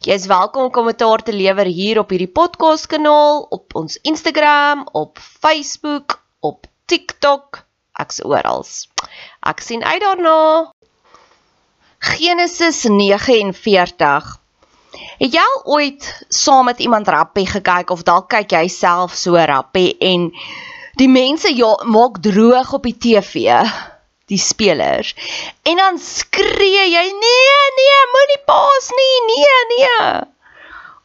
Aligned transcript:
Jy 0.00 0.14
is 0.16 0.30
welkom 0.30 0.62
om 0.64 0.70
kommentaar 0.72 1.20
te 1.20 1.32
lewer 1.36 1.68
hier 1.68 1.98
op 2.00 2.08
hierdie 2.14 2.30
podcast 2.32 2.86
kanaal, 2.88 3.42
op 3.52 3.74
ons 3.76 3.98
Instagram, 4.08 4.86
op 4.96 5.20
Facebook, 5.20 6.14
op 6.40 6.64
TikTok, 6.88 7.58
ek's 8.00 8.22
oral. 8.24 8.64
Ek 9.44 9.60
sien 9.60 9.84
uit 9.84 10.00
daarna. 10.00 10.72
Genesis 12.14 12.80
49. 12.88 14.32
Het 15.20 15.36
jy 15.36 15.44
al 15.44 15.60
ooit 15.76 16.08
saam 16.32 16.72
met 16.72 16.80
iemand 16.80 17.12
rappie 17.12 17.44
gekyk 17.52 17.92
of 17.92 18.08
dalk 18.08 18.32
kyk 18.32 18.56
jy 18.56 18.72
self 18.72 19.12
so 19.12 19.36
rappie 19.36 19.98
en 20.00 20.30
die 20.96 21.12
mense 21.12 21.52
ja 21.52 21.74
maak 21.84 22.22
droog 22.24 22.72
op 22.72 22.88
die 22.88 22.96
TV? 22.96 23.52
Die 24.30 24.40
spelers. 24.40 25.14
En 25.68 25.76
dan 25.82 25.98
skree 26.02 26.84
jy: 26.88 27.06
"Nee, 27.24 27.56
nee, 27.78 28.02
moenie 28.14 28.42
paas 28.46 28.86
nie. 28.98 29.16
Nee, 29.30 29.62
nee." 29.72 30.04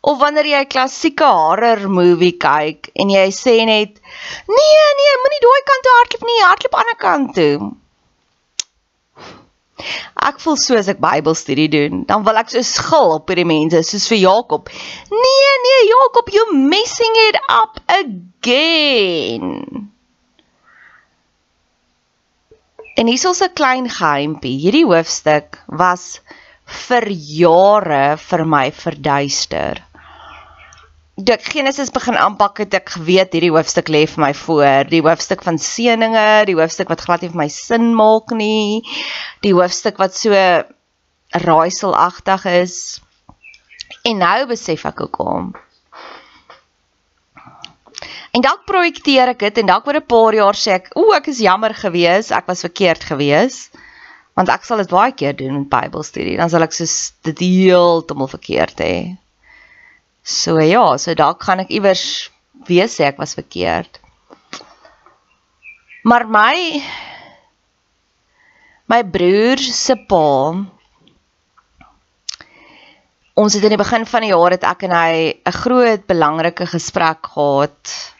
Of 0.06 0.20
wanneer 0.22 0.46
jy 0.46 0.62
'n 0.64 0.74
klassieke 0.74 1.26
horror 1.26 1.90
movie 1.90 2.38
kyk 2.38 2.92
en 2.94 3.10
jy 3.10 3.30
sê 3.34 3.56
net: 3.66 3.98
"Nee, 4.58 4.86
nee, 5.00 5.16
moenie 5.24 5.44
daai 5.48 5.64
kant 5.72 5.84
toe 5.84 5.96
hardloop 5.98 6.24
nie, 6.30 6.44
hardloop 6.44 6.76
aan 6.76 6.86
die 6.86 6.94
ander 6.94 7.02
kant 7.08 7.28
toe." 7.40 7.58
Ek 10.26 10.40
voel 10.40 10.56
soos 10.58 10.88
ek 10.88 11.02
Bybelstudie 11.04 11.68
doen, 11.70 12.06
dan 12.10 12.24
wil 12.24 12.38
ek 12.40 12.50
so 12.54 12.62
skil 12.64 13.12
op 13.18 13.28
hierdie 13.30 13.50
mense, 13.50 13.82
soos 13.84 14.08
vir 14.08 14.22
Jakob. 14.22 14.70
Nee, 15.12 15.52
nee, 15.66 15.82
Jakob, 15.90 16.30
you 16.32 16.46
messing 16.54 17.16
it 17.28 17.38
up 17.50 17.82
again. 17.88 19.92
En 22.96 23.08
hier 23.08 23.30
is 23.30 23.42
'n 23.44 23.54
klein 23.54 23.90
geheimpie. 23.90 24.56
Hierdie 24.60 24.86
hoofstuk 24.88 25.60
was 25.68 26.22
vir 26.88 27.06
jare 27.12 28.16
vir 28.18 28.44
my 28.48 28.72
verduister. 28.72 29.82
Dit 31.16 31.44
Genesis 31.44 31.92
begin 31.92 32.16
aanpak 32.16 32.58
het 32.64 32.74
ek 32.74 32.94
geweet 32.96 33.36
hierdie 33.36 33.52
hoofstuk 33.52 33.92
lê 33.92 34.06
vir 34.08 34.22
my 34.24 34.32
voor, 34.34 34.88
die 34.88 35.02
hoofstuk 35.04 35.44
van 35.44 35.60
seëninge, 35.60 36.46
die 36.48 36.56
hoofstuk 36.56 36.88
wat 36.88 37.04
glad 37.04 37.22
nie 37.22 37.32
vir 37.34 37.42
my 37.44 37.50
sin 37.52 37.92
maak 37.96 38.32
nie, 38.32 38.82
die 39.44 39.54
hoofstuk 39.54 40.00
wat 40.00 40.16
so 40.16 40.32
raaiselagtig 41.48 42.46
is. 42.64 43.02
En 44.08 44.24
nou 44.24 44.48
besef 44.48 44.86
ek 44.88 45.04
hoekom. 45.04 45.52
En 48.36 48.44
dalk 48.44 48.66
projekteer 48.68 49.32
ek 49.32 49.46
dit 49.46 49.60
en 49.62 49.70
dalk 49.70 49.86
oor 49.88 50.02
'n 50.02 50.12
paar 50.12 50.36
jaar 50.36 50.58
sê 50.60 50.72
ek, 50.76 50.90
"Ooh, 51.00 51.16
ek 51.16 51.28
is 51.32 51.40
jammer 51.40 51.74
geweest, 51.74 52.32
ek 52.32 52.48
was 52.48 52.66
verkeerd 52.68 53.04
geweest." 53.04 53.72
Want 54.36 54.50
ek 54.50 54.66
sal 54.66 54.78
dit 54.78 54.90
baie 54.90 55.12
keer 55.12 55.34
doen 55.34 55.54
met 55.54 55.70
Bybelstudie, 55.70 56.38
dan 56.38 56.50
sal 56.50 56.64
ek 56.64 56.74
so 56.74 56.86
dit 57.24 57.40
heeltemal 57.40 58.28
verkeerd 58.28 58.78
hê. 58.80 59.18
So 60.24 60.60
ja, 60.60 60.98
so 60.98 61.14
dalk 61.14 61.44
gaan 61.44 61.60
ek 61.60 61.70
iewers 61.70 62.30
weer 62.68 62.88
sê 62.88 63.06
ek 63.06 63.18
was 63.18 63.36
verkeerd. 63.36 64.00
Maar 66.04 66.28
my 66.28 66.84
my 68.88 69.04
broer 69.04 69.58
se 69.58 69.96
pa 69.96 70.66
Ons 73.36 73.54
het 73.54 73.64
in 73.64 73.70
die 73.70 73.78
begin 73.78 74.06
van 74.06 74.22
die 74.22 74.30
jaar 74.30 74.52
het 74.52 74.64
ek 74.64 74.84
en 74.84 74.92
hy 74.92 75.42
'n 75.46 75.52
groot 75.52 76.08
belangrike 76.08 76.66
gesprek 76.66 77.26
gehad 77.34 78.15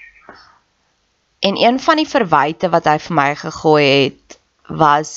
En 1.46 1.58
een 1.62 1.80
van 1.80 2.02
die 2.02 2.10
verwyte 2.10 2.70
wat 2.74 2.90
hy 2.90 2.98
vir 3.06 3.16
my 3.20 3.30
gegooi 3.38 3.86
het 3.86 4.38
was 4.82 5.14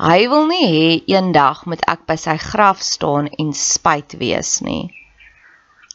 hy 0.00 0.28
wil 0.32 0.46
nie 0.48 0.64
hê 0.64 0.88
eendag 1.12 1.64
moet 1.68 1.84
ek 1.88 2.06
by 2.08 2.16
sy 2.20 2.36
graf 2.40 2.80
staan 2.84 3.28
en 3.28 3.52
spyt 3.56 4.16
wees 4.20 4.58
nie. 4.64 4.88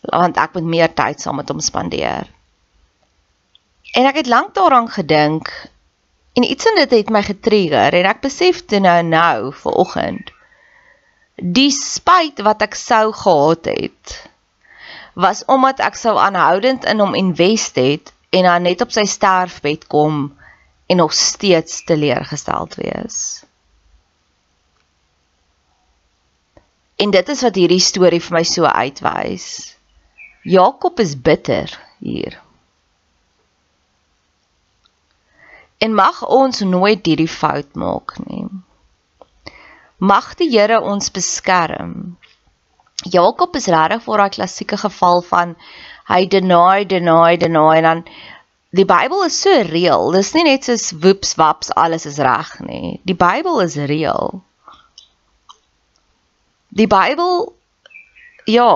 Want 0.05 0.37
ek 0.41 0.57
moet 0.57 0.69
meer 0.75 0.93
tyd 0.97 1.21
saam 1.21 1.41
met 1.41 1.49
hom 1.53 1.61
spandeer. 1.61 2.29
En 3.97 4.07
ek 4.09 4.21
het 4.21 4.29
lank 4.31 4.53
daaraan 4.57 4.89
gedink 4.89 5.49
en 6.33 6.43
iets 6.47 6.65
in 6.65 6.77
dit 6.79 6.91
het 6.91 7.09
my 7.09 7.23
getrigger 7.25 7.97
en 7.99 8.07
ek 8.13 8.21
besef 8.23 8.61
toe 8.65 8.79
nou 8.79 8.99
nou 9.03 9.51
vanoggend 9.63 10.31
die 11.41 11.71
spyt 11.75 12.39
wat 12.45 12.61
ek 12.61 12.77
sou 12.77 13.11
gehad 13.17 13.67
het 13.67 14.15
was 15.13 15.43
omdat 15.51 15.81
ek 15.83 15.97
sou 15.99 16.15
aanhoudend 16.21 16.85
in 16.87 17.03
hom 17.03 17.17
invest 17.17 17.75
het 17.81 18.13
en 18.31 18.43
dan 18.47 18.63
net 18.63 18.81
op 18.81 18.91
sy 18.95 19.03
sterfbed 19.09 19.87
kom 19.91 20.23
en 20.87 20.97
nog 20.97 21.13
steeds 21.13 21.83
teleurgesteld 21.83 22.75
wees. 22.79 23.43
En 26.95 27.11
dit 27.11 27.29
is 27.29 27.41
wat 27.41 27.57
hierdie 27.57 27.81
storie 27.81 28.21
vir 28.21 28.37
my 28.37 28.43
so 28.47 28.63
uitwys. 28.63 29.47
Jakob 30.47 30.99
is 30.99 31.15
bitter 31.17 31.73
hier. 31.99 32.37
En 35.81 35.95
mag 35.97 36.21
ons 36.27 36.59
nooit 36.61 37.05
hierdie 37.05 37.29
fout 37.29 37.75
maak 37.75 38.15
nie. 38.27 38.45
Mag 39.97 40.35
die 40.37 40.49
Here 40.53 40.79
ons 40.81 41.11
beskerm. 41.11 42.17
Jakob 43.09 43.55
is 43.57 43.67
regtig 43.69 44.05
vir 44.05 44.21
daai 44.21 44.35
klassieke 44.37 44.77
geval 44.77 45.23
van 45.25 45.55
hy 46.09 46.25
deny 46.25 46.85
deny 46.85 47.37
deny 47.37 47.77
en 47.77 47.83
dan 47.83 48.03
die 48.71 48.85
Bybel 48.87 49.23
is 49.25 49.39
so 49.41 49.51
reëel. 49.67 50.11
Dis 50.15 50.33
nie 50.33 50.45
net 50.47 50.67
soos 50.67 50.91
woeps 51.03 51.35
waps 51.35 51.71
alles 51.75 52.05
is 52.05 52.19
reg 52.19 52.53
nie. 52.63 52.99
Die 53.05 53.17
Bybel 53.17 53.59
is 53.61 53.75
reëel. 53.75 54.41
Die 56.71 56.87
Bybel 56.87 57.51
ja 58.47 58.71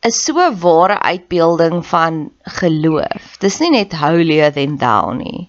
is 0.00 0.24
so 0.24 0.38
'n 0.38 0.58
ware 0.60 0.98
uitbeelding 1.02 1.86
van 1.86 2.30
geloof. 2.60 3.36
Dis 3.38 3.58
nie 3.58 3.70
net 3.70 3.92
holier 3.92 4.52
than 4.52 4.76
thou 4.78 5.14
nie. 5.14 5.48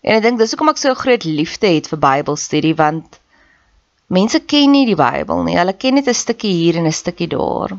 En 0.00 0.16
ek 0.16 0.22
dink 0.22 0.38
dis 0.38 0.50
hoekom 0.54 0.70
ek 0.72 0.80
so 0.80 0.94
groot 0.94 1.24
liefde 1.24 1.68
het 1.68 1.88
vir 1.92 1.98
Bybelstudie 1.98 2.74
want 2.74 3.20
mense 4.06 4.40
ken 4.40 4.72
nie 4.72 4.86
die 4.86 4.96
Bybel 4.96 5.44
nie. 5.44 5.58
Hulle 5.58 5.76
ken 5.76 5.94
net 5.94 6.08
'n 6.08 6.14
stukkie 6.14 6.54
hier 6.62 6.76
en 6.80 6.86
'n 6.86 6.92
stukkie 6.92 7.28
daar. 7.28 7.76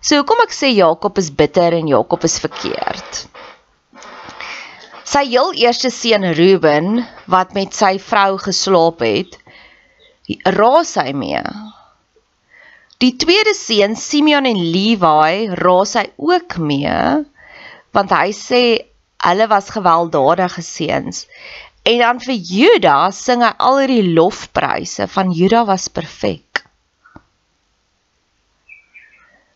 So 0.00 0.20
hoekom 0.20 0.44
ek 0.44 0.54
sê 0.54 0.70
Jakob 0.76 1.18
is 1.18 1.30
bitter 1.34 1.74
en 1.74 1.90
Jakob 1.90 2.22
is 2.28 2.38
verkeerd. 2.42 3.24
Sy 5.08 5.24
heel 5.26 5.54
eerste 5.58 5.90
seun 5.90 6.26
Reuben 6.36 7.00
wat 7.32 7.54
met 7.56 7.74
sy 7.74 7.96
vrou 8.02 8.36
geslaap 8.42 9.02
het, 9.02 9.38
raas 10.54 10.94
hy 11.00 11.14
mee. 11.16 11.42
Die 13.02 13.14
tweede 13.18 13.54
seun 13.56 13.96
Simeon 13.98 14.46
en 14.50 14.58
Levi 14.58 15.48
raas 15.58 15.96
hy 15.98 16.08
ook 16.16 16.58
mee 16.58 16.98
want 17.96 18.12
hy 18.12 18.34
sê 18.36 18.62
hulle 19.24 19.46
was 19.50 19.72
gewelddadige 19.74 20.62
seuns. 20.62 21.24
En 21.88 22.02
dan 22.04 22.20
vir 22.22 22.36
Juda 22.36 22.98
sing 23.16 23.42
hy 23.42 23.54
al 23.64 23.80
hierdie 23.80 24.12
lofpryse 24.18 25.08
van 25.14 25.32
Juda 25.34 25.64
was 25.66 25.88
perfek. 25.88 26.47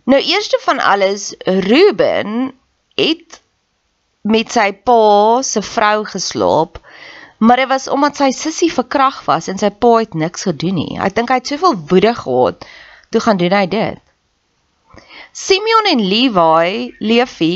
Nou 0.05 0.23
eerste 0.23 0.59
van 0.63 0.81
alles 0.81 1.35
Ruben 1.39 2.53
het 2.95 3.41
met 4.23 4.51
sy 4.53 4.73
pa 4.73 5.43
se 5.43 5.63
vrou 5.63 6.05
geslaap, 6.05 6.79
maar 7.39 7.57
dit 7.57 7.69
was 7.71 7.89
omdat 7.89 8.19
sy 8.19 8.31
sussie 8.35 8.71
verkrag 8.73 9.25
was 9.27 9.47
en 9.51 9.59
sy 9.59 9.71
pa 9.71 9.93
het 10.01 10.15
niks 10.19 10.47
gedoen 10.49 10.79
nie. 10.79 10.99
Ek 10.99 11.15
dink 11.15 11.31
hy 11.31 11.39
het 11.39 11.53
soveel 11.53 11.79
woede 11.91 12.15
gehad 12.19 12.67
toe 13.13 13.21
gaan 13.21 13.39
doen 13.39 13.55
hy 13.55 13.67
dit. 13.71 14.01
Simeon 15.33 15.89
en 15.93 16.03
Levi, 16.03 16.95
Levi 16.99 17.55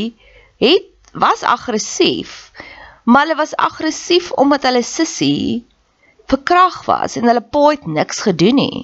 het 0.63 0.91
was 1.13 1.43
aggressief, 1.43 2.53
maar 3.05 3.27
hulle 3.27 3.39
was 3.39 3.57
aggressief 3.57 4.31
omdat 4.39 4.69
hulle 4.69 4.83
sussie 4.87 5.65
verkrag 6.31 6.85
was 6.87 7.19
en 7.19 7.27
hulle 7.27 7.43
pa 7.43 7.69
het 7.75 7.87
niks 7.87 8.23
gedoen 8.27 8.59
nie. 8.63 8.83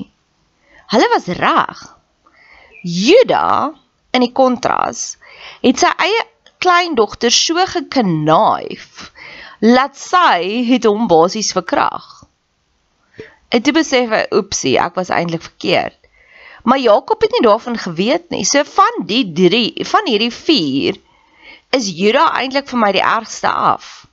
Hulle 0.92 1.08
was 1.14 1.30
reg. 1.38 1.82
Juda 2.82 3.72
in 4.10 4.24
die 4.24 4.32
kontras 4.34 5.16
het 5.62 5.78
sy 5.82 5.90
eie 6.02 6.24
kleindogter 6.62 7.34
so 7.34 7.62
geknaif 7.70 9.10
laat 9.62 9.94
sy 9.98 10.62
het 10.66 10.86
hom 10.90 11.06
basies 11.10 11.52
verkrag. 11.54 12.24
En 13.52 13.62
toe 13.62 13.74
besef 13.76 14.10
hy, 14.10 14.24
oepsie, 14.34 14.78
ek 14.80 14.96
was 14.98 15.12
eintlik 15.14 15.44
verkeerd. 15.44 15.98
Maar 16.66 16.78
Jakob 16.82 17.22
het 17.22 17.34
nie 17.34 17.44
daarvan 17.46 17.78
geweet 17.78 18.30
nie. 18.30 18.44
So 18.46 18.62
van 18.66 19.06
die 19.06 19.24
3, 19.34 19.84
van 19.86 20.08
hierdie 20.10 20.32
4 20.34 20.98
is 21.78 21.90
Juda 21.98 22.28
eintlik 22.38 22.70
vir 22.70 22.82
my 22.82 22.90
die 22.94 23.04
ergste 23.04 23.50
af. 23.50 24.06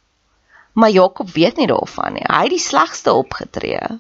Maar 0.74 0.94
Jakob 0.94 1.30
weet 1.34 1.58
nie 1.58 1.70
daarvan 1.70 2.18
nie. 2.18 2.26
Hy 2.26 2.44
het 2.46 2.54
die 2.54 2.62
slegste 2.62 3.14
opgetree. 3.14 3.98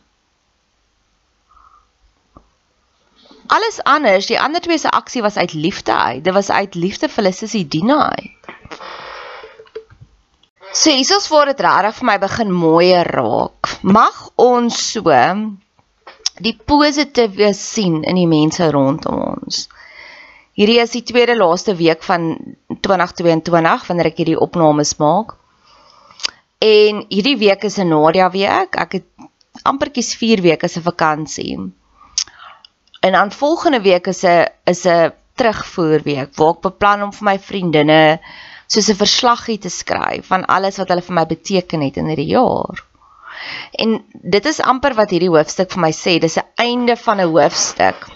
Alles 3.49 3.79
anders, 3.83 4.27
die 4.29 4.39
ander 4.39 4.61
twee 4.61 4.77
se 4.77 4.89
aksie 4.89 5.21
was 5.25 5.37
uit 5.37 5.53
liefde 5.53 5.93
uit. 5.95 6.23
Dit 6.23 6.33
was 6.33 6.49
uit 6.49 6.75
liefde 6.75 7.09
vir 7.09 7.23
hulle 7.23 7.33
sussie 7.35 7.65
Dina 7.67 7.99
uit. 8.09 8.35
So 10.71 10.93
Jesus 10.93 11.27
voor 11.27 11.49
dit 11.49 11.59
regtig 11.65 11.95
vir 11.97 12.05
my 12.05 12.17
begin 12.21 12.51
mooier 12.53 13.07
raak. 13.09 13.71
Mag 13.81 14.29
ons 14.37 14.77
so 14.91 15.15
die 16.39 16.55
positiewe 16.55 17.49
sien 17.57 18.03
in 18.03 18.19
die 18.19 18.29
mense 18.29 18.69
rondom 18.71 19.23
ons. 19.33 19.65
Hierdie 20.59 20.79
is 20.83 20.93
die 20.93 21.03
tweede 21.07 21.35
laaste 21.39 21.75
week 21.79 22.03
van 22.03 22.29
2022 22.85 23.87
wanneer 23.89 24.11
ek 24.11 24.21
hierdie 24.21 24.39
opnames 24.39 24.93
maak. 25.01 25.33
En 26.59 27.05
hierdie 27.09 27.37
week 27.39 27.63
is 27.63 27.79
'n 27.79 27.89
Nadia 27.89 28.29
week. 28.29 28.75
Ek 28.75 28.91
het 28.99 29.07
amperkies 29.63 30.15
4 30.15 30.41
weke 30.41 30.67
se 30.67 30.81
vakansie. 30.81 31.57
En 32.99 33.11
dan 33.11 33.31
volgende 33.31 33.81
week 33.81 34.07
is 34.07 34.23
'n 34.23 34.47
is 34.63 34.85
'n 34.85 35.13
terugvoer 35.35 36.01
week 36.03 36.35
waar 36.35 36.53
ek 36.55 36.61
beplan 36.61 37.03
om 37.03 37.13
vir 37.13 37.23
my 37.23 37.37
vriendinne 37.39 38.19
soos 38.67 38.89
'n 38.89 39.01
verslaggie 39.03 39.57
te 39.57 39.69
skryf 39.69 40.27
van 40.27 40.45
alles 40.45 40.77
wat 40.77 40.87
hulle 40.87 41.01
vir 41.01 41.17
my 41.19 41.25
beteken 41.25 41.81
het 41.81 41.97
in 41.97 42.07
hierdie 42.11 42.33
jaar. 42.35 42.83
En 43.71 44.05
dit 44.11 44.45
is 44.45 44.59
amper 44.61 44.93
wat 44.93 45.09
hierdie 45.09 45.31
hoofstuk 45.31 45.71
vir 45.71 45.81
my 45.81 45.91
sê, 45.95 46.19
dis 46.19 46.37
'n 46.37 46.47
einde 46.55 46.95
van 46.95 47.19
'n 47.19 47.31
hoofstuk. 47.31 48.07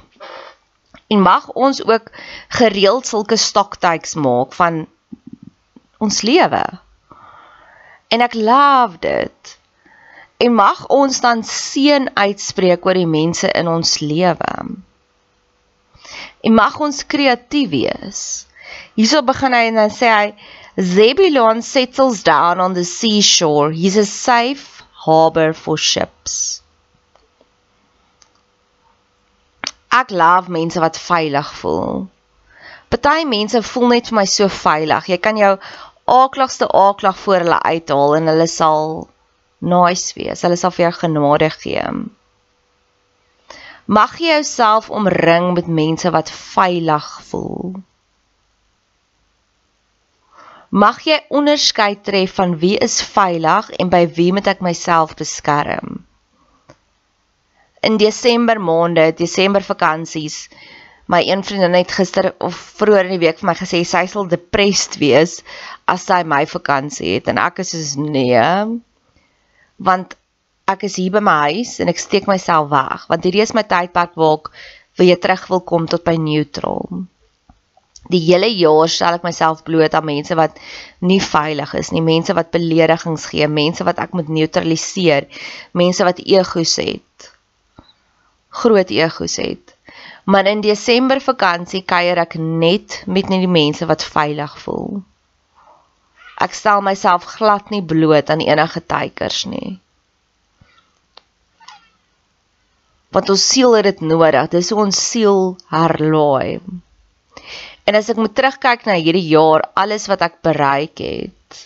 En 1.08 1.22
mag 1.22 1.50
ons 1.54 1.86
ook 1.86 2.12
gereeld 2.48 3.08
sulke 3.08 3.38
stoktyks 3.38 4.14
maak 4.14 4.54
van 4.54 4.88
ons 5.98 6.22
lewe. 6.22 6.64
En 8.08 8.22
ek 8.22 8.34
love 8.34 8.98
dit. 9.00 9.58
En 10.44 10.56
mag 10.56 10.88
ons 10.92 11.20
dan 11.24 11.44
seën 11.48 12.10
uitspreek 12.14 12.86
oor 12.86 12.98
die 13.00 13.08
mense 13.08 13.48
in 13.56 13.70
ons 13.72 14.00
lewe. 14.04 14.56
En 16.44 16.58
mag 16.58 16.80
ons 16.84 17.06
kreatief 17.08 17.70
wees. 17.72 18.24
Hierso 18.98 19.22
begin 19.24 19.56
hy 19.56 19.70
en 19.70 19.80
dan 19.80 19.94
sê 19.94 20.10
hy 20.12 20.28
Zebulon 20.76 21.62
settles 21.62 22.24
down 22.24 22.60
on 22.60 22.74
the 22.74 22.84
seashore. 22.84 23.72
He's 23.72 23.96
a 23.96 24.06
safe 24.06 24.84
harbor 25.06 25.54
for 25.54 25.78
ships. 25.78 26.62
Ek 29.94 30.10
love 30.10 30.50
mense 30.50 30.82
wat 30.82 30.98
veilig 30.98 31.54
voel. 31.62 32.08
Party 32.90 33.24
mense 33.30 33.62
voel 33.70 33.92
net 33.94 34.10
vir 34.10 34.18
my 34.18 34.26
so 34.30 34.50
veilig. 34.50 35.12
Jy 35.14 35.20
kan 35.22 35.38
jou 35.38 35.54
aakligste 36.10 36.68
aaklag 36.68 37.20
voor 37.22 37.46
hulle 37.46 37.60
uithaal 37.62 38.18
en 38.18 38.32
hulle 38.34 38.50
sal 38.50 38.90
nice 39.64 40.14
wees. 40.18 40.44
Hulle 40.44 40.58
sal 40.60 40.74
vir 40.76 40.88
jou 40.88 40.94
genade 41.00 41.50
gee. 41.56 41.86
Mag 43.86 44.20
jy 44.20 44.38
jouself 44.38 44.90
omring 44.90 45.54
met 45.58 45.68
mense 45.68 46.12
wat 46.12 46.32
veilig 46.32 47.08
voel. 47.30 47.74
Mag 50.74 51.04
jy 51.06 51.20
onderskei 51.30 51.92
tref 52.02 52.38
van 52.40 52.56
wie 52.62 52.78
is 52.82 53.02
veilig 53.06 53.70
en 53.78 53.92
by 53.94 54.06
wie 54.16 54.32
moet 54.34 54.48
ek 54.50 54.64
myself 54.66 55.14
beskerm. 55.20 56.00
In 57.84 58.00
Desember 58.00 58.62
maande, 58.64 59.12
Desember 59.20 59.62
vakansies, 59.62 60.48
my 61.12 61.20
een 61.28 61.44
vriendin 61.44 61.76
het 61.76 61.92
gister 61.92 62.32
of 62.40 62.56
vroeër 62.80 63.10
in 63.10 63.18
die 63.18 63.26
week 63.26 63.42
vir 63.42 63.50
my 63.52 63.58
gesê 63.60 63.84
sy 63.86 64.06
sal 64.08 64.30
depressed 64.32 64.96
wees 65.04 65.42
as 65.92 66.08
sy 66.08 66.22
my 66.24 66.46
vakansie 66.48 67.18
het 67.18 67.28
en 67.28 67.42
ek 67.44 67.60
is 67.66 67.74
soos 67.76 67.94
nee 68.00 68.48
want 69.78 70.18
ek 70.70 70.86
is 70.88 70.96
hier 71.02 71.12
by 71.12 71.22
my 71.24 71.38
huis 71.52 71.80
en 71.84 71.92
ek 71.92 72.00
steek 72.00 72.30
myself 72.30 72.70
weg 72.72 73.08
want 73.12 73.26
hierdie 73.28 73.44
is 73.44 73.56
my 73.58 73.66
tydperk 73.68 74.16
waar 74.20 74.40
ek 74.40 74.54
weer 75.02 75.20
terug 75.20 75.48
wil 75.50 75.64
kom 75.66 75.88
tot 75.90 76.04
by 76.06 76.16
neutral. 76.22 76.86
Die 78.12 78.20
hele 78.20 78.50
jaar 78.52 78.90
stel 78.92 79.18
ek 79.18 79.24
myself 79.26 79.64
bloot 79.64 79.96
aan 79.96 80.06
mense 80.06 80.36
wat 80.36 80.58
nie 81.08 81.22
veilig 81.24 81.72
is 81.80 81.92
nie, 81.96 82.04
mense 82.04 82.36
wat 82.36 82.52
beledigings 82.52 83.30
gee, 83.32 83.48
mense 83.48 83.86
wat 83.88 84.02
ek 84.04 84.14
moet 84.18 84.30
neutraliseer, 84.30 85.30
mense 85.72 86.04
wat 86.04 86.20
egos 86.20 86.76
het. 86.84 87.30
Groot 88.64 88.92
egos 88.92 89.38
het. 89.40 89.74
Maar 90.26 90.52
in 90.52 90.62
Desember 90.64 91.20
vakansie 91.24 91.84
kuier 91.88 92.20
ek 92.20 92.36
net 92.40 93.02
met 93.08 93.32
net 93.32 93.44
die 93.44 93.52
mense 93.52 93.88
wat 93.88 94.04
veilig 94.04 94.60
voel. 94.66 95.02
Ek 96.42 96.56
stel 96.58 96.82
myself 96.82 97.26
glad 97.38 97.70
nie 97.70 97.84
bloot 97.86 98.32
aan 98.34 98.42
enige 98.42 98.82
teikers 98.82 99.44
nie. 99.46 99.78
Want 103.14 103.30
ons 103.30 103.44
siel 103.46 103.76
het 103.78 103.86
dit 103.86 104.02
nodig. 104.02 104.50
Dis 104.50 104.72
hoe 104.74 104.82
ons 104.88 105.04
siel 105.12 105.54
herlaai. 105.70 106.58
En 107.86 108.00
as 108.00 108.10
ek 108.10 108.18
moet 108.18 108.34
terugkyk 108.34 108.88
na 108.88 108.98
hierdie 108.98 109.28
jaar, 109.30 109.68
alles 109.78 110.08
wat 110.10 110.26
ek 110.26 110.42
bereik 110.46 111.04
het. 111.04 111.62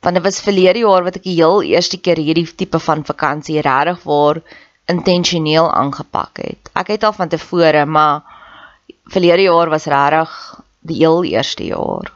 Want 0.00 0.16
dit 0.16 0.24
was 0.24 0.40
verlede 0.40 0.86
jaar 0.86 1.04
wat 1.04 1.20
ek 1.20 1.26
die 1.26 1.36
heel 1.36 1.60
eerste 1.66 2.00
keer 2.00 2.22
hierdie 2.22 2.46
tipe 2.48 2.80
van 2.80 3.04
vakansie 3.04 3.60
regtig 3.60 4.00
waar 4.08 4.40
intentioneel 4.88 5.68
aangepak 5.68 6.40
het. 6.46 6.72
Ek 6.72 6.94
het 6.94 7.04
al 7.04 7.16
van 7.16 7.28
tevore, 7.28 7.84
maar 7.84 8.22
verlede 9.12 9.50
jaar 9.50 9.68
was 9.68 9.90
regtig 9.90 10.36
die 10.86 11.02
heel 11.02 11.26
eerste 11.26 11.66
jaar 11.66 12.15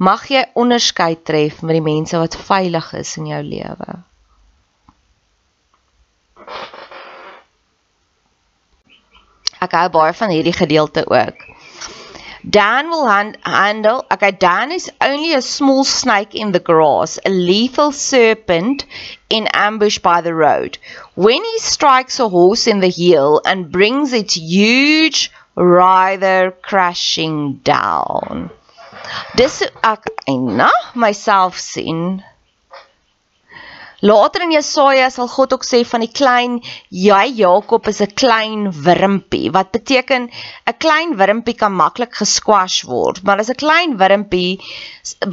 mag 0.00 0.22
jy 0.32 0.46
onderskeid 0.56 1.26
tref 1.28 1.60
met 1.60 1.76
die 1.76 1.84
mense 1.84 2.16
wat 2.16 2.38
veilig 2.48 2.86
is 2.96 3.16
in 3.20 3.26
jou 3.28 3.40
lewe. 3.44 3.96
Ek 9.60 9.74
hou 9.76 9.88
baie 9.92 10.14
van 10.16 10.32
hierdie 10.32 10.56
gedeelte 10.56 11.04
ook. 11.04 11.44
Dan 12.42 12.88
will 12.88 13.04
hand, 13.06 13.36
handle. 13.44 14.06
Okay, 14.10 14.30
Dan 14.32 14.72
is 14.72 14.88
only 15.04 15.34
a 15.34 15.42
small 15.42 15.84
snake 15.84 16.34
in 16.34 16.52
the 16.52 16.58
grass, 16.58 17.18
a 17.26 17.28
lethal 17.28 17.92
serpent 17.92 18.86
in 19.28 19.46
ambush 19.48 19.98
by 19.98 20.22
the 20.22 20.32
road. 20.32 20.78
When 21.14 21.44
he 21.44 21.58
strikes 21.58 22.18
a 22.18 22.28
horse 22.28 22.66
in 22.66 22.80
the 22.80 22.88
heel 22.88 23.42
and 23.44 23.70
brings 23.70 24.14
its 24.14 24.34
huge 24.38 25.30
rider 25.54 26.56
crashing 26.62 27.60
down. 27.62 28.50
Dis 29.36 29.62
ek 29.82 30.10
na 30.28 30.70
myself 30.94 31.58
sien 31.58 32.22
Later 34.02 34.42
in 34.46 34.52
Jesaja 34.54 35.10
sal 35.12 35.28
God 35.28 35.52
ook 35.52 35.64
sê 35.68 35.82
van 35.84 36.00
die 36.00 36.12
klein 36.20 36.54
jy 36.88 37.24
Jakob 37.36 37.88
is 37.90 38.00
'n 38.00 38.14
klein 38.22 38.62
wurmpie 38.86 39.50
wat 39.56 39.72
beteken 39.76 40.30
'n 40.30 40.78
klein 40.84 41.16
wurmpie 41.20 41.56
kan 41.62 41.76
maklik 41.76 42.14
gesquash 42.22 42.78
word 42.92 43.20
maar 43.24 43.38
as 43.44 43.50
'n 43.52 43.60
klein 43.64 43.98
wurmpie 44.00 44.56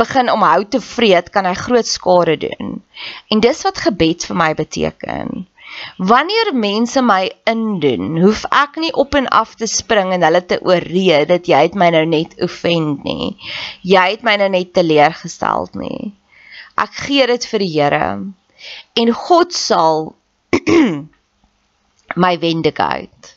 begin 0.04 0.30
om 0.30 0.44
hout 0.44 0.72
te 0.72 0.82
vreet 0.82 1.32
kan 1.32 1.46
hy 1.46 1.54
groot 1.54 1.88
skade 1.88 2.38
doen. 2.38 2.84
En 3.32 3.40
dis 3.40 3.64
wat 3.64 3.78
gebed 3.88 4.26
vir 4.28 4.36
my 4.36 4.54
beteken 4.54 5.48
Wanneer 5.98 6.54
mense 6.54 7.02
my 7.02 7.24
indoen, 7.50 8.18
hoef 8.22 8.44
ek 8.54 8.78
nie 8.82 8.94
op 8.94 9.16
en 9.18 9.28
af 9.34 9.56
te 9.58 9.68
spring 9.70 10.14
en 10.14 10.26
hulle 10.26 10.44
te 10.46 10.60
oorree 10.62 11.24
dat 11.30 11.50
jy 11.50 11.64
het 11.68 11.78
my 11.78 11.90
nou 11.94 12.06
net 12.10 12.36
offend 12.44 13.04
nie. 13.08 13.34
Jy 13.82 14.06
het 14.16 14.26
my 14.26 14.36
nou 14.42 14.50
net 14.54 14.74
teleurgestel 14.78 15.70
nie. 15.78 16.14
Ek 16.78 16.94
gee 17.08 17.26
dit 17.30 17.48
vir 17.52 17.66
die 17.66 17.72
Here 17.74 18.10
en 19.02 19.14
God 19.26 19.54
sal 19.54 20.14
my 22.24 22.34
vindicate. 22.42 23.34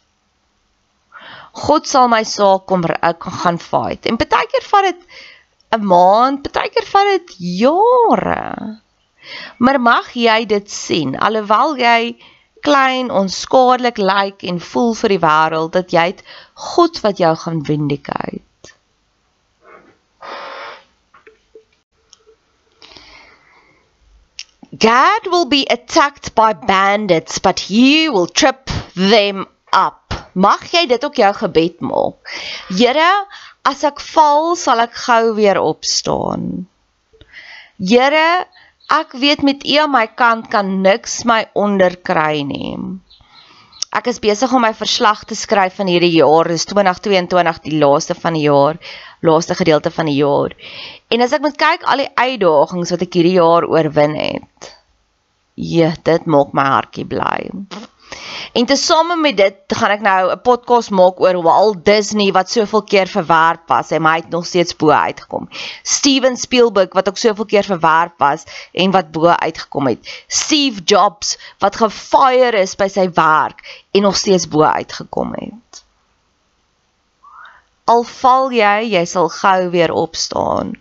God 1.65 1.89
sal 1.89 2.09
my 2.13 2.23
saak 2.25 2.67
kom 2.71 2.85
ek 2.87 3.27
gaan 3.43 3.59
fight. 3.59 4.07
En 4.07 4.21
baie 4.21 4.47
keer 4.53 4.67
vat 4.69 4.87
dit 4.91 5.01
'n 5.77 5.85
maand, 5.87 6.53
baie 6.53 6.71
keer 6.71 6.87
vat 6.93 7.11
dit 7.17 7.35
jare. 7.63 8.81
Maar 9.59 9.81
mag 9.81 10.13
jy 10.17 10.45
dit 10.47 10.71
sien 10.71 11.17
alhoewel 11.19 11.77
jy 11.79 12.17
klein, 12.61 13.11
onskadelik 13.11 13.99
lyk 13.99 14.13
like 14.17 14.47
en 14.47 14.61
voel 14.61 14.95
vir 14.95 15.15
die 15.15 15.23
wêreld 15.25 15.73
dat 15.77 15.93
jy 15.97 16.07
het 16.13 16.23
God 16.71 17.01
wat 17.05 17.21
jou 17.23 17.33
gaan 17.45 17.65
vindicate. 17.65 18.45
Gad 24.81 25.27
will 25.27 25.47
be 25.47 25.67
attacked 25.69 26.35
by 26.35 26.53
bandits, 26.53 27.39
but 27.39 27.59
he 27.59 28.09
will 28.09 28.27
trip 28.27 28.71
them 28.95 29.47
up. 29.73 30.15
Mag 30.35 30.63
jy 30.71 30.87
dit 30.87 31.05
ook 31.05 31.19
jou 31.19 31.33
gebed 31.35 31.81
maak. 31.83 32.31
Here, 32.69 33.11
as 33.67 33.83
ek 33.85 34.01
val, 34.13 34.55
sal 34.57 34.81
ek 34.85 34.95
gou 34.95 35.35
weer 35.37 35.59
opstaan. 35.59 36.69
Here, 37.77 38.47
ek 38.91 39.15
weet 39.23 39.43
met 39.47 39.63
U 39.67 39.77
aan 39.83 39.93
my 39.95 40.07
kant 40.19 40.51
kan 40.51 40.81
niks 40.83 41.23
my 41.29 41.45
onderkry 41.55 42.43
nie. 42.47 42.75
Ek 43.91 44.07
is 44.07 44.21
besig 44.23 44.53
om 44.55 44.63
my 44.63 44.71
verslag 44.79 45.25
te 45.27 45.35
skryf 45.35 45.81
van 45.81 45.89
hierdie 45.91 46.13
jaar, 46.15 46.47
dis 46.47 46.67
2022, 46.71 47.63
die 47.65 47.79
laaste 47.83 48.15
van 48.15 48.37
die 48.39 48.45
jaar, 48.45 48.79
laaste 49.27 49.57
gedeelte 49.59 49.91
van 49.91 50.07
die 50.07 50.19
jaar. 50.21 50.55
En 51.11 51.27
as 51.27 51.35
ek 51.35 51.43
moet 51.43 51.59
kyk 51.59 51.87
al 51.91 52.05
die 52.05 52.13
uitdagings 52.15 52.95
wat 52.95 53.03
ek 53.07 53.19
hierdie 53.19 53.35
jaar 53.41 53.67
oorwin 53.67 54.15
het. 54.15 54.71
Ja, 55.59 55.91
dit 56.07 56.31
maak 56.31 56.55
my 56.55 56.69
hartjie 56.71 57.07
bly. 57.11 57.51
En 58.53 58.67
tesame 58.67 59.17
met 59.17 59.37
dit 59.37 59.55
gaan 59.79 59.91
ek 59.95 60.01
nou 60.03 60.31
'n 60.31 60.41
podcast 60.43 60.91
maak 60.91 61.21
oor 61.21 61.43
Walt 61.43 61.85
Disney 61.85 62.33
wat 62.33 62.51
soveel 62.51 62.83
keer 62.83 63.07
verwerp 63.07 63.69
was 63.69 63.91
en 63.91 64.05
hy 64.05 64.17
het 64.17 64.29
nog 64.29 64.47
steeds 64.47 64.77
bo 64.77 64.91
uitgekom. 64.91 65.49
Steven 65.83 66.37
Spielberg 66.37 66.93
wat 66.93 67.09
ook 67.09 67.17
soveel 67.17 67.45
keer 67.45 67.65
verwerp 67.65 68.19
was 68.19 68.45
en 68.73 68.91
wat 68.91 69.11
bo 69.11 69.27
uitgekom 69.27 69.87
het. 69.87 70.25
Steve 70.27 70.81
Jobs 70.85 71.39
wat 71.59 71.77
gefire 71.77 72.59
is 72.59 72.75
by 72.77 72.89
sy 72.89 73.11
werk 73.15 73.63
en 73.91 74.03
nog 74.03 74.17
steeds 74.17 74.49
bo 74.49 74.63
uitgekom 74.63 75.33
het. 75.39 75.85
Al 77.85 78.03
val 78.03 78.51
jy, 78.51 78.91
jy 78.91 79.05
sal 79.05 79.29
gou 79.29 79.71
weer 79.71 79.93
opstaan. 79.93 80.75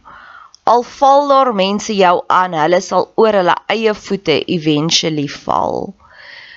Al 0.63 0.83
val 0.83 1.27
daar 1.27 1.53
mense 1.55 1.95
jou 1.95 2.23
aan, 2.27 2.53
hulle 2.53 2.81
sal 2.81 3.11
oor 3.15 3.33
hulle 3.33 3.55
eie 3.65 3.93
voete 3.93 4.43
eventually 4.45 5.27
val. 5.27 5.93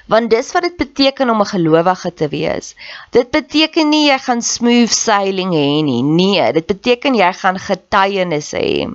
Want 0.07 0.31
dis 0.31 0.53
wat 0.53 0.63
dit 0.63 0.77
beteken 0.77 1.31
om 1.31 1.41
'n 1.41 1.47
gelowige 1.47 2.15
te 2.15 2.29
wees. 2.29 2.75
Dit 3.11 3.31
beteken 3.31 3.89
nie 3.89 4.09
jy 4.09 4.19
gaan 4.19 4.43
smooth 4.43 4.91
sailing 4.91 5.53
hê 5.53 5.83
nie. 5.83 6.03
Nee, 6.03 6.53
dit 6.53 6.67
beteken 6.67 7.15
jy 7.15 7.33
gaan 7.33 7.59
getuienis 7.59 8.53
hê. 8.53 8.91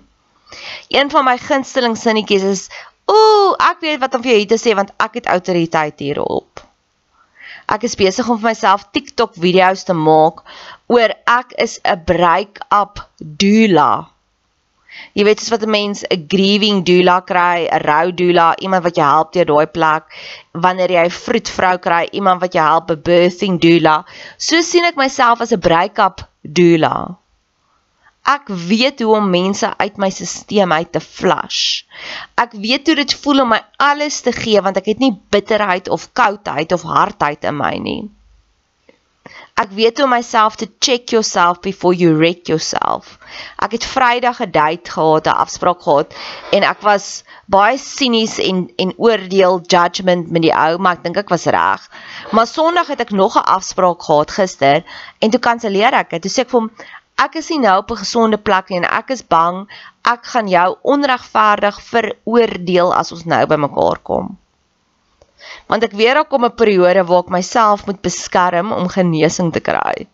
Een 0.87 1.09
van 1.09 1.25
my 1.25 1.37
gunsteling 1.37 1.97
sinnetjies 1.97 2.43
is: 2.43 2.69
"Ooh, 3.05 3.55
ek 3.71 3.79
weet 3.79 3.99
wat 3.99 4.15
om 4.15 4.21
vir 4.21 4.31
jou 4.31 4.45
te 4.45 4.59
sê 4.69 4.75
want 4.75 4.91
ek 4.97 5.13
het 5.13 5.27
autoriteit 5.27 5.99
hierop." 5.99 6.67
Ek 7.67 7.83
is 7.83 7.95
besig 7.95 8.29
om 8.29 8.39
vir 8.39 8.49
myself 8.49 8.85
TikTok 8.91 9.33
video's 9.35 9.83
te 9.83 9.93
maak 9.93 10.43
oor 10.87 11.11
ek 11.25 11.51
is 11.57 11.79
'n 11.83 12.03
break-up 12.05 13.09
doula. 13.19 14.07
Jy 15.17 15.23
weet 15.27 15.39
soos 15.39 15.53
wat 15.53 15.63
'n 15.65 15.69
mens 15.69 16.03
'n 16.03 16.25
grieving 16.33 16.85
doula 16.85 17.17
kry, 17.31 17.67
'n 17.67 17.81
rou 17.89 18.11
doula, 18.11 18.47
iemand 18.57 18.83
wat 18.83 18.95
jou 18.95 19.07
help 19.07 19.33
deur 19.33 19.45
daai 19.45 19.67
plek. 19.77 20.03
Wanneer 20.53 20.91
jy 20.91 21.05
'n 21.05 21.19
vroedvrou 21.23 21.77
kry, 21.77 22.03
iemand 22.11 22.41
wat 22.41 22.53
jou 22.53 22.65
help 22.65 22.91
'n 22.91 23.01
birthing 23.01 23.59
doula. 23.59 24.05
So 24.37 24.61
sien 24.61 24.85
ek 24.85 24.95
myself 24.95 25.41
as 25.41 25.53
'n 25.53 25.59
break-up 25.59 26.21
doula. 26.41 27.17
Ek 28.27 28.47
weet 28.47 28.99
hoe 28.99 29.15
om 29.15 29.29
mense 29.31 29.77
uit 29.77 29.97
my 29.97 30.09
stelsel 30.09 30.71
uit 30.71 30.91
te 30.91 30.99
flush. 30.99 31.83
Ek 32.35 32.51
weet 32.51 32.87
hoe 32.87 32.95
dit 32.95 33.13
voel 33.13 33.41
om 33.41 33.49
my 33.55 33.61
alles 33.77 34.21
te 34.21 34.31
gee 34.35 34.61
want 34.61 34.77
ek 34.77 34.85
het 34.91 34.99
nie 34.99 35.13
bitterheid 35.31 35.87
of 35.89 36.11
koudheid 36.11 36.71
of 36.71 36.83
hardheid 36.83 37.43
in 37.43 37.55
my 37.55 37.77
nie. 37.77 38.03
Ek 39.57 39.71
weet 39.73 39.97
hoe 39.97 40.07
myself 40.07 40.55
to 40.61 40.67
check 40.85 41.09
yourself 41.09 41.61
before 41.61 41.93
you 41.97 42.13
wreck 42.13 42.47
yourself. 42.47 43.17
Ek 43.57 43.71
het 43.73 43.85
Vrydag 43.89 44.41
'n 44.45 44.51
date 44.51 44.91
gehad, 44.91 45.25
'n 45.25 45.41
afspraak 45.43 45.81
gehad 45.81 46.13
en 46.51 46.63
ek 46.63 46.81
was 46.81 47.23
baie 47.45 47.77
sinies 47.77 48.37
en 48.37 48.69
en 48.77 48.93
oordeel 48.97 49.61
judgement 49.65 50.29
met 50.29 50.41
die 50.45 50.53
ou, 50.53 50.77
maar 50.77 50.93
ek 50.97 51.03
dink 51.03 51.17
ek 51.17 51.33
was 51.33 51.49
reg. 51.49 51.89
Maar 52.31 52.47
Sondag 52.47 52.87
het 52.87 53.01
ek 53.01 53.11
nog 53.11 53.35
'n 53.35 53.49
afspraak 53.57 54.01
gehad 54.01 54.31
gister 54.31 54.83
en 55.19 55.29
toe 55.29 55.39
kanselleer 55.39 55.93
ek 55.93 56.09
dit. 56.09 56.21
Toe 56.21 56.31
sê 56.31 56.39
ek 56.45 56.49
vir 56.49 56.59
hom 56.59 56.71
ek 57.17 57.35
is 57.41 57.49
nie 57.49 57.59
nou 57.59 57.77
op 57.81 57.91
'n 57.91 58.03
gesonde 58.05 58.37
plek 58.37 58.69
nie 58.69 58.77
en 58.77 58.91
ek 59.01 59.09
is 59.09 59.23
bang 59.25 59.65
ek 60.05 60.25
gaan 60.33 60.47
jou 60.47 60.77
onregverdig 60.83 61.81
veroordeel 61.81 62.93
as 62.93 63.11
ons 63.11 63.25
nou 63.25 63.45
by 63.45 63.55
mekaar 63.55 63.97
kom 64.03 64.37
want 65.67 65.83
ek 65.83 65.95
weet 65.99 66.15
daar 66.17 66.25
kom 66.25 66.45
'n 66.45 66.55
periode 66.55 67.03
waar 67.07 67.23
ek 67.25 67.33
myself 67.37 67.85
moet 67.85 68.01
beskerm 68.01 68.71
om 68.71 68.87
genesing 68.87 69.51
te 69.53 69.59
kry. 69.59 70.07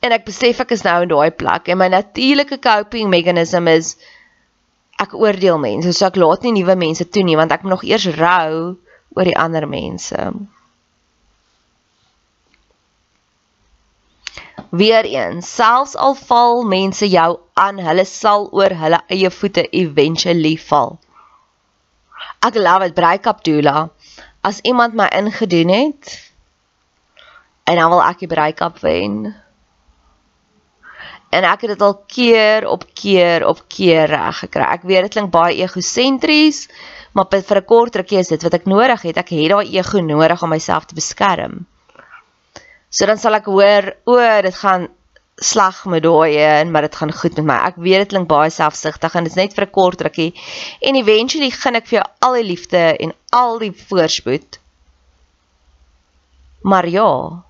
En 0.00 0.12
ek 0.12 0.24
besef 0.24 0.60
ek 0.60 0.70
is 0.76 0.82
nou 0.82 1.02
in 1.02 1.12
daai 1.12 1.30
plek 1.30 1.68
en 1.68 1.78
my 1.78 1.88
natuurlike 1.88 2.58
coping 2.58 3.10
mechanism 3.10 3.68
is 3.68 3.96
ek 5.00 5.14
oordeel 5.14 5.58
mense, 5.58 5.92
so 5.92 6.06
ek 6.06 6.16
laat 6.16 6.42
nie 6.42 6.52
nuwe 6.52 6.76
mense 6.76 7.04
toe 7.04 7.24
nie 7.24 7.36
want 7.36 7.52
ek 7.52 7.62
moet 7.62 7.76
nog 7.76 7.84
eers 7.84 8.06
rou 8.16 8.76
oor 9.16 9.24
die 9.28 9.36
ander 9.36 9.66
mense. 9.68 10.32
Weereens, 14.70 15.48
selfs 15.50 15.96
al 15.96 16.14
val 16.14 16.62
mense 16.62 17.06
jou 17.10 17.30
aan, 17.58 17.80
hulle 17.82 18.04
sal 18.06 18.46
oor 18.54 18.70
hulle 18.82 19.00
eie 19.10 19.30
voete 19.34 19.64
eventually 19.74 20.54
val. 20.68 21.00
Ek 22.40 22.56
love 22.56 22.88
dit 22.88 22.96
break-up 22.96 23.44
doula. 23.44 23.90
As 24.40 24.60
iemand 24.64 24.96
my 24.96 25.10
ingedoen 25.12 25.68
het 25.68 26.16
en 27.68 27.76
dan 27.76 27.90
wil 27.92 28.02
ek 28.02 28.22
die 28.24 28.30
break-up 28.30 28.80
wen. 28.82 29.34
En 31.30 31.44
ek 31.46 31.66
het 31.66 31.76
dit 31.76 31.82
al 31.86 31.94
keer 32.10 32.66
op 32.66 32.86
keer 32.98 33.44
op 33.46 33.60
keer 33.70 34.08
reg 34.10 34.40
gekry. 34.42 34.64
Ek 34.66 34.86
weet 34.88 35.06
dit 35.06 35.14
klink 35.14 35.30
baie 35.30 35.60
egosentries, 35.62 36.64
maar 37.14 37.28
vir 37.30 37.60
'n 37.60 37.64
kort 37.64 37.96
rukkie 37.96 38.18
is 38.18 38.32
dit 38.32 38.42
wat 38.42 38.54
ek 38.54 38.66
nodig 38.66 39.02
het. 39.02 39.16
Ek 39.16 39.28
het 39.28 39.50
daai 39.50 39.76
ego 39.78 40.00
nodig 40.00 40.42
om 40.42 40.50
myself 40.50 40.84
te 40.86 40.94
beskerm. 40.94 41.66
So 42.90 43.06
dan 43.06 43.18
sal 43.18 43.34
ek 43.34 43.46
hoor, 43.46 43.94
o, 44.04 44.16
dit 44.42 44.54
gaan 44.54 44.88
slag 45.40 45.84
met 45.88 46.02
daai 46.04 46.36
en 46.36 46.70
maar 46.70 46.84
dit 46.84 46.96
gaan 46.96 47.12
goed 47.12 47.36
met 47.40 47.46
my. 47.48 47.58
Ek 47.70 47.78
weet 47.80 48.04
dit 48.04 48.12
klink 48.12 48.28
baie 48.28 48.50
selfsugtig 48.52 49.14
en 49.16 49.24
dit 49.24 49.32
is 49.32 49.38
net 49.40 49.54
vir 49.56 49.66
'n 49.66 49.74
kort 49.76 50.00
rukkie. 50.00 50.34
En 50.80 50.96
eventually 51.00 51.50
gun 51.50 51.76
ek 51.80 51.86
vir 51.88 51.98
jou 51.98 52.06
al 52.28 52.34
die 52.34 52.48
liefde 52.52 52.82
en 53.00 53.14
al 53.30 53.58
die 53.58 53.72
voorspoed. 53.72 54.58
Maar 56.62 56.88
ja. 56.88 57.42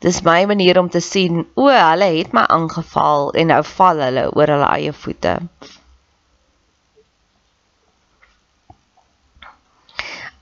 Dis 0.00 0.22
my 0.22 0.44
manier 0.44 0.78
om 0.78 0.90
te 0.90 1.00
sien, 1.00 1.46
o, 1.54 1.68
hulle 1.68 2.10
het 2.18 2.32
my 2.32 2.42
aangeval 2.42 3.32
en 3.32 3.46
nou 3.46 3.62
val 3.62 4.02
hulle 4.04 4.26
oor 4.34 4.52
hulle 4.56 4.68
eie 4.76 4.92
voete. 4.92 5.38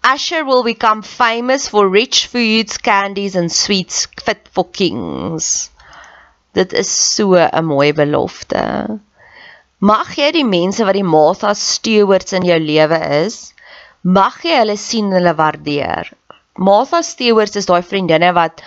Asher 0.05 0.45
will 0.45 0.65
become 0.65 1.03
famous 1.03 1.69
for 1.69 1.87
rich 1.89 2.27
foods, 2.27 2.77
candies 2.77 3.37
and 3.37 3.53
sweets 3.53 4.07
fit 4.25 4.49
for 4.51 4.65
kings. 4.69 5.71
Dit 6.55 6.73
is 6.73 6.91
so 6.91 7.35
'n 7.35 7.65
mooi 7.65 7.93
belofte. 7.93 8.99
Mag 9.81 10.11
jy 10.17 10.33
die 10.33 10.45
mense 10.45 10.85
wat 10.85 10.99
die 10.99 11.07
Martha 11.07 11.55
Stewarts 11.55 12.33
in 12.33 12.43
jou 12.43 12.59
lewe 12.59 12.99
is, 13.27 13.55
mag 14.03 14.43
jy 14.43 14.59
hulle 14.59 14.77
sien 14.77 15.07
en 15.07 15.21
hulle 15.21 15.35
waardeer. 15.39 16.11
Martha 16.59 17.01
Stewarts 17.03 17.57
is 17.57 17.67
daai 17.71 17.83
vriendinne 17.83 18.35
wat 18.35 18.61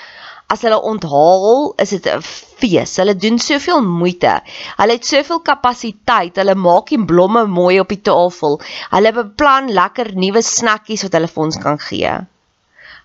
as 0.47 0.61
hulle 0.61 0.77
onthaal, 0.91 1.73
is 1.81 1.89
dit 1.95 2.05
'n 2.07 2.21
fees. 2.21 2.95
Hulle 3.01 3.15
doen 3.15 3.39
soveel 3.39 3.81
moeite. 3.81 4.41
Hulle 4.77 4.97
het 4.97 5.05
soveel 5.05 5.41
kapasiteit. 5.41 6.35
Hulle 6.35 6.55
maak 6.55 6.89
die 6.93 7.01
blomme 7.05 7.45
mooi 7.47 7.79
op 7.79 7.89
die 7.89 8.01
tafel. 8.01 8.61
Hulle 8.91 9.11
beplan 9.13 9.71
lekker 9.73 10.13
nuwe 10.15 10.41
snackies 10.41 11.03
wat 11.03 11.13
hulle 11.17 11.27
vir 11.27 11.43
ons 11.43 11.57
kan 11.57 11.79
gee. 11.79 12.13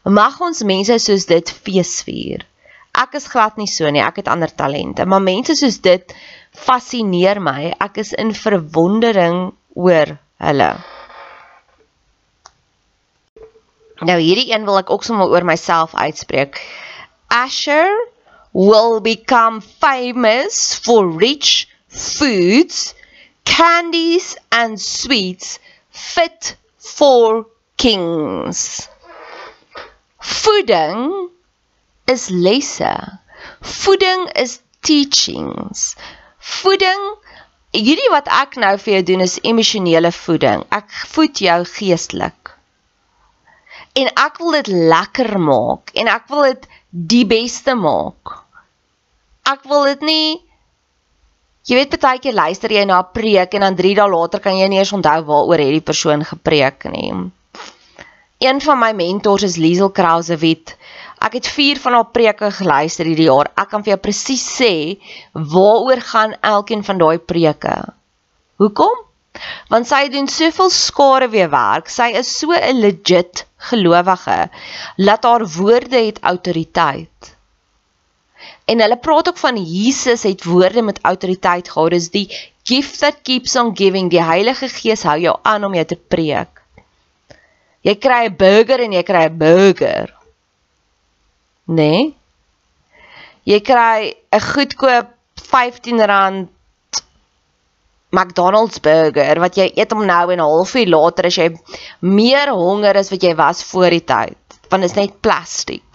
Mag 0.05 0.41
ons 0.41 0.63
mense 0.65 0.99
soos 0.99 1.27
dit 1.27 1.51
feesvier. 1.65 2.47
Ek 2.93 3.15
is 3.15 3.29
glad 3.29 3.57
nie 3.57 3.69
so 3.71 3.91
nie. 3.91 4.03
Ek 4.03 4.17
het 4.17 4.29
ander 4.29 4.51
talente, 4.55 5.07
maar 5.07 5.23
mense 5.23 5.55
soos 5.55 5.79
dit 5.81 6.15
fascineer 6.57 7.41
my. 7.41 7.75
Ek 7.79 8.01
is 8.03 8.13
in 8.13 8.35
verwondering 8.35 9.53
oor 9.75 10.17
hulle. 10.41 10.71
Nou 14.01 14.17
hierdie 14.17 14.49
een 14.49 14.65
wil 14.65 14.81
ek 14.81 14.91
ook 14.91 15.05
sommer 15.05 15.29
oor 15.29 15.45
myself 15.45 15.95
uitspreek. 15.95 16.61
Asher 17.31 17.89
will 18.53 19.01
become 19.01 19.61
famous 19.61 20.75
for 20.75 21.07
rich 21.07 21.69
foods, 21.89 22.95
candies 23.45 24.37
and 24.51 24.81
sweets 24.81 25.59
fit 25.91 26.57
for 26.79 27.47
kings. 27.77 28.89
Voeding 30.21 31.31
is 32.07 32.31
lesse. 32.31 33.19
Voeding 33.63 34.29
is 34.37 34.61
teachings. 34.83 35.97
Voeding 36.41 37.03
hierdie 37.77 38.11
wat 38.11 38.29
ek 38.35 38.57
nou 38.59 38.75
vir 38.83 38.97
jou 38.99 39.03
doen 39.13 39.25
is 39.27 39.39
emosionele 39.47 40.11
voeding. 40.13 40.65
Ek 40.75 40.91
voed 41.15 41.43
jou 41.47 41.61
geestelik. 41.77 42.40
En 43.99 44.07
ek 44.07 44.39
wil 44.39 44.53
dit 44.61 44.67
lekker 44.67 45.39
maak 45.39 45.91
en 45.99 46.09
ek 46.09 46.29
wil 46.31 46.47
dit 46.53 46.69
die 46.91 47.25
beste 47.27 47.75
maak. 47.75 48.37
Ek 49.51 49.67
wil 49.67 49.85
dit 49.91 50.07
nie 50.07 50.29
Jy 51.69 51.77
weet 51.77 51.99
baie 52.01 52.19
keer 52.19 52.35
luister 52.35 52.73
jy 52.73 52.83
na 52.89 53.03
'n 53.03 53.13
preek 53.13 53.53
en 53.55 53.61
dan 53.61 53.77
3 53.77 53.95
dae 53.95 54.09
later 54.09 54.41
kan 54.41 54.57
jy 54.57 54.67
nie 54.69 54.79
eens 54.79 54.93
onthou 54.97 55.21
waaroor 55.29 55.61
het 55.61 55.75
die 55.77 55.89
persoon 55.91 56.25
gepreek 56.25 56.87
nie. 56.91 57.13
Een 58.41 58.61
van 58.65 58.79
my 58.81 58.93
mentors 58.97 59.43
is 59.43 59.57
Liesel 59.57 59.91
Krausewit. 59.91 60.75
Ek 61.21 61.37
het 61.37 61.47
4 61.47 61.79
van 61.79 61.93
haar 61.93 62.09
preke 62.17 62.51
geluister 62.51 63.05
hierdie 63.05 63.29
jaar. 63.29 63.51
Ek 63.55 63.69
kan 63.69 63.85
vir 63.85 63.93
jou 63.93 64.01
presies 64.01 64.47
sê 64.57 64.73
waaroor 65.35 66.01
gaan 66.01 66.33
elkeen 66.41 66.85
van 66.85 66.99
daai 66.99 67.19
preke. 67.19 67.77
Hoekom? 68.57 68.97
Want 69.69 69.87
sy 69.87 70.09
doen 70.09 70.29
soveel 70.29 70.71
skare 70.71 71.29
weer 71.29 71.51
werk. 71.53 71.93
Sy 71.93 72.09
is 72.17 72.33
so 72.39 72.57
'n 72.57 72.81
legit 72.81 73.45
gelowige. 73.69 74.49
Laat 74.97 75.25
haar 75.25 75.47
woorde 75.49 76.05
het 76.07 76.21
autoriteit. 76.21 77.37
En 78.65 78.81
hulle 78.81 78.97
praat 78.97 79.29
ook 79.29 79.39
van 79.39 79.57
Jesus 79.63 80.23
het 80.23 80.45
woorde 80.45 80.83
met 80.83 81.03
autoriteit 81.03 81.71
gehad. 81.71 81.91
Dis 81.91 82.11
die 82.11 82.29
gift 82.63 82.99
that 82.99 83.23
keeps 83.23 83.57
on 83.57 83.77
giving. 83.77 84.11
Die 84.11 84.23
Heilige 84.23 84.69
Gees 84.69 85.03
hou 85.03 85.19
jou 85.21 85.37
aan 85.43 85.65
om 85.65 85.75
jou 85.75 85.85
te 85.85 85.97
preek. 85.97 86.63
Jy 87.81 87.97
kry 87.97 88.25
'n 88.29 88.37
burger 88.37 88.81
en 88.81 88.93
jy 88.93 89.03
kry 89.03 89.25
'n 89.29 89.37
burger 89.37 90.21
nê? 91.71 91.75
Nee? 91.77 92.15
Jy 93.45 93.61
kry 93.61 94.15
'n 94.33 94.41
goedkoop 94.41 95.09
R15 95.41 96.49
McDonald's 98.11 98.81
burger 98.83 99.39
wat 99.39 99.57
jy 99.57 99.69
eet 99.77 99.93
om 99.95 100.03
nou 100.07 100.25
en 100.33 100.41
'n 100.41 100.49
halfuur 100.53 100.89
later 100.91 101.27
as 101.27 101.37
jy 101.39 101.49
meer 102.01 102.51
honger 102.51 102.97
as 102.97 103.11
wat 103.11 103.23
jy 103.23 103.35
was 103.35 103.63
voor 103.65 103.91
die 103.91 104.05
tyd, 104.05 104.59
want 104.71 104.83
dit 104.83 104.91
is 104.91 104.97
net 104.97 105.21
plastiek. 105.23 105.91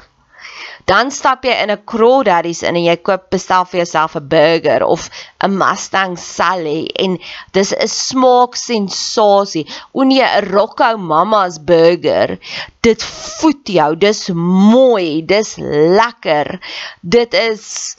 Dan 0.85 1.09
stap 1.11 1.43
jy 1.43 1.51
in 1.63 1.71
'n 1.71 1.83
Crawdaddy's 1.85 2.61
in 2.61 2.75
en 2.75 2.83
jy 2.85 2.95
koop 2.97 3.29
bestel 3.31 3.65
vir 3.65 3.79
jouself 3.79 4.15
'n 4.15 4.27
burger 4.29 4.83
of 4.83 5.09
'n 5.43 5.57
Mustang 5.57 6.17
Sally 6.17 6.85
en 6.95 7.17
dis 7.51 7.73
'n 7.73 7.87
smaak 7.87 8.55
sensasie. 8.55 9.65
O 9.93 10.03
nee, 10.03 10.21
'n 10.21 10.51
Rocco 10.51 10.97
Mama's 10.97 11.57
burger. 11.57 12.37
Dit 12.81 13.03
voed 13.03 13.67
jou. 13.67 13.95
Dis 13.95 14.29
mooi, 14.29 15.25
dis 15.25 15.55
lekker. 15.57 16.59
Dit 17.01 17.33
is 17.33 17.97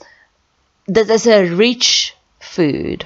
dit 0.85 1.09
is 1.09 1.25
'n 1.27 1.57
rich 1.57 2.15
food 2.39 3.05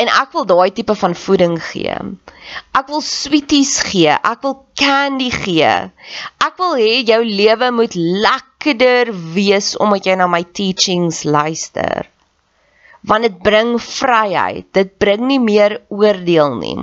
en 0.00 0.08
ek 0.08 0.32
wil 0.36 0.46
daai 0.48 0.70
tipe 0.74 0.94
van 0.98 1.14
voeding 1.18 1.58
gee. 1.62 1.96
Ek 2.78 2.88
wil 2.92 3.02
sweeties 3.04 3.74
gee, 3.88 4.12
ek 4.12 4.40
wil 4.46 4.56
candy 4.78 5.28
gee. 5.34 5.74
Ek 6.46 6.56
wil 6.60 6.78
hê 6.80 7.02
jou 7.08 7.20
lewe 7.26 7.70
moet 7.74 7.96
lekkerder 7.96 9.12
wees 9.36 9.74
omdat 9.82 10.08
jy 10.08 10.16
na 10.20 10.30
my 10.30 10.42
teachings 10.56 11.22
luister. 11.28 12.08
Want 13.02 13.26
dit 13.26 13.38
bring 13.42 13.76
vryheid, 13.82 14.68
dit 14.72 14.96
bring 15.02 15.26
nie 15.26 15.42
meer 15.42 15.80
oordeel 15.90 16.56
nie. 16.60 16.78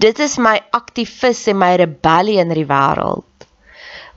Dit 0.00 0.20
is 0.22 0.38
my 0.38 0.56
aktivis 0.74 1.46
en 1.50 1.58
my 1.60 1.74
rebellie 1.78 2.38
in 2.42 2.54
die 2.54 2.66
wêreld 2.66 3.29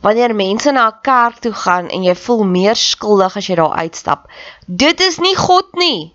wanneer 0.03 0.35
mense 0.35 0.71
na 0.71 0.87
'n 0.87 0.99
kerk 1.01 1.37
toe 1.39 1.53
gaan 1.53 1.87
en 1.87 2.03
jy 2.03 2.15
voel 2.15 2.43
meer 2.43 2.75
skuldig 2.75 3.35
as 3.39 3.47
jy 3.47 3.55
daar 3.55 3.79
uitstap. 3.83 4.27
Dit 4.67 4.99
is 4.99 5.17
nie 5.17 5.35
God 5.35 5.69
nie. 5.73 6.13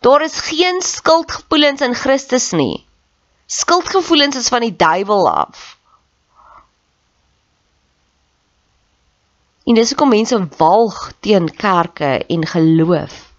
Daar 0.00 0.22
is 0.22 0.40
geen 0.40 0.82
skuldgevoelens 0.82 1.80
in 1.80 1.94
Christus 1.94 2.50
nie. 2.50 2.86
Skuldgevoelens 3.46 4.36
is 4.36 4.48
van 4.48 4.60
die 4.60 4.76
duiwel 4.76 5.30
af. 5.30 5.78
En 9.64 9.74
dis 9.74 9.88
hoekom 9.88 10.08
mense 10.08 10.48
walg 10.56 11.12
teen 11.20 11.50
kerke 11.56 12.26
en 12.26 12.46
geloof. 12.46 13.32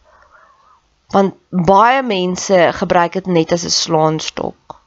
Want 1.08 1.34
baie 1.50 2.04
mense 2.04 2.70
gebruik 2.74 3.14
dit 3.14 3.26
net 3.26 3.52
as 3.52 3.64
'n 3.64 3.70
slaanstok. 3.70 4.82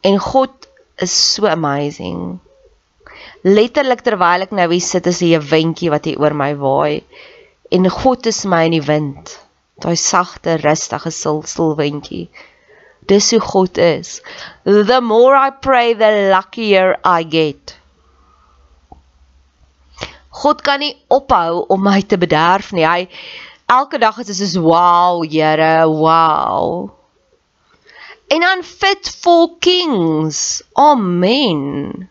En 0.00 0.18
God 0.18 0.68
is 0.96 1.32
so 1.34 1.46
amazing 1.46 2.40
letterlik 3.42 4.02
terwyl 4.06 4.46
ek 4.46 4.52
nou 4.56 4.68
hier 4.70 4.80
sit 4.80 5.06
is 5.06 5.20
hier 5.20 5.40
'n 5.40 5.50
windjie 5.50 5.90
wat 5.90 6.04
hier 6.04 6.20
oor 6.20 6.34
my 6.34 6.54
waai. 6.54 7.04
En 7.70 7.90
God 7.90 8.26
is 8.26 8.44
my 8.44 8.64
in 8.64 8.78
die 8.78 8.86
wind. 8.86 9.38
Daai 9.80 9.96
sagte 9.96 10.56
rustige 10.62 11.10
stil 11.10 11.42
stil 11.42 11.74
windjie 11.76 12.28
dis 13.06 13.30
hoe 13.30 13.40
God 13.40 13.78
is. 13.78 14.20
The 14.64 15.00
more 15.00 15.36
i 15.36 15.50
pray 15.50 15.94
the 15.94 16.30
luckier 16.32 16.96
i 17.04 17.22
get. 17.22 17.76
God 20.42 20.62
kan 20.62 20.82
nie 20.82 20.96
ophou 21.08 21.64
om 21.72 21.86
my 21.86 22.02
te 22.02 22.18
bederf 22.20 22.72
nie. 22.76 22.84
Hy 22.84 23.06
elke 23.72 24.00
dag 24.02 24.18
is 24.20 24.28
dit 24.30 24.40
soos 24.42 24.58
wow 24.60 25.22
Here 25.24 25.86
wow. 25.88 26.90
En 28.28 28.42
dan 28.42 28.62
fit 28.66 29.08
for 29.22 29.54
kings. 29.62 30.62
Amen 30.74 32.10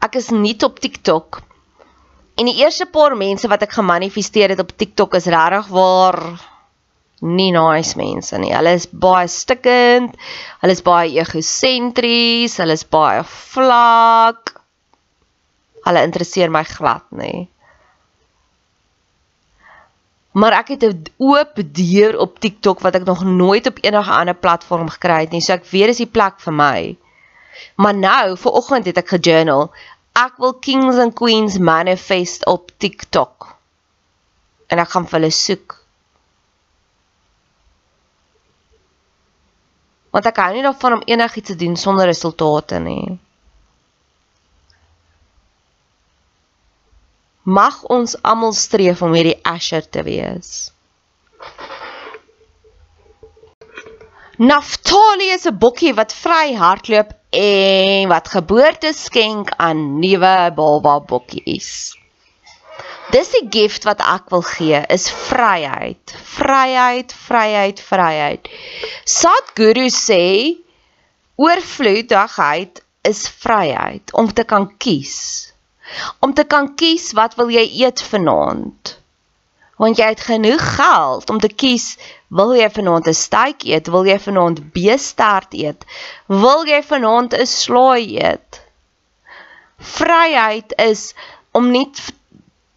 ek 0.00 0.16
is 0.20 0.30
nie 0.30 0.56
op 0.64 0.78
TikTok. 0.80 1.42
En 2.40 2.48
die 2.48 2.56
eerste 2.62 2.86
paar 2.86 3.16
mense 3.16 3.48
wat 3.48 3.62
ek 3.66 3.76
gemanifesteer 3.76 4.54
het 4.54 4.62
op 4.62 4.72
TikTok 4.72 5.18
is 5.18 5.28
regtig 5.28 5.68
waar 5.74 6.20
nie 7.20 7.50
nice 7.52 7.98
mense 8.00 8.38
nie. 8.40 8.52
Hulle 8.54 8.72
is 8.78 8.88
baie 8.88 9.28
stikkend, 9.28 10.16
hulle 10.62 10.76
is 10.76 10.82
baie 10.84 11.20
egosentries, 11.20 12.56
hulle 12.62 12.76
is 12.78 12.86
baie 12.88 13.24
vlak. 13.28 14.54
Hulle 15.84 16.04
interesseer 16.08 16.52
my 16.52 16.64
glad 16.64 17.04
nie. 17.12 17.48
Maar 20.32 20.60
ek 20.62 20.68
het 20.68 20.84
'n 20.84 21.04
oop 21.18 21.54
deur 21.76 22.18
op 22.18 22.38
TikTok 22.38 22.80
wat 22.80 22.94
ek 22.94 23.04
nog 23.04 23.24
nooit 23.24 23.66
op 23.66 23.78
enige 23.82 24.10
ander 24.10 24.34
platform 24.34 24.88
gekry 24.88 25.20
het 25.20 25.32
nie. 25.32 25.40
So 25.40 25.52
ek 25.52 25.66
weet 25.66 25.86
dis 25.86 26.04
die 26.04 26.06
plek 26.06 26.40
vir 26.40 26.52
my. 26.52 26.96
Maar 27.74 27.94
nou, 27.94 28.36
vir 28.36 28.52
oggend 28.60 28.90
het 28.90 29.00
ek 29.00 29.16
gejournal 29.16 29.70
ek 30.18 30.40
wil 30.42 30.56
kings 30.58 30.98
and 30.98 31.14
queens 31.14 31.58
manifest 31.58 32.46
op 32.46 32.70
TikTok. 32.82 33.56
En 34.68 34.82
ek 34.82 34.90
gaan 34.90 35.06
vir 35.06 35.18
hulle 35.20 35.30
soek. 35.34 35.76
Want 40.10 40.26
ek 40.26 40.40
hou 40.42 40.50
nie 40.54 40.66
daarvan 40.66 40.98
om 40.98 41.06
enigiets 41.06 41.52
te 41.52 41.56
doen 41.58 41.76
sonder 41.78 42.10
resultate 42.10 42.80
nie. 42.82 43.18
Mag 47.46 47.80
ons 47.88 48.18
almal 48.26 48.52
streef 48.54 49.02
om 49.02 49.14
hierdie 49.16 49.38
Asher 49.46 49.86
te 49.86 50.02
wees. 50.06 50.70
Naftali 54.40 55.26
is 55.36 55.44
'n 55.44 55.58
bokkie 55.62 55.92
wat 55.94 56.14
vry 56.16 56.54
hardloop 56.56 57.10
en 57.36 58.08
wat 58.08 58.28
geboorte 58.34 58.92
skenk 58.96 59.50
aan 59.56 59.98
nuwe 60.00 60.36
baba 60.56 60.94
bokkies. 61.10 61.92
Dis 63.12 63.28
die 63.34 63.46
gift 63.56 63.84
wat 63.84 64.00
ek 64.00 64.30
wil 64.32 64.40
gee, 64.40 64.80
is 64.88 65.10
vryheid. 65.28 66.14
Vryheid, 66.38 67.12
vryheid, 67.26 67.82
vryheid. 67.90 68.48
Sadhguru 69.04 69.90
sê 69.92 70.56
oorvloedigheid 71.36 72.80
is 73.12 73.28
vryheid 73.28 74.12
om 74.12 74.32
te 74.32 74.44
kan 74.44 74.70
kies. 74.78 75.18
Om 76.24 76.32
te 76.32 76.44
kan 76.44 76.72
kies 76.80 77.12
wat 77.12 77.36
wil 77.36 77.52
jy 77.52 77.66
eet 77.84 78.00
vanaand? 78.00 78.96
Want 79.76 80.00
jy 80.00 80.08
het 80.14 80.24
genoeg 80.32 80.64
geld 80.76 81.28
om 81.28 81.38
te 81.44 81.52
kies 81.52 81.98
Wil 82.30 82.54
jy 82.54 82.68
vanaand 82.70 83.08
'n 83.10 83.16
steak 83.18 83.64
eet? 83.66 83.90
Wil 83.90 84.06
jy 84.06 84.18
vanaand 84.26 84.58
beestert 84.74 85.54
eet? 85.54 85.84
Wil 86.28 86.66
jy 86.70 86.80
vanaand 86.92 87.34
'n 87.34 87.46
slaai 87.46 88.06
eet? 88.22 88.60
Vryheid 89.96 90.72
is 90.78 91.14
om 91.52 91.70
nie 91.70 91.90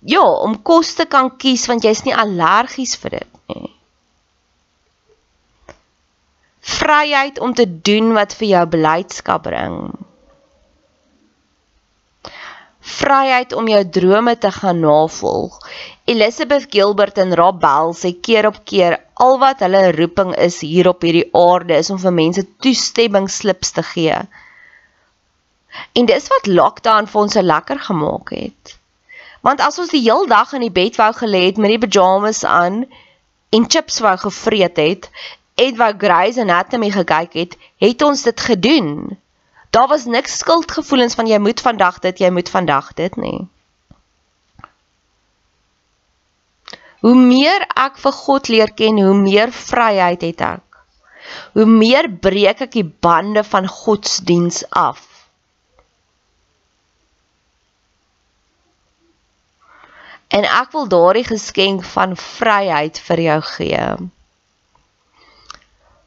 ja, 0.06 0.24
om 0.24 0.62
kos 0.62 0.94
te 0.94 1.06
kan 1.06 1.30
kies 1.38 1.68
want 1.70 1.86
jy's 1.86 2.04
nie 2.08 2.16
allergies 2.16 2.96
vir 3.00 3.20
dit 3.20 3.32
nie. 3.54 3.70
Vryheid 6.64 7.40
om 7.40 7.54
te 7.54 7.68
doen 7.90 8.14
wat 8.18 8.34
vir 8.40 8.48
jou 8.56 8.66
blydskap 8.76 9.46
bring. 9.48 9.78
Vryheid 12.84 13.54
om 13.56 13.68
jou 13.72 13.82
drome 13.96 14.38
te 14.38 14.52
gaan 14.52 14.80
navolg. 14.84 15.56
Elizabeth 16.04 16.66
Gilbert 16.70 17.18
en 17.18 17.36
Rob 17.36 17.62
Bell 17.64 17.94
sê 17.96 18.12
keer 18.20 18.50
op 18.50 18.60
keer 18.68 18.98
al 19.24 19.38
wat 19.40 19.64
hulle 19.64 19.94
roeping 19.96 20.34
is 20.36 20.60
hier 20.60 20.90
op 20.92 21.06
hierdie 21.08 21.30
aarde 21.32 21.78
is 21.80 21.90
om 21.94 22.00
vir 22.02 22.16
mense 22.18 22.44
toestemming 22.66 23.30
slips 23.32 23.72
te 23.72 23.84
gee. 23.94 24.18
En 25.96 26.12
dis 26.12 26.28
wat 26.36 26.52
lockdown 26.52 27.08
vir 27.08 27.22
ons 27.22 27.38
so 27.40 27.42
lekker 27.42 27.80
gemaak 27.88 28.36
het. 28.36 28.76
Want 29.48 29.64
as 29.64 29.80
ons 29.80 29.96
die 29.96 30.04
heel 30.04 30.28
dag 30.28 30.52
in 30.54 30.68
die 30.68 30.76
bed 30.76 31.00
wou 31.00 31.12
gelê 31.16 31.46
het 31.48 31.58
met 31.58 31.72
die 31.72 31.82
pyjamas 31.88 32.44
aan 32.44 32.84
en 33.56 33.70
chips 33.70 34.04
wou 34.04 34.16
gevreet 34.18 34.78
het, 34.78 35.10
wou 35.80 35.92
Grey's 35.98 36.38
Anatomy 36.38 36.90
gekyk 36.92 37.34
het, 37.34 37.58
het 37.80 38.02
ons 38.02 38.24
dit 38.28 38.40
gedoen. 38.42 39.18
Daar 39.74 39.88
was 39.88 40.06
niks 40.06 40.38
skuldgevoelens 40.38 41.16
van 41.18 41.28
jy 41.28 41.40
moet 41.42 41.62
vandag 41.62 41.98
dit, 42.00 42.20
jy 42.22 42.30
moet 42.30 42.50
vandag 42.50 42.92
dit 42.94 43.16
nie. 43.18 43.40
Hoe 47.02 47.16
meer 47.18 47.66
ek 47.74 47.98
vir 48.00 48.14
God 48.20 48.52
leer 48.54 48.72
ken, 48.78 49.02
hoe 49.02 49.18
meer 49.18 49.52
vryheid 49.52 50.22
het 50.22 50.46
ek. 50.46 50.78
Hoe 51.58 51.66
meer 51.66 52.08
breek 52.28 52.62
ek 52.68 52.78
die 52.78 52.86
bande 52.86 53.44
van 53.44 53.68
godsdiens 53.68 54.62
af. 54.70 55.02
En 60.34 60.46
ek 60.46 60.72
wil 60.78 60.88
daardie 60.90 61.28
geskenk 61.28 61.84
van 61.98 62.14
vryheid 62.18 63.02
vir 63.10 63.26
jou 63.26 63.42
gee. 63.58 63.86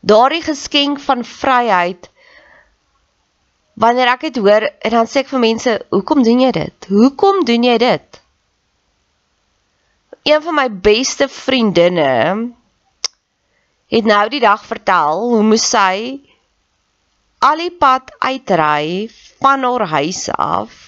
Daardie 0.06 0.44
geskenk 0.46 1.02
van 1.02 1.26
vryheid 1.26 2.08
wanneer 3.76 4.10
ek 4.14 4.28
dit 4.28 4.38
hoor 4.44 4.66
en 4.66 4.94
dan 4.98 5.10
sê 5.10 5.22
ek 5.22 5.32
vir 5.32 5.42
mense, 5.42 5.72
"Hoekom 5.90 6.22
doen 6.22 6.40
jy 6.40 6.52
dit? 6.52 6.86
Hoekom 6.88 7.44
doen 7.44 7.64
jy 7.64 7.78
dit?" 7.78 8.20
een 10.26 10.42
van 10.42 10.54
my 10.54 10.68
beste 10.70 11.28
vriendinne 11.28 12.52
het 13.86 14.04
nou 14.04 14.28
die 14.28 14.40
dag 14.40 14.64
vertel 14.66 15.20
hoe 15.30 15.42
moes 15.42 15.68
sy 15.70 16.18
al 17.38 17.62
die 17.62 17.70
pad 17.70 18.10
uitry 18.18 19.06
van 19.38 19.62
haar 19.62 19.86
huis 19.86 20.26
af 20.34 20.86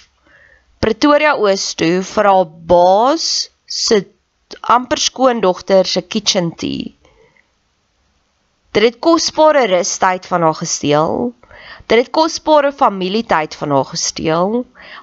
Pretoria 0.83 1.37
Oos 1.37 1.75
toe 1.79 2.03
vir 2.07 2.27
haar 2.31 2.51
baas 2.73 3.25
se 3.67 3.97
amper 4.75 5.01
skoondogter 5.03 5.87
se 5.91 6.03
kitchen 6.03 6.53
tea. 6.55 6.93
Dit 8.73 8.85
het 8.87 9.01
kosbare 9.03 9.65
rustyd 9.67 10.27
van 10.31 10.47
haar 10.47 10.55
gesteel. 10.55 11.33
Dit 11.89 12.03
het 12.03 12.11
kosbare 12.13 12.69
familietyd 12.73 13.55
van 13.57 13.71
haar 13.73 13.87
gesteel. 13.89 14.59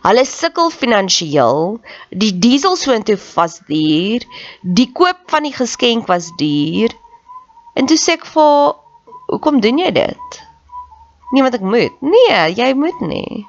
Hulle 0.06 0.26
sukkel 0.30 0.70
finansiëel. 0.70 1.80
Die 2.10 2.34
diesel 2.38 2.76
soontoe 2.78 3.18
was 3.34 3.60
duur. 3.66 4.26
Die 4.62 4.92
koop 4.94 5.24
van 5.34 5.48
die 5.50 5.56
geskenk 5.56 6.06
was 6.12 6.30
duur. 6.38 6.94
En 7.74 7.90
toe 7.90 7.98
sê 7.98 8.20
ek 8.20 8.28
vir 8.30 8.76
hoekom 9.32 9.58
doen 9.66 9.82
jy 9.82 9.90
dit? 9.98 10.40
Nee, 11.34 11.42
want 11.42 11.58
ek 11.58 11.66
moet. 11.66 12.02
Nee, 12.06 12.42
jy 12.54 12.70
moet 12.78 13.02
nie. 13.02 13.46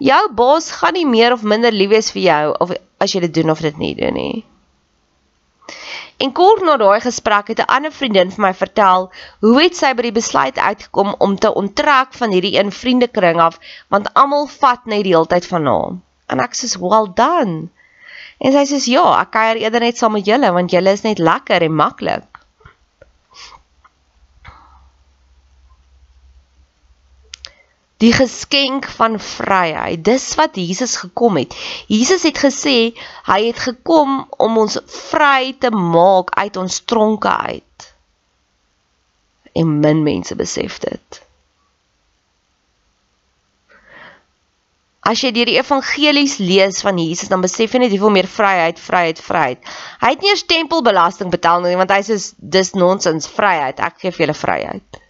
Jou 0.00 0.22
baas 0.32 0.70
gaan 0.80 0.96
nie 0.96 1.06
meer 1.06 1.36
of 1.36 1.44
minder 1.44 1.74
lief 1.74 1.92
wees 1.92 2.08
vir 2.16 2.24
jou 2.24 2.44
of 2.64 2.72
as 2.98 3.12
jy 3.12 3.26
dit 3.26 3.34
doen 3.42 3.52
of 3.52 3.60
dit 3.60 3.76
nie 3.78 3.92
doen 3.98 4.16
nie. 4.16 4.44
En 6.24 6.32
kort 6.34 6.62
na 6.66 6.74
daai 6.80 7.00
gesprek 7.00 7.50
het 7.52 7.60
'n 7.62 7.70
ander 7.74 7.92
vriendin 7.96 8.30
vir 8.34 8.42
my 8.44 8.54
vertel 8.60 9.04
hoe 9.44 9.58
het 9.62 9.76
sy 9.80 9.90
by 9.94 10.02
die 10.06 10.16
besluit 10.16 10.56
uitgekom 10.58 11.14
om 11.26 11.36
te 11.38 11.52
onttrek 11.60 12.16
van 12.20 12.34
hierdie 12.34 12.58
een 12.58 12.72
vriendekring 12.78 13.38
af 13.44 13.58
want 13.88 14.10
almal 14.22 14.46
vat 14.54 14.86
net 14.86 15.04
die 15.06 15.14
hele 15.14 15.30
tyd 15.34 15.46
van 15.46 15.66
haar. 15.66 15.92
En 16.26 16.40
ek 16.46 16.58
sê, 16.58 16.66
"Well 16.80 17.06
done." 17.14 17.68
En 18.38 18.52
sy 18.52 18.64
sê, 18.66 18.78
"Ja, 18.96 19.20
ek 19.20 19.30
kuier 19.30 19.56
eerder 19.62 19.80
net 19.80 19.98
saam 19.98 20.12
met 20.12 20.26
julle 20.26 20.52
want 20.52 20.70
julle 20.70 20.90
is 20.90 21.02
net 21.02 21.18
lekker 21.18 21.62
en 21.62 21.74
maklik." 21.74 22.37
Die 27.98 28.12
geskenk 28.14 28.86
van 28.94 29.18
vryheid. 29.20 30.04
Dis 30.04 30.34
wat 30.38 30.56
Jesus 30.56 30.96
gekom 30.96 31.36
het. 31.40 31.54
Jesus 31.90 32.22
het 32.22 32.38
gesê 32.38 32.94
hy 33.26 33.40
het 33.48 33.58
gekom 33.58 34.20
om 34.38 34.58
ons 34.64 34.78
vry 35.10 35.54
te 35.58 35.70
maak 35.74 36.30
uit 36.38 36.56
ons 36.56 36.82
tronke 36.86 37.30
uit. 37.30 37.88
En 39.58 39.80
min 39.80 40.04
mense 40.06 40.36
besef 40.38 40.78
dit. 40.84 41.24
As 45.08 45.22
jy 45.24 45.32
deur 45.32 45.48
die 45.48 45.56
evangelies 45.56 46.36
lees 46.38 46.82
van 46.84 46.98
Jesus, 47.00 47.30
dan 47.32 47.40
besef 47.40 47.72
jy 47.72 47.80
net 47.80 47.94
hoeveel 47.94 48.12
meer 48.12 48.28
vryheid, 48.28 48.78
vryheid, 48.78 49.22
vryheid. 49.24 49.74
Hy 50.02 50.10
het 50.12 50.22
nie 50.22 50.30
eers 50.34 50.44
tempelbelasting 50.46 51.32
betaal 51.32 51.64
nie, 51.64 51.74
want 51.80 51.94
hy 51.96 52.02
sê 52.04 52.18
dis 52.38 52.74
nonsens, 52.76 53.26
vryheid. 53.32 53.80
Ek 53.80 54.02
gee 54.02 54.12
vir 54.12 54.26
julle 54.26 54.36
vryheid 54.38 55.04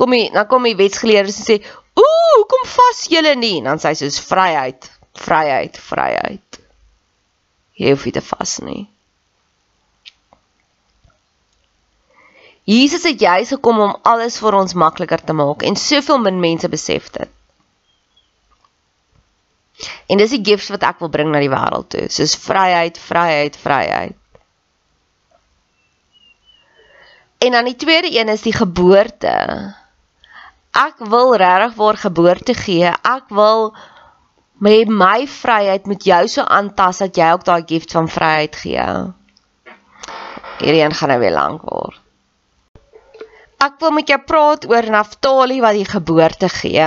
kom 0.00 0.16
die 0.16 0.28
dan 0.32 0.48
kom 0.48 0.64
die 0.68 0.78
wetsgeleerdes 0.78 1.42
en 1.42 1.48
sê, 1.48 1.56
"Ooh, 2.00 2.30
hoekom 2.36 2.64
vas 2.76 3.02
julle 3.12 3.34
nie?" 3.36 3.58
En 3.58 3.72
dan 3.72 3.82
sê 3.82 3.92
hy 3.92 3.98
soos 4.00 4.20
vryheid, 4.30 4.90
vryheid, 5.26 5.76
vryheid. 5.90 6.60
Jy 7.76 7.92
hoef 7.92 8.04
nie 8.04 8.16
te 8.16 8.24
vas 8.24 8.58
nie. 8.64 8.88
Jesus 12.70 13.02
het 13.02 13.20
juis 13.20 13.48
gekom 13.48 13.80
om 13.80 13.96
alles 14.02 14.38
vir 14.38 14.54
ons 14.54 14.76
makliker 14.78 15.22
te 15.24 15.32
maak 15.32 15.62
en 15.66 15.76
soveel 15.76 16.18
min 16.22 16.40
mense 16.40 16.68
besef 16.68 17.10
dit. 17.10 17.28
En 20.12 20.20
dis 20.20 20.30
die 20.30 20.44
gifts 20.44 20.68
wat 20.68 20.84
ek 20.86 21.00
wil 21.00 21.08
bring 21.08 21.32
na 21.32 21.40
die 21.40 21.50
wêreld 21.50 21.88
toe, 21.88 22.06
soos 22.12 22.36
vryheid, 22.36 22.98
vryheid, 23.00 23.56
vryheid. 23.56 24.16
En 27.40 27.56
dan 27.56 27.64
die 27.64 27.76
tweede 27.80 28.12
een 28.12 28.28
is 28.28 28.44
die 28.44 28.52
geboorte 28.52 29.34
ek 30.76 30.98
wil 30.98 31.34
regtig 31.36 31.74
waar 31.74 31.96
geboorte 31.96 32.54
gee. 32.54 32.90
Ek 33.02 33.26
wil 33.28 33.74
met 34.58 34.88
my 34.88 35.26
vryheid 35.26 35.86
met 35.86 36.04
jou 36.04 36.26
so 36.28 36.42
aantas 36.42 37.00
dat 37.02 37.16
jy 37.16 37.30
ook 37.32 37.44
daai 37.44 37.62
gift 37.66 37.92
van 37.96 38.08
vryheid 38.08 38.56
gee. 38.56 38.86
Hierdie 40.60 40.82
een 40.84 40.94
gaan 40.94 41.08
nou 41.08 41.18
weer 41.20 41.34
lank 41.34 41.62
word. 41.64 41.98
Ek 43.60 43.80
wil 43.80 43.90
met 43.90 44.08
jou 44.08 44.20
praat 44.24 44.64
oor 44.70 44.86
Naftali 44.90 45.60
wat 45.60 45.76
die 45.76 45.88
geboorte 45.88 46.48
gee. 46.48 46.86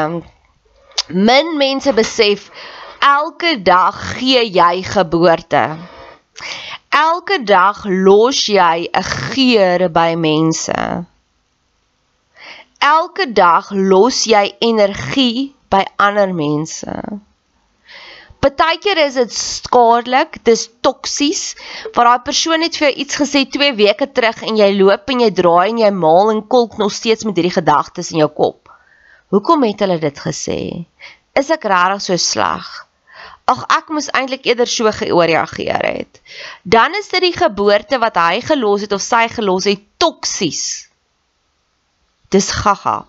Min 1.10 1.58
mense 1.58 1.94
besef 1.94 2.50
elke 3.00 3.62
dag 3.62 3.98
gee 4.18 4.46
jy 4.50 4.84
geboorte. 4.84 5.64
Elke 6.90 7.44
dag 7.44 7.84
los 7.86 8.46
jy 8.46 8.90
'n 8.90 9.04
geur 9.04 9.90
by 9.90 10.14
mense 10.16 11.04
elke 12.84 13.30
dag 13.32 13.70
los 13.72 14.26
jy 14.28 14.44
energie 14.60 15.54
by 15.72 15.86
ander 15.96 16.34
mense. 16.36 16.92
Partykeer 18.44 19.00
is 19.06 19.16
dit 19.16 19.32
skadelik, 19.32 20.42
dis 20.44 20.66
toksies. 20.84 21.44
Want 21.96 22.10
daai 22.10 22.26
persoon 22.28 22.66
het 22.66 22.76
vir 22.76 22.90
jou 22.90 22.96
iets 23.06 23.20
gesê 23.22 23.46
2 23.48 23.72
weke 23.80 24.10
terug 24.12 24.44
en 24.44 24.60
jy 24.60 24.68
loop 24.76 25.08
en 25.14 25.24
jy 25.24 25.32
draai 25.32 25.70
en 25.70 25.80
jy 25.80 25.92
maal 25.96 26.34
en 26.34 26.44
kolk 26.52 26.76
nog 26.82 26.92
steeds 26.92 27.24
met 27.24 27.40
hierdie 27.40 27.56
gedagtes 27.56 28.12
in 28.12 28.20
jou 28.26 28.28
kop. 28.36 28.68
Hoekom 29.32 29.64
het 29.64 29.86
hulle 29.86 29.98
dit 30.04 30.20
gesê? 30.28 30.60
Is 31.40 31.54
ek 31.56 31.64
regtig 31.72 32.04
so 32.04 32.20
sleg? 32.20 32.68
Ag 33.48 33.64
ek 33.80 33.96
moes 33.96 34.12
eintlik 34.12 34.44
eerder 34.48 34.68
so 34.68 34.92
geoorreageer 34.92 35.88
het. 35.88 36.20
Dan 36.68 37.00
is 37.00 37.08
dit 37.16 37.24
die 37.32 37.36
geboorte 37.36 38.00
wat 38.04 38.20
hy 38.20 38.44
gelos 38.44 38.84
het 38.84 38.92
of 38.92 39.04
sy 39.04 39.30
gelos 39.32 39.72
het 39.72 39.88
toksies. 40.04 40.92
Dis 42.34 42.50
gaga. 42.52 43.04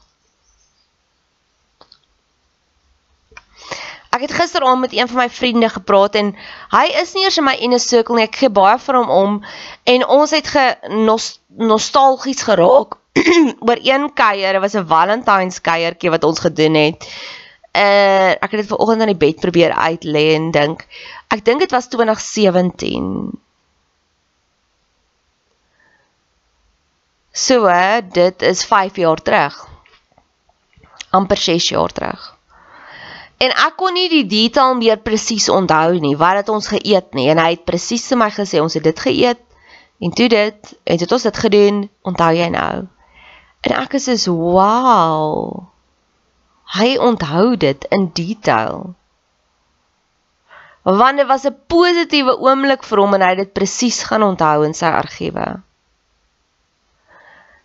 Ek 4.14 4.22
het 4.22 4.34
gisteraand 4.37 4.80
met 4.80 4.92
een 4.94 5.08
van 5.08 5.16
my 5.16 5.30
vriende 5.30 5.68
gepraat 5.68 6.14
en 6.14 6.28
hy 6.70 6.84
is 7.00 7.14
nie 7.16 7.24
eers 7.24 7.38
in 7.40 7.46
my 7.48 7.54
inner 7.66 7.80
circle 7.82 8.14
nie. 8.14 8.26
Ek 8.28 8.37
gee 8.42 8.52
baie 8.52 8.76
vir 8.78 8.98
hom 9.00 9.10
om 9.10 9.38
en 9.90 10.04
ons 10.16 10.34
het 10.37 10.50
ge 10.52 10.66
nostalgies 11.72 12.44
geraak 12.46 12.94
oor 13.66 13.80
een 13.82 14.06
kuier. 14.14 14.52
Dit 14.52 14.62
was 14.62 14.76
'n 14.78 14.87
Valentine's 14.92 15.60
kuiertjie 15.60 16.12
wat 16.14 16.24
ons 16.24 16.44
gedoen 16.46 16.78
het. 16.78 17.08
Uh 17.74 18.30
ek 18.38 18.50
het 18.54 18.60
dit 18.62 18.70
vanoggend 18.70 19.00
aan 19.00 19.12
die 19.14 19.22
bed 19.26 19.40
probeer 19.40 19.74
uitlê 19.74 20.26
en 20.38 20.50
dink. 20.54 20.87
Ek 21.34 21.44
dink 21.44 21.64
dit 21.64 21.74
was 21.74 21.88
2017. 21.88 23.34
So, 27.35 27.66
dit 28.14 28.42
is 28.42 28.64
5 28.64 28.97
jaar 28.97 29.23
terug. 29.23 29.66
amper 31.11 31.37
6 31.37 31.68
jaar 31.68 31.92
terug. 31.92 32.23
En 33.38 33.51
ek 33.51 33.75
kon 33.79 33.94
nie 33.94 34.09
die 34.11 34.27
detail 34.27 34.75
meer 34.79 35.01
presies 35.03 35.49
onthou 35.51 35.99
nie 36.03 36.14
wat 36.18 36.40
het 36.40 36.49
ons 36.51 36.70
geëet 36.70 37.14
nie. 37.18 37.29
En 37.31 37.38
hy 37.42 37.55
het 37.57 37.64
presies 37.66 38.07
vir 38.11 38.20
my 38.23 38.31
gesê 38.35 38.62
ons 38.62 38.75
het 38.75 38.87
dit 38.87 39.03
geëet 39.07 39.42
en 40.03 40.14
toe 40.14 40.29
dit 40.31 40.73
en 40.85 41.03
dit 41.03 41.12
ons 41.16 41.27
dit 41.29 41.42
gedoen 41.47 41.83
onthou 42.07 42.31
jy 42.35 42.49
nou? 42.55 42.87
En 43.66 43.77
ek 43.83 43.99
is 43.99 44.09
so 44.23 44.35
wow. 44.35 45.66
Hy 46.79 46.94
onthou 46.99 47.57
dit 47.57 47.87
in 47.90 48.11
detail. 48.14 48.94
Want 50.83 51.18
dit 51.18 51.27
was 51.27 51.47
'n 51.47 51.59
positiewe 51.66 52.38
oomblik 52.38 52.83
vir 52.83 52.99
hom 52.99 53.14
en 53.14 53.23
hy 53.23 53.35
het 53.35 53.42
dit 53.42 53.53
presies 53.53 54.03
gaan 54.03 54.23
onthou 54.23 54.64
in 54.64 54.75
sy 54.75 54.87
argiewe 54.87 55.62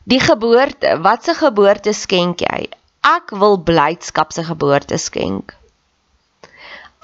die 0.04 0.20
geboorte 0.20 0.98
wat 1.02 1.24
se 1.24 1.34
geboorte 1.34 1.94
skenk 1.94 2.46
jy 2.48 2.68
ek 3.04 3.32
wil 3.32 3.58
blydskap 3.64 4.32
se 4.34 4.44
geboorte 4.44 4.98
skenk 4.98 5.60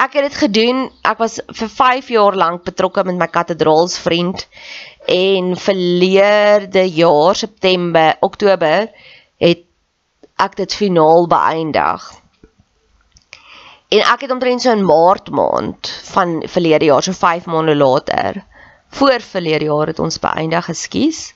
ek 0.01 0.17
het 0.17 0.27
dit 0.27 0.39
gedoen. 0.43 0.81
Ek 1.07 1.19
was 1.23 1.39
vir 1.55 1.69
5 1.71 2.09
jaar 2.13 2.35
lank 2.35 2.65
betrokke 2.67 3.05
met 3.07 3.19
my 3.19 3.27
katedraalsvriend 3.31 4.45
en 5.11 5.53
verlede 5.55 6.83
jaar 6.91 7.35
September, 7.35 8.17
Oktober 8.25 8.89
het 9.39 9.63
ek 10.41 10.57
dit 10.59 10.75
finaal 10.75 11.27
beëindig. 11.31 12.09
En 13.95 14.01
ek 14.01 14.25
het 14.25 14.33
omtrent 14.33 14.61
so 14.61 14.73
in 14.73 14.83
Maart 14.83 15.29
maand 15.31 15.91
van 16.11 16.41
verlede 16.51 16.89
jaar, 16.89 17.05
so 17.05 17.15
5 17.15 17.45
maande 17.47 17.75
later, 17.77 18.41
voor 18.99 19.21
verlede 19.23 19.69
jaar 19.69 19.93
het 19.93 19.99
ons 19.99 20.19
beëindig 20.19 20.65
geskies. 20.65 21.29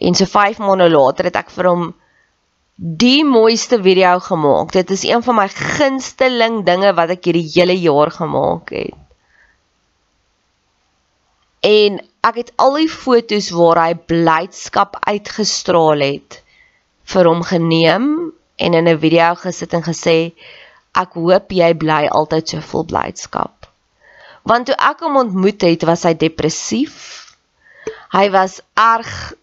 En 0.00 0.14
so 0.14 0.28
5 0.28 0.58
maande 0.58 0.90
later 0.90 1.30
het 1.30 1.38
ek 1.40 1.50
vir 1.54 1.70
hom 1.70 1.86
die 2.76 3.24
mooiste 3.24 3.78
video 3.80 4.18
gemaak. 4.20 4.72
Dit 4.72 4.90
is 4.90 5.06
een 5.08 5.22
van 5.24 5.38
my 5.38 5.48
gunsteling 5.48 6.64
dinge 6.66 6.92
wat 6.98 7.14
ek 7.16 7.24
hierdie 7.24 7.48
hele 7.54 7.76
jaar 7.80 8.12
gemaak 8.12 8.72
het. 8.76 8.94
En 11.64 11.98
ek 12.26 12.42
het 12.42 12.52
al 12.60 12.76
die 12.82 12.90
fotos 12.90 13.48
waar 13.54 13.80
hy 13.80 13.94
blydskap 13.96 14.98
uitgestraal 15.08 16.04
het 16.04 16.42
vir 17.06 17.28
hom 17.30 17.42
geneem 17.46 18.06
en 18.56 18.74
in 18.74 18.88
'n 18.88 18.98
video 18.98 19.34
gesit 19.34 19.72
en 19.72 19.82
gesê 19.82 20.32
ek 20.94 21.14
hoop 21.14 21.52
jy 21.52 21.72
bly 21.74 22.06
altyd 22.08 22.48
so 22.48 22.60
vol 22.60 22.84
blydskap. 22.84 23.66
Want 24.42 24.66
toe 24.66 24.76
ek 24.78 25.00
hom 25.00 25.16
ontmoet 25.16 25.62
het, 25.62 25.82
was 25.82 26.04
hy 26.06 26.14
depressief. 26.14 26.96
Hy 28.12 28.30
was 28.30 28.60
erg 28.74 29.34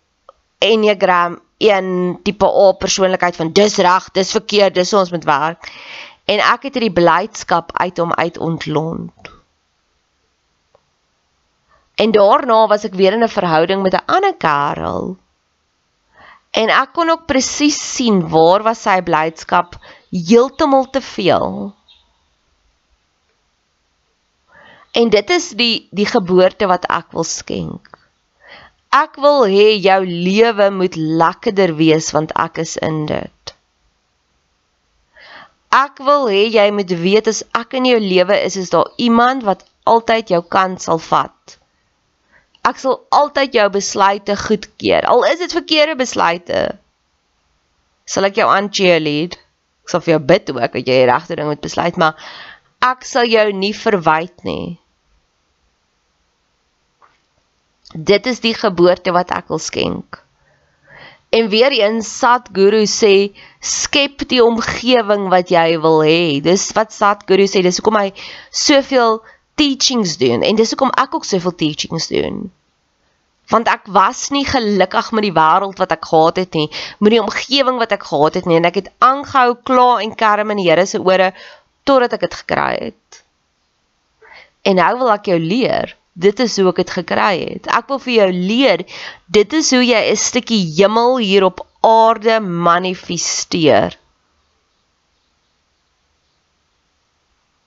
Enneagram 0.63 1.39
een 1.57 2.19
tipe 2.23 2.47
A 2.47 2.71
persoonlikheid 2.79 3.35
van 3.35 3.51
dis 3.51 3.75
reg, 3.77 4.09
dis 4.15 4.31
verkeerd, 4.31 4.75
dis 4.75 4.93
ons 4.93 5.11
moet 5.11 5.23
werk. 5.27 5.71
En 6.25 6.39
ek 6.39 6.69
het 6.69 6.79
hierdie 6.79 6.95
blydskap 6.95 7.71
uit 7.79 7.99
hom 7.99 8.13
uit 8.13 8.37
ontlont. 8.37 9.31
En 11.95 12.11
daarna 12.11 12.67
was 12.67 12.87
ek 12.87 12.95
weer 12.99 13.13
in 13.13 13.23
'n 13.23 13.35
verhouding 13.37 13.81
met 13.83 13.93
'n 13.93 14.05
ander 14.05 14.35
kerel. 14.35 15.17
En 16.51 16.69
ek 16.69 16.93
kon 16.93 17.09
ook 17.09 17.25
presies 17.25 17.79
sien 17.95 18.29
waar 18.29 18.63
was 18.63 18.81
sy 18.81 19.01
blydskap 19.01 19.75
heeltemal 20.09 20.89
te 20.89 21.01
veel. 21.01 21.73
En 24.91 25.09
dit 25.09 25.29
is 25.29 25.49
die 25.49 25.87
die 25.91 26.05
geboorte 26.05 26.67
wat 26.69 26.85
ek 26.85 27.11
wil 27.11 27.23
skenk. 27.23 27.92
Ek 28.93 29.17
wil 29.17 29.47
hê 29.49 29.73
jou 29.81 30.01
lewe 30.05 30.69
moet 30.69 30.95
lekkerder 30.95 31.73
wees 31.79 32.11
want 32.13 32.33
ek 32.37 32.59
is 32.61 32.75
in 32.77 33.05
dit. 33.09 33.53
Ek 35.73 35.97
wil 36.05 36.27
hê 36.29 36.43
jy 36.53 36.67
moet 36.77 36.91
weet 37.01 37.29
as 37.31 37.41
ek 37.57 37.73
in 37.79 37.87
jou 37.89 37.97
lewe 37.97 38.37
is, 38.45 38.57
is 38.61 38.69
daar 38.69 38.91
iemand 39.01 39.47
wat 39.47 39.65
altyd 39.89 40.29
jou 40.35 40.43
kant 40.55 40.83
sal 40.85 41.01
vat. 41.01 41.57
Ek 42.63 42.77
sal 42.79 42.99
altyd 43.11 43.57
jou 43.57 43.65
besluite 43.73 44.35
goedkeur. 44.39 45.09
Al 45.09 45.25
is 45.31 45.41
dit 45.41 45.57
verkeerde 45.57 45.97
besluite. 45.99 46.61
Sal 48.05 48.29
ek 48.29 48.37
jou 48.39 48.47
aan 48.47 48.69
cheerlead. 48.69 49.39
Ek 49.83 49.91
sal 49.91 50.05
vir 50.05 50.13
jou 50.15 50.21
bid 50.29 50.53
ook 50.53 50.61
dat 50.61 50.77
jy 50.79 51.01
die 51.01 51.09
regte 51.09 51.35
ding 51.39 51.49
moet 51.49 51.65
besluit, 51.65 51.97
maar 51.99 52.15
ek 52.85 53.03
sal 53.09 53.25
jou 53.27 53.49
nie 53.57 53.73
verwyd 53.75 54.45
nie. 54.47 54.77
Dit 57.93 58.25
is 58.25 58.39
die 58.41 58.55
geboorte 58.57 59.11
wat 59.13 59.29
ek 59.29 59.51
wil 59.53 59.61
skenk. 59.61 60.17
En 61.33 61.49
weer 61.49 61.71
eens 61.73 62.09
Satguru 62.17 62.85
sê 62.89 63.33
skep 63.61 64.25
die 64.29 64.41
omgewing 64.41 65.29
wat 65.29 65.53
jy 65.53 65.77
wil 65.81 66.01
hê. 66.05 66.41
Dis 66.41 66.71
wat 66.77 66.93
Satguru 66.93 67.45
sê. 67.49 67.61
Dis 67.65 67.77
hoekom 67.77 67.99
hy 68.01 68.09
soveel 68.49 69.21
teachings 69.57 70.17
doen 70.17 70.41
en 70.41 70.57
dis 70.57 70.73
hoekom 70.73 70.93
ek 70.97 71.13
ook 71.13 71.25
soveel 71.25 71.55
teachings 71.57 72.09
doen. 72.09 72.49
Want 73.53 73.69
ek 73.69 73.85
was 73.93 74.29
nie 74.33 74.45
gelukkig 74.47 75.11
met 75.13 75.27
die 75.27 75.35
wêreld 75.35 75.77
wat 75.77 75.93
ek 75.93 76.05
gehad 76.09 76.39
het 76.41 76.57
nie, 76.57 76.69
met 76.97 77.13
die 77.13 77.21
omgewing 77.21 77.77
wat 77.81 77.93
ek 77.93 78.07
gehad 78.09 78.39
het 78.39 78.49
nie 78.49 78.57
en 78.57 78.69
ek 78.69 78.79
het 78.81 78.93
aangehou 79.03 79.57
kla 79.67 79.89
en 80.01 80.15
kerm 80.17 80.53
in 80.55 80.63
die 80.63 80.69
Here 80.69 80.85
se 80.89 81.01
ore 81.01 81.33
totdat 81.85 82.17
ek 82.17 82.25
dit 82.25 82.39
gekry 82.41 82.71
het. 82.87 83.25
En 84.65 84.79
nou 84.81 84.93
wil 85.03 85.11
ek 85.13 85.29
jou 85.29 85.37
leer 85.37 85.93
Dit 86.13 86.39
is 86.39 86.57
hoe 86.57 86.69
ek 86.69 86.83
dit 86.83 86.91
gekry 86.93 87.37
het. 87.41 87.67
Ek 87.73 87.87
wil 87.89 87.99
vir 87.99 88.13
jou 88.13 88.29
leer, 88.31 88.83
dit 89.33 89.53
is 89.53 89.71
hoe 89.73 89.81
jy 89.81 90.01
'n 90.11 90.15
stukkie 90.17 90.61
hemel 90.77 91.17
hier 91.17 91.43
op 91.43 91.65
aarde 91.81 92.39
manifesteer. 92.39 93.97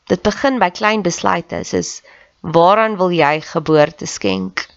Dit 0.07 0.23
begin 0.23 0.61
by 0.63 0.71
klein 0.71 1.03
besluite, 1.03 1.65
soos 1.67 2.03
waaraan 2.41 2.97
wil 2.97 3.11
jy 3.11 3.41
geboorte 3.43 4.07
skenk? 4.07 4.69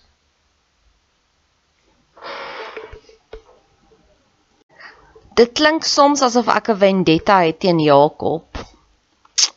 Dit 5.40 5.54
klink 5.56 5.86
soms 5.86 6.22
asof 6.26 6.50
ek 6.52 6.70
'n 6.74 6.80
vendetta 6.82 7.38
het 7.46 7.60
teen 7.60 7.80
Jakob. 7.80 8.58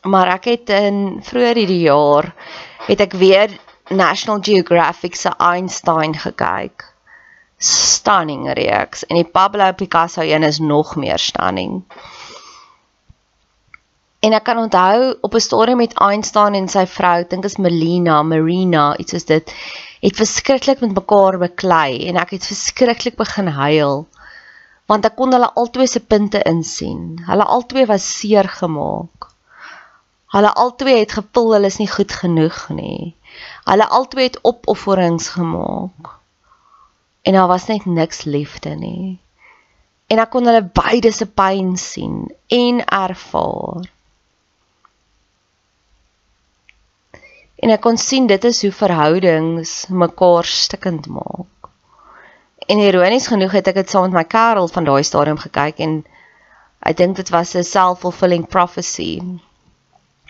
Maar 0.03 0.27
ek 0.37 0.45
het 0.45 0.69
in 0.69 1.19
vroeër 1.23 1.55
hierdie 1.55 1.83
jaar 1.89 2.35
het 2.87 3.01
ek 3.01 3.13
weer 3.13 3.49
National 3.89 4.39
Geographic 4.41 5.15
se 5.15 5.29
Einstein 5.37 6.13
gekyk. 6.13 6.85
Stunning 7.57 8.47
reeks 8.53 9.03
en 9.07 9.15
die 9.19 9.27
Pablo 9.27 9.71
Picasso 9.73 10.21
een 10.21 10.43
is 10.43 10.59
nog 10.59 10.95
meer 10.95 11.19
stunning. 11.19 11.83
En 14.23 14.31
ek 14.31 14.43
kan 14.47 14.57
onthou 14.57 15.17
op 15.21 15.33
'n 15.35 15.39
storie 15.39 15.75
met 15.75 15.97
Einstein 15.99 16.55
en 16.55 16.67
sy 16.67 16.85
vrou, 16.87 17.25
dink 17.27 17.43
is 17.43 17.57
Melina, 17.57 18.21
Marina, 18.23 18.97
iets 18.97 19.11
soos 19.11 19.25
dit, 19.25 19.51
het 19.99 20.15
verskriklik 20.15 20.79
met 20.79 20.95
mekaar 20.95 21.37
beklei 21.37 22.07
en 22.07 22.15
ek 22.15 22.29
het 22.29 22.45
verskriklik 22.45 23.15
begin 23.15 23.47
huil 23.47 24.07
want 24.85 25.05
ek 25.05 25.15
kon 25.15 25.31
hulle 25.31 25.51
albei 25.55 25.87
se 25.87 25.99
punte 25.99 26.41
insien. 26.45 27.19
Hulle 27.27 27.43
albei 27.43 27.85
was 27.85 28.19
seer 28.19 28.47
gemaak. 28.47 29.32
Hulle 30.33 30.53
albei 30.57 30.97
het 30.99 31.11
gevoel 31.13 31.51
hulle 31.53 31.69
is 31.69 31.77
nie 31.77 31.89
goed 31.89 32.13
genoeg 32.23 32.55
nie. 32.73 33.13
Hulle 33.69 33.85
albei 33.97 34.23
het 34.31 34.39
opofferings 34.41 35.27
gemaak. 35.35 36.09
En 37.21 37.37
daar 37.37 37.47
was 37.47 37.67
net 37.69 37.85
niks 37.85 38.23
liefde 38.23 38.73
nie. 38.75 39.19
En 40.09 40.19
ek 40.23 40.33
kon 40.33 40.49
hulle 40.49 40.63
beide 40.79 41.11
se 41.13 41.29
pyn 41.29 41.75
sien 41.77 42.25
en 42.57 42.81
ervaar. 42.85 43.85
En 47.63 47.71
ek 47.77 47.85
kon 47.85 47.97
sien 48.01 48.25
dit 48.27 48.49
is 48.49 48.65
hoe 48.65 48.73
verhoudings 48.75 49.77
mekaar 49.87 50.49
stikkend 50.49 51.07
maak. 51.07 51.71
En 52.67 52.81
ironies 52.81 53.29
genoeg 53.29 53.53
het 53.59 53.69
ek 53.69 53.83
dit 53.83 53.89
saam 53.93 54.09
met 54.09 54.17
my 54.17 54.27
Karel 54.33 54.67
van 54.67 54.89
daai 54.89 55.03
stadium 55.05 55.39
gekyk 55.39 55.79
en 55.85 55.97
ek 56.89 56.97
dink 56.99 57.21
dit 57.21 57.29
was 57.29 57.53
'n 57.55 57.63
self-fulfilling 57.63 58.49
prophecy. 58.49 59.21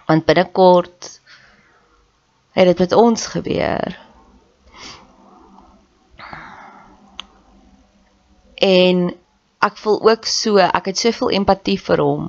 Want 0.07 0.25
binnekort 0.25 1.09
het 2.53 2.65
dit 2.65 2.79
met 2.79 2.91
ons 2.93 3.25
gebeur. 3.33 3.99
En 8.63 9.09
ek 9.59 9.77
voel 9.77 9.99
ook 10.09 10.25
so, 10.29 10.59
ek 10.61 10.91
het 10.91 10.99
soveel 10.99 11.33
empatie 11.39 11.79
vir 11.81 12.03
hom. 12.03 12.27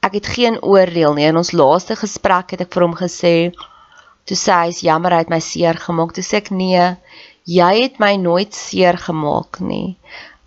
Ek 0.00 0.14
het 0.16 0.30
geen 0.36 0.56
oordeel 0.62 1.16
nie. 1.16 1.26
In 1.28 1.40
ons 1.40 1.52
laaste 1.52 1.96
gesprek 1.98 2.54
het 2.54 2.64
ek 2.64 2.72
vir 2.72 2.86
hom 2.86 2.96
gesê, 2.96 3.34
toe 4.24 4.38
sê 4.38 4.56
hy 4.62 4.70
is 4.72 4.80
jammer 4.86 5.12
hy 5.12 5.24
het 5.24 5.32
my 5.32 5.40
seer 5.44 5.80
gemaak. 5.80 6.14
Toe 6.16 6.24
sê 6.24 6.40
ek 6.40 6.52
nee, 6.54 6.86
jy 7.44 7.72
het 7.82 7.98
my 8.00 8.14
nooit 8.20 8.56
seer 8.56 8.96
gemaak 9.00 9.60
nie. 9.64 9.98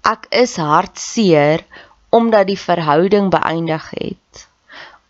Ek 0.08 0.26
is 0.32 0.56
hartseer 0.58 1.66
omdat 2.14 2.50
die 2.50 2.60
verhouding 2.60 3.30
beëindig 3.34 3.86
het. 3.98 4.48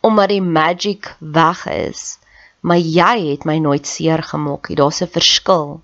Omdat 0.03 0.33
die 0.33 0.43
magic 0.43 1.15
weg 1.19 1.63
is. 1.71 2.17
Maar 2.63 2.79
jy 2.79 3.15
het 3.31 3.47
my 3.47 3.57
nooit 3.63 3.87
seer 3.87 4.23
gemaak 4.23 4.69
nie. 4.69 4.77
Daar's 4.79 5.01
'n 5.01 5.07
verskil. 5.07 5.81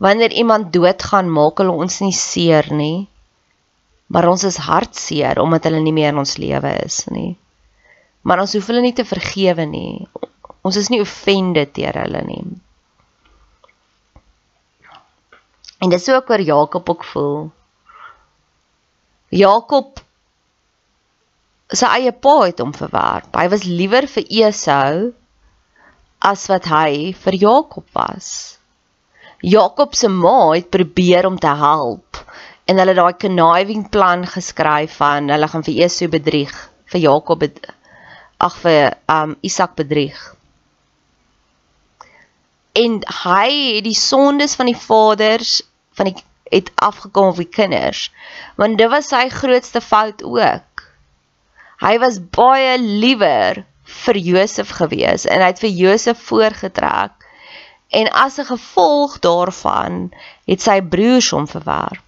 Wanneer 0.00 0.32
iemand 0.32 0.72
doodgaan, 0.72 1.30
maak 1.30 1.58
hulle 1.58 1.72
ons 1.76 2.00
nie 2.00 2.12
seer 2.12 2.72
nie. 2.72 3.08
Maar 4.06 4.28
ons 4.28 4.44
is 4.44 4.56
hartseer 4.56 5.38
omdat 5.38 5.64
hulle 5.68 5.80
nie 5.80 5.92
meer 5.92 6.08
in 6.08 6.18
ons 6.18 6.36
lewe 6.36 6.72
is 6.84 7.04
nie. 7.06 7.36
Maar 8.22 8.40
ons 8.40 8.52
hoef 8.56 8.66
hulle 8.66 8.80
nie 8.80 8.96
te 8.96 9.04
vergewe 9.04 9.66
nie. 9.68 10.08
Ons 10.66 10.76
is 10.76 10.88
nie 10.88 11.00
offended 11.00 11.72
teer 11.76 11.94
hulle 12.00 12.22
nie. 12.26 12.42
En 15.80 15.92
dis 15.92 16.08
ook 16.08 16.30
oor 16.30 16.42
Jakob 16.44 16.90
ook 16.90 17.04
voel. 17.04 17.50
Jakob 19.28 20.00
sy 21.72 21.88
eie 22.00 22.12
pa 22.12 22.36
het 22.42 22.60
hom 22.62 22.72
verwerp. 22.74 23.30
Hy 23.36 23.46
was 23.52 23.66
liewer 23.68 24.06
vir 24.10 24.26
Esau 24.42 25.10
as 26.20 26.46
wat 26.50 26.66
hy 26.70 27.12
vir 27.16 27.36
Jakob 27.40 27.86
was. 27.96 28.58
Jakob 29.40 29.94
se 29.96 30.10
ma 30.12 30.52
het 30.52 30.70
probeer 30.70 31.26
om 31.26 31.38
te 31.40 31.52
help 31.62 32.18
en 32.68 32.78
hulle 32.78 32.94
daai 32.94 33.14
conniving 33.18 33.86
plan 33.90 34.26
geskryf 34.28 34.98
van 35.00 35.30
hulle 35.32 35.48
gaan 35.48 35.64
vir 35.66 35.78
Esau 35.86 36.10
bedrieg, 36.12 36.52
vir 36.90 37.00
Jakob 37.06 37.46
ag 38.40 38.58
vir 38.64 38.96
um 39.08 39.36
Isak 39.46 39.76
bedrieg. 39.78 40.18
En 42.76 43.00
hy 43.24 43.48
het 43.76 43.84
die 43.84 43.96
sondes 43.98 44.54
van 44.58 44.70
die 44.70 44.78
vaders 44.78 45.60
van 45.98 46.10
die 46.10 46.18
het 46.50 46.70
afgekom 46.74 47.30
op 47.30 47.36
die 47.38 47.46
kinders. 47.46 48.08
Want 48.58 48.78
dit 48.78 48.90
was 48.90 49.10
sy 49.12 49.28
grootste 49.30 49.80
fout 49.80 50.22
ook. 50.26 50.66
Hy 51.80 51.96
was 52.02 52.20
baie 52.20 52.76
liewer 52.78 53.64
vir 54.04 54.18
Josef 54.20 54.74
gewees 54.80 55.26
en 55.26 55.40
hy 55.40 55.48
het 55.52 55.62
vir 55.62 55.72
Josef 55.82 56.20
voorgetrek. 56.28 57.16
En 57.90 58.10
as 58.24 58.38
'n 58.38 58.46
gevolg 58.52 59.18
daarvan 59.18 60.12
het 60.46 60.60
sy 60.62 60.80
broers 60.80 61.30
hom 61.30 61.46
verwerp. 61.48 62.06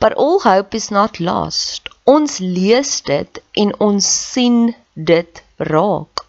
But 0.00 0.14
all 0.14 0.40
hope 0.40 0.76
is 0.76 0.90
not 0.90 1.18
lost. 1.18 1.88
Ons 2.04 2.38
lees 2.38 3.00
dit 3.00 3.42
en 3.52 3.78
ons 3.80 4.30
sien 4.32 4.74
dit 4.94 5.42
raak 5.56 6.24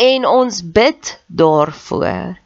en 0.00 0.26
ons 0.26 0.62
bid 0.72 1.20
daarvoor. 1.26 2.36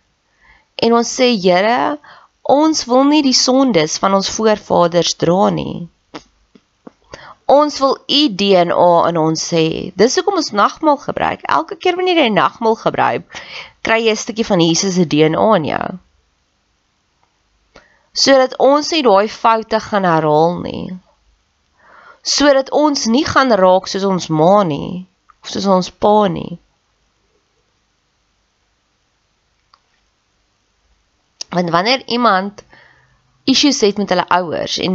En 0.75 0.95
ons 0.99 1.11
sê 1.21 1.29
Here, 1.39 1.99
ons 2.45 2.85
wil 2.85 3.05
nie 3.09 3.23
die 3.25 3.37
sondes 3.37 3.99
van 3.99 4.15
ons 4.15 4.31
voorvaders 4.37 5.15
dra 5.17 5.51
nie. 5.51 5.89
Ons 7.47 7.79
wil 7.81 7.99
u 8.09 8.21
DNA 8.41 9.09
in 9.09 9.19
ons 9.21 9.43
hê. 9.53 9.93
Dis 9.97 10.17
hoekom 10.17 10.41
ons 10.41 10.53
nagmaal 10.57 10.97
gebruik. 11.01 11.45
Elke 11.45 11.77
keer 11.77 11.97
wanneer 11.97 12.23
jy 12.23 12.31
nagmaal 12.33 12.77
gebruik, 12.81 13.41
kry 13.85 14.01
jy 14.05 14.13
'n 14.13 14.23
stukkie 14.23 14.49
van 14.49 14.61
Jesus 14.61 14.95
se 14.95 15.05
DNA 15.05 15.49
in 15.57 15.65
jou. 15.65 15.89
Sodat 18.13 18.57
ons 18.59 18.91
nie 18.93 19.03
daai 19.03 19.29
foute 19.29 19.81
gaan 19.81 20.05
herhaal 20.05 20.61
nie. 20.61 20.97
Sodat 22.23 22.71
ons 22.71 23.07
nie 23.07 23.25
gaan 23.25 23.53
raak 23.53 23.89
soos 23.89 24.05
ons 24.05 24.29
ma 24.29 24.63
nie 24.63 25.07
of 25.43 25.51
soos 25.51 25.67
ons 25.67 25.91
pa 25.91 26.29
nie. 26.29 26.59
Want 31.55 31.71
wanneer 31.71 32.03
iemand 32.07 32.65
issues 33.45 33.81
het 33.81 34.01
met 34.01 34.11
hulle 34.11 34.27
ouers 34.29 34.79
en 34.83 34.95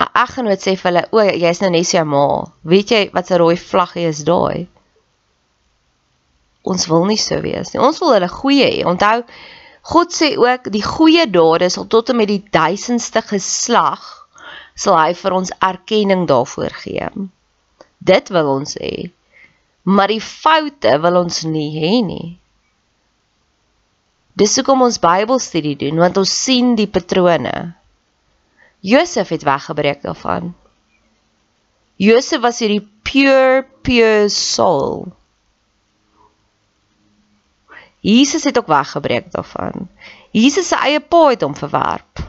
'n 0.00 0.10
eggenoot 0.24 0.62
sê 0.62 0.76
vir 0.80 0.90
hulle, 0.90 1.06
"O, 1.12 1.20
jy's 1.44 1.60
nou 1.60 1.70
net 1.70 1.86
sy 1.86 2.02
ma." 2.02 2.26
Weet 2.62 2.88
jy 2.90 3.02
wat 3.12 3.30
'n 3.30 3.40
rooi 3.42 3.56
vlaggie 3.56 4.08
is 4.08 4.24
daai? 4.24 4.68
Ons 6.62 6.86
wil 6.86 7.04
nie 7.04 7.18
so 7.18 7.40
wees 7.40 7.72
nie. 7.72 7.82
Ons 7.82 7.98
wil 8.00 8.12
hulle 8.12 8.28
goeie 8.28 8.68
hê. 8.70 8.84
Onthou, 8.84 9.24
God 9.82 10.12
sê 10.12 10.36
ook 10.36 10.70
die 10.72 10.84
goeie 10.84 11.26
dade 11.30 11.70
sal 11.70 11.86
tot 11.86 12.10
en 12.12 12.16
met 12.16 12.28
die 12.28 12.44
duisendste 12.52 13.22
geslag 13.22 14.28
sal 14.74 14.96
hy 14.98 15.14
vir 15.14 15.32
ons 15.32 15.52
erkenning 15.58 16.26
daarvoor 16.28 16.74
gee. 16.84 17.08
Dit 17.98 18.28
wil 18.28 18.48
ons 18.58 18.76
hê. 18.80 19.10
Maar 19.82 20.08
die 20.08 20.20
foute 20.20 21.00
wil 21.00 21.16
ons 21.24 21.42
nie 21.44 21.70
hê 21.76 21.92
nie. 22.04 22.38
Dis 24.38 24.54
hoekom 24.56 24.82
ons 24.82 25.00
Bybelstudie 25.02 25.76
doen, 25.76 25.98
want 25.98 26.16
ons 26.16 26.32
sien 26.44 26.74
die 26.78 26.88
patrone. 26.88 27.72
Josef 28.80 29.28
het 29.28 29.42
weggebreek 29.44 30.02
daarvan. 30.02 30.54
Josef 32.00 32.40
was 32.40 32.60
hierdie 32.62 32.84
pure 33.04 33.66
pure 33.84 34.28
soul. 34.32 35.10
Jesus 38.00 38.44
het 38.48 38.56
ook 38.58 38.70
weggebreek 38.70 39.28
daarvan. 39.32 39.88
Jesus 40.32 40.68
se 40.68 40.78
eie 40.80 41.00
pa 41.00 41.26
het 41.28 41.42
hom 41.44 41.56
verwerp. 41.56 42.22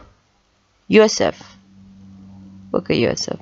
Josef. 0.92 1.40
Ook 2.72 2.90
'n 2.90 3.00
Josef. 3.00 3.40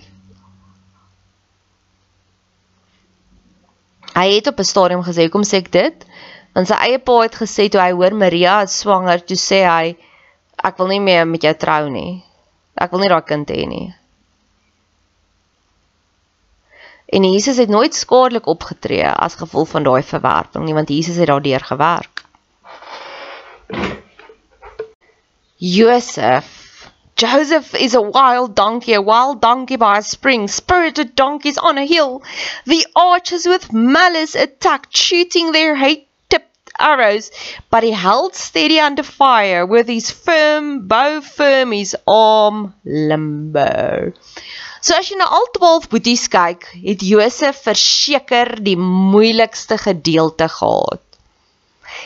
Hy 4.13 4.27
het 4.35 4.47
op 4.47 4.59
'n 4.59 4.63
stadium 4.63 5.03
gesê, 5.03 5.29
"Kom 5.29 5.43
sê 5.43 5.57
ek 5.57 5.71
dit?" 5.71 6.05
Want 6.55 6.69
sy 6.69 6.77
eie 6.87 6.99
pa 6.99 7.19
het 7.23 7.37
gesê 7.39 7.69
toe 7.69 7.81
hy 7.81 7.91
hoor 7.95 8.15
Maria 8.17 8.61
is 8.65 8.79
swanger, 8.81 9.21
toe 9.21 9.37
sê 9.37 9.63
hy 9.67 9.95
ek 10.63 10.79
wil 10.79 10.91
nie 10.91 11.03
meer 11.03 11.27
met 11.29 11.45
jou 11.45 11.53
trou 11.55 11.89
nie. 11.93 12.19
Ek 12.79 12.91
wil 12.91 13.03
nie 13.03 13.11
daai 13.11 13.25
kind 13.27 13.49
hê 13.53 13.65
nie. 13.69 13.87
En 17.09 17.25
Jesus 17.25 17.57
het 17.57 17.69
nooit 17.73 17.95
skadelik 17.95 18.47
opgetree 18.47 19.07
as 19.09 19.39
gevolg 19.39 19.71
van 19.73 19.85
daai 19.87 20.03
verwerping 20.05 20.65
nie, 20.65 20.75
want 20.77 20.93
Jesus 20.93 21.17
het 21.17 21.29
daardeur 21.31 21.65
gewerk. 21.71 22.25
Joseph 25.57 26.55
Joseph 27.19 27.73
is 27.75 27.95
a 27.95 28.01
wild 28.01 28.55
donkey, 28.55 28.93
a 28.93 29.01
wild 29.01 29.41
donkey 29.41 29.75
by 29.75 29.97
a 29.97 30.01
spring, 30.01 30.47
spirited 30.47 31.15
donkeys 31.15 31.57
on 31.57 31.77
a 31.77 31.85
hill. 31.85 32.21
The 32.65 32.87
archers 32.95 33.45
with 33.45 33.73
malice 33.73 34.35
attacked, 34.35 34.95
shooting 34.95 35.51
their 35.51 35.75
hate 35.75 36.07
arrows, 36.79 37.31
but 37.69 37.83
he 37.83 37.91
held 37.91 38.35
steady 38.35 38.79
under 38.79 39.03
fire 39.03 39.65
with 39.65 39.87
his 39.87 40.09
firm 40.11 40.87
bow 40.87 41.21
firm, 41.21 41.71
his 41.71 41.95
arm 42.07 42.73
limber. 42.83 44.13
So 44.81 44.95
as 44.95 45.09
jy 45.11 45.19
na 45.19 45.27
al 45.27 45.47
12 45.57 45.89
boeties 45.91 46.27
kyk, 46.31 46.65
het 46.85 47.03
Josef 47.03 47.63
verseker 47.67 48.55
die 48.63 48.77
moeilikste 48.79 49.77
gedeelte 49.77 50.47
gehad. 50.47 51.03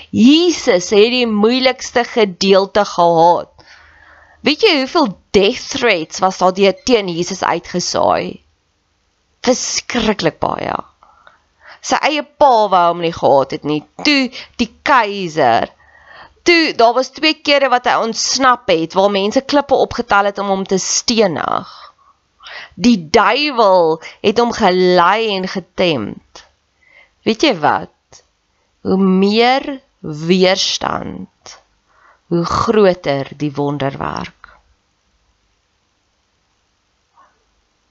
Jesus 0.09 0.89
het 0.89 1.11
die 1.13 1.27
moeilikste 1.29 2.03
gedeelte 2.03 2.85
gehad. 2.85 3.51
Weet 4.43 4.65
jy 4.65 4.73
hoeveel 4.81 5.13
death 5.37 5.69
threats 5.75 6.19
was 6.23 6.41
daar 6.41 6.73
teen 6.83 7.13
Jesus 7.13 7.43
uitgesaai? 7.43 8.41
Verskriklik 9.43 10.41
baie 10.41 10.81
sy 11.83 11.99
eie 12.07 12.23
pa 12.23 12.51
wou 12.71 12.83
hom 12.89 13.01
nie 13.03 13.13
gehad 13.15 13.55
het 13.57 13.65
nie. 13.67 13.81
Toe 14.07 14.31
die 14.61 14.69
keiser. 14.87 15.71
Toe 16.47 16.73
daar 16.79 16.95
was 16.95 17.11
twee 17.15 17.39
kere 17.43 17.69
wat 17.71 17.87
hy 17.87 17.95
ontsnap 18.03 18.71
het 18.71 18.95
waar 18.97 19.11
mense 19.11 19.43
klippe 19.47 19.75
opgetel 19.75 20.31
het 20.31 20.39
om 20.43 20.51
hom 20.51 20.65
te 20.67 20.79
stenig. 20.79 21.71
Die 22.75 22.97
duiwel 23.11 23.99
het 24.23 24.39
hom 24.39 24.51
gelei 24.55 25.35
en 25.35 25.47
getemd. 25.47 26.43
Weet 27.27 27.43
jy 27.47 27.53
wat? 27.63 28.23
Hoe 28.83 28.99
meer 28.99 29.79
weerstand, 30.03 31.59
hoe 32.27 32.43
groter 32.43 33.31
die 33.39 33.51
wonderwerk. 33.55 34.51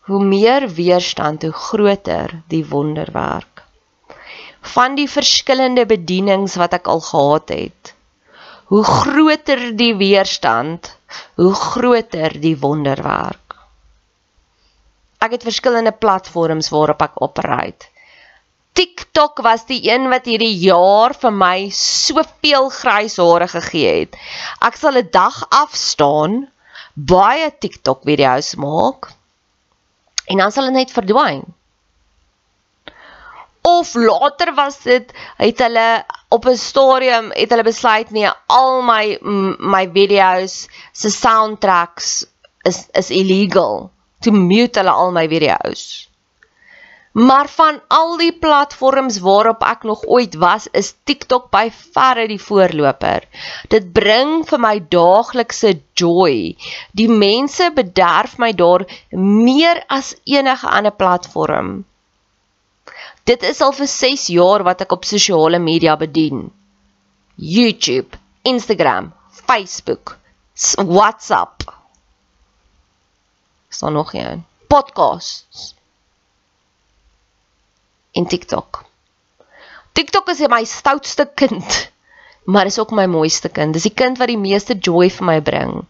Hoe 0.08 0.20
meer 0.24 0.68
weerstand, 0.68 1.42
hoe 1.42 1.56
groter 1.56 2.42
die 2.52 2.64
wonderwerk 2.68 3.51
van 4.62 4.94
die 4.94 5.08
verskillende 5.10 5.84
bedienings 5.86 6.54
wat 6.60 6.76
ek 6.78 6.86
al 6.86 7.02
gehad 7.02 7.50
het. 7.50 7.94
Hoe 8.72 8.84
groter 8.86 9.76
die 9.76 9.94
weerstand, 9.98 10.96
hoe 11.36 11.54
groter 11.54 12.38
die 12.40 12.54
wonderwerk. 12.58 13.56
Ek 15.22 15.36
het 15.36 15.46
verskillende 15.46 15.92
platforms 15.92 16.70
waarop 16.72 17.02
ek 17.02 17.20
operate. 17.22 17.90
TikTok 18.72 19.42
was 19.44 19.66
die 19.68 19.82
een 19.84 20.08
wat 20.08 20.24
hierdie 20.30 20.54
jaar 20.64 21.12
vir 21.12 21.34
my 21.36 21.56
soveel 21.76 22.70
grys 22.72 23.18
hare 23.20 23.48
gegee 23.52 23.90
het. 23.98 24.16
Ek 24.64 24.78
sal 24.80 24.96
'n 24.96 25.10
dag 25.12 25.42
afstaan 25.50 26.48
baie 26.94 27.50
TikTok 27.52 28.02
video's 28.08 28.54
maak 28.56 29.12
en 30.26 30.38
dan 30.38 30.52
sal 30.52 30.70
dit 30.70 30.80
net 30.80 30.90
verdwyn. 30.90 31.44
Of 33.62 33.94
later 33.94 34.54
was 34.54 34.78
dit 34.82 35.12
het 35.38 35.58
hulle 35.58 36.04
op 36.28 36.46
'n 36.46 36.56
stadium 36.56 37.30
het 37.30 37.50
hulle 37.50 37.62
besluit 37.62 38.10
nee, 38.10 38.30
al 38.46 38.82
my 38.82 39.18
my 39.58 39.84
video's 39.92 40.68
se 40.92 41.10
soundtracks 41.10 42.26
is 42.62 42.86
is 42.92 43.10
illegal. 43.10 43.90
Toe 44.20 44.32
mute 44.32 44.78
hulle 44.78 44.90
al 44.90 45.12
my 45.12 45.28
video's. 45.28 46.08
Maar 47.12 47.48
van 47.48 47.80
al 47.88 48.16
die 48.16 48.32
platforms 48.32 49.18
waarop 49.20 49.62
ek 49.68 49.82
nog 49.84 50.04
ooit 50.08 50.34
was, 50.40 50.68
is 50.72 50.94
TikTok 51.04 51.50
by 51.52 51.66
verre 51.92 52.24
die 52.30 52.40
voorloper. 52.40 53.26
Dit 53.68 53.92
bring 53.92 54.46
vir 54.48 54.58
my 54.58 54.78
daaglikse 54.88 55.74
joy. 55.92 56.56
Die 56.96 57.08
mense 57.12 57.68
bederf 57.76 58.38
my 58.40 58.52
daar 58.56 58.86
meer 59.12 59.84
as 59.92 60.14
enige 60.24 60.68
ander 60.68 60.96
platform. 60.96 61.82
Dit 63.24 63.42
is 63.46 63.60
al 63.60 63.72
vir 63.72 63.86
6 63.86 64.26
jaar 64.34 64.64
wat 64.66 64.82
ek 64.82 64.92
op 64.96 65.04
sosiale 65.06 65.58
media 65.62 65.94
bedien. 65.96 66.48
YouTube, 67.36 68.18
Instagram, 68.42 69.12
Facebook, 69.46 70.16
WhatsApp. 70.76 71.62
Is 73.70 73.78
daar 73.78 73.92
nog 73.92 74.12
een? 74.14 74.44
Podcasts 74.66 75.74
en 78.12 78.26
TikTok. 78.26 78.84
TikTok 79.92 80.28
is 80.28 80.40
my 80.48 80.64
stoutste 80.64 81.30
kind, 81.34 81.90
maar 82.52 82.66
is 82.66 82.78
ook 82.78 82.90
my 82.90 83.06
mooiste 83.06 83.48
kind. 83.48 83.72
Dis 83.72 83.88
die 83.88 83.94
kind 83.94 84.18
wat 84.18 84.28
die 84.28 84.40
meeste 84.40 84.76
joy 84.76 85.08
vir 85.10 85.28
my 85.28 85.40
bring. 85.40 85.82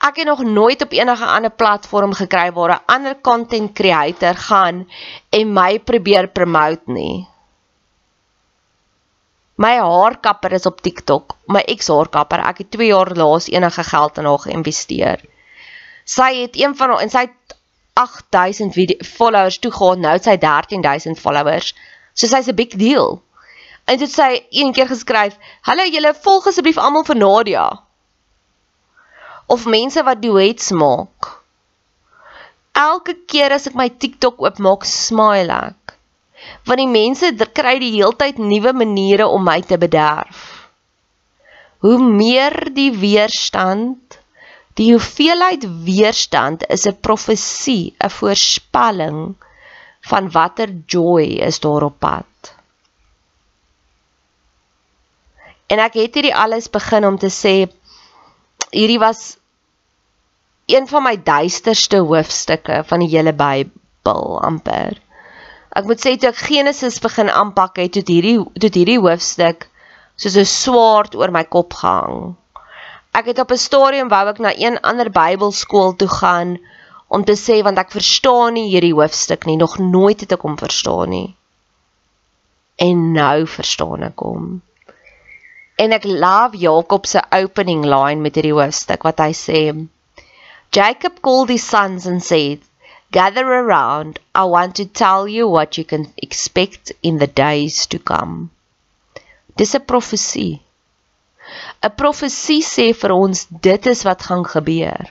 Ek 0.00 0.16
het 0.16 0.26
nog 0.26 0.42
nooit 0.42 0.82
op 0.82 0.92
enige 0.96 1.24
ander 1.24 1.50
platform 1.50 2.12
gekry 2.16 2.52
waar 2.52 2.70
'n 2.74 2.84
ander 2.86 3.16
content 3.20 3.72
creator 3.72 4.34
gaan 4.34 4.88
en 5.28 5.52
my 5.52 5.78
probeer 5.78 6.28
promote 6.28 6.80
nie. 6.84 7.28
My 9.54 9.76
haarkapper 9.76 10.52
is 10.52 10.66
op 10.66 10.80
TikTok, 10.80 11.36
my 11.46 11.60
ex-haarkapper. 11.60 12.38
Ek 12.38 12.58
het 12.58 12.70
2 12.70 12.86
jaar 12.86 13.12
laas 13.16 13.48
enige 13.48 13.84
geld 13.84 14.18
in 14.18 14.24
haar 14.24 14.38
geïnvesteer. 14.38 15.24
Sy 16.04 16.30
het 16.40 16.56
een 16.56 16.76
van 16.76 16.88
haar 16.88 17.00
en 17.00 17.10
sy 17.10 17.18
het 17.18 17.56
8000 17.92 19.04
followers 19.04 19.58
toe 19.58 19.72
gaan, 19.72 20.00
nou 20.00 20.12
het 20.12 20.24
sy 20.24 20.36
13000 20.36 21.20
followers. 21.20 21.74
So 22.14 22.26
sy's 22.26 22.48
'n 22.48 22.54
big 22.54 22.68
deal. 22.68 23.22
En 23.84 23.98
dit 23.98 24.12
sy 24.12 24.46
een 24.50 24.72
keer 24.72 24.86
geskryf: 24.86 25.36
"Hallo 25.60 25.84
julle, 25.84 26.14
volg 26.14 26.46
asseblief 26.46 26.78
almal 26.78 27.04
vir 27.04 27.16
Nadia." 27.16 27.89
Of 29.50 29.66
mense 29.66 30.02
wat 30.06 30.22
duets 30.22 30.70
maak. 30.70 31.30
Elke 32.72 33.16
keer 33.26 33.52
as 33.56 33.66
ek 33.70 33.76
my 33.78 33.88
TikTok 33.90 34.38
oopmaak, 34.46 34.86
smile 34.86 35.58
ek. 35.72 35.96
Want 36.68 36.80
die 36.80 36.88
mense 36.88 37.32
kry 37.52 37.76
die 37.82 37.92
heeltyd 37.98 38.38
nuwe 38.40 38.72
maniere 38.72 39.26
om 39.28 39.42
my 39.44 39.58
te 39.60 39.76
bederf. 39.80 40.46
Hoe 41.84 41.98
meer 41.98 42.70
die 42.76 42.92
weerstand, 42.94 44.20
Die 44.80 44.92
hoeveelheid 44.94 45.64
weerstand 45.84 46.62
is 46.74 46.86
'n 46.88 47.00
profesie, 47.06 47.94
'n 47.98 48.10
voorspelling 48.10 49.18
van 50.10 50.30
watter 50.30 50.70
joy 50.86 51.26
is 51.48 51.60
daar 51.60 51.82
op 51.82 51.98
pad. 51.98 52.54
En 55.66 55.78
ek 55.78 55.94
het 55.94 56.14
hierdie 56.14 56.34
alles 56.34 56.70
begin 56.70 57.04
om 57.06 57.18
te 57.18 57.28
sê 57.28 57.68
hierdie 58.70 58.98
was 58.98 59.36
een 60.70 60.88
van 60.88 61.02
my 61.02 61.16
duisterste 61.22 62.00
hoofstukke 62.06 62.82
van 62.86 63.02
die 63.04 63.10
hele 63.10 63.32
Bybel 63.32 64.40
amper. 64.46 64.98
Ek 65.70 65.86
moet 65.86 66.02
sê 66.02 66.16
toe 66.18 66.30
ek 66.32 66.42
Genesis 66.48 66.98
begin 67.02 67.30
aanpak 67.30 67.78
het, 67.78 67.98
het 68.00 68.08
hierdie 68.10 68.38
het 68.58 68.74
hierdie 68.74 68.98
hoofstuk 68.98 69.68
soos 70.20 70.36
'n 70.36 70.44
swaard 70.44 71.14
oor 71.16 71.30
my 71.30 71.44
kop 71.44 71.74
gehang. 71.82 72.34
Ek 73.18 73.26
het 73.30 73.38
op 73.38 73.50
'n 73.50 73.64
stadium 73.66 74.08
wou 74.08 74.26
ek 74.28 74.38
na 74.38 74.52
een 74.56 74.80
ander 74.80 75.10
Bybelskool 75.10 75.96
toe 75.96 76.08
gaan 76.08 76.58
om 77.08 77.24
te 77.24 77.34
sê 77.34 77.62
want 77.62 77.78
ek 77.78 77.90
verstaan 77.90 78.54
nie 78.54 78.68
hierdie 78.70 78.94
hoofstuk 78.94 79.46
nie, 79.46 79.56
nog 79.56 79.78
nooit 79.78 80.20
het 80.20 80.32
ek 80.32 80.42
hom 80.46 80.58
verstaan 80.58 81.08
nie. 81.10 81.36
En 82.76 83.12
nou 83.12 83.46
verstaan 83.46 84.02
ek 84.02 84.20
hom. 84.20 84.62
En 85.76 85.92
ek 85.92 86.04
love 86.04 86.56
Jakob 86.56 87.06
se 87.06 87.22
opening 87.30 87.84
line 87.84 88.20
met 88.20 88.34
hierdie 88.34 88.54
hoofstuk 88.54 89.02
wat 89.02 89.18
hy 89.18 89.32
sê 89.32 89.60
Jacob 90.72 91.20
called 91.20 91.48
his 91.48 91.64
sons 91.64 92.06
and 92.06 92.22
said 92.22 92.60
Gather 93.12 93.44
around, 93.44 94.20
I 94.32 94.44
want 94.44 94.76
to 94.76 94.86
tell 94.86 95.26
you 95.26 95.48
what 95.48 95.76
you 95.76 95.84
can 95.84 96.12
expect 96.16 96.92
in 97.02 97.18
the 97.18 97.26
days 97.26 97.86
to 97.86 97.98
come. 97.98 98.52
Dis 99.56 99.74
'n 99.74 99.84
profesie. 99.84 100.62
'n 101.82 101.90
Profesie 102.02 102.62
sê 102.62 102.86
vir 103.00 103.12
ons 103.12 103.46
dit 103.66 103.86
is 103.92 104.04
wat 104.08 104.22
gaan 104.28 104.44
gebeur. 104.44 105.10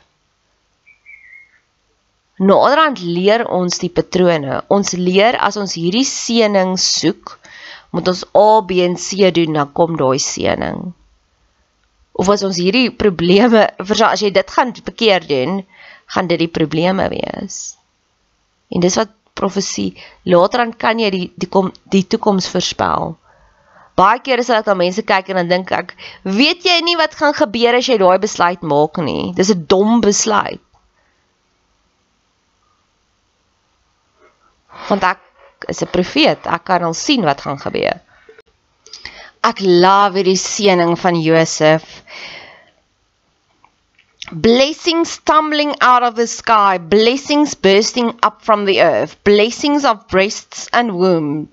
Naderhand 2.40 3.02
leer 3.04 3.44
ons 3.60 3.82
die 3.84 3.92
patrone. 3.98 4.62
Ons 4.72 4.94
leer 5.08 5.36
as 5.48 5.58
ons 5.60 5.76
hierdie 5.76 6.08
seëning 6.08 6.78
soek, 6.80 7.36
moet 7.92 8.08
ons 8.08 8.24
A, 8.32 8.62
B 8.62 8.80
en 8.88 8.96
C 8.96 9.28
doen, 9.36 9.60
dan 9.60 9.74
kom 9.76 10.00
daai 10.00 10.20
seëning. 10.24 10.94
Of 12.20 12.30
as 12.34 12.44
ons 12.44 12.58
hierdie 12.60 12.90
probleme, 12.92 13.68
as 13.80 14.22
jy 14.24 14.32
dit 14.36 14.52
gaan 14.56 14.74
bekeer 14.86 15.24
doen, 15.28 15.62
gaan 16.12 16.28
dit 16.28 16.42
die 16.42 16.52
probleme 16.52 17.08
wees. 17.14 17.78
En 18.74 18.84
dis 18.84 18.98
wat 19.00 19.14
profesie, 19.40 19.94
later 20.28 20.66
dan 20.66 20.74
kan 20.76 21.00
jy 21.00 21.10
die 21.14 21.26
die 21.40 21.50
kom 21.50 21.72
die 21.94 22.04
toekoms 22.04 22.50
voorspel. 22.52 23.16
Baie 24.00 24.20
kere 24.24 24.44
sal 24.48 24.62
ek 24.62 24.68
na 24.70 24.76
mense 24.80 25.04
kyk 25.04 25.32
en 25.32 25.42
dan 25.42 25.52
dink 25.52 25.72
ek, 25.76 25.94
weet 26.24 26.66
jy 26.68 26.78
nie 26.84 26.98
wat 27.00 27.16
gaan 27.20 27.36
gebeur 27.36 27.78
as 27.80 27.88
jy 27.90 27.98
daai 28.00 28.20
besluit 28.24 28.62
maak 28.64 29.00
nie. 29.04 29.32
Dis 29.36 29.52
'n 29.52 29.66
dom 29.72 30.00
besluit. 30.04 30.64
Want 34.90 35.04
ek 35.04 35.20
is 35.68 35.84
'n 35.84 35.92
profeet. 35.92 36.48
Ek 36.48 36.64
kan 36.64 36.84
al 36.84 36.94
sien 36.94 37.24
wat 37.24 37.42
gaan 37.42 37.60
gebeur. 37.60 38.00
Ek 39.44 39.62
love 39.64 40.20
hierdie 40.20 40.40
seëning 40.40 40.98
van 41.00 41.16
Josef 41.24 42.04
blessings 44.32 45.18
tumbling 45.20 45.76
out 45.82 46.04
of 46.04 46.16
the 46.16 46.28
sky, 46.28 46.78
blessings 46.78 47.56
bursting 47.56 48.18
up 48.22 48.44
from 48.44 48.66
the 48.66 48.82
earth, 48.82 49.22
blessings 49.24 49.86
of 49.86 50.08
breasts 50.08 50.70
and 50.72 50.98
womb. 50.98 51.50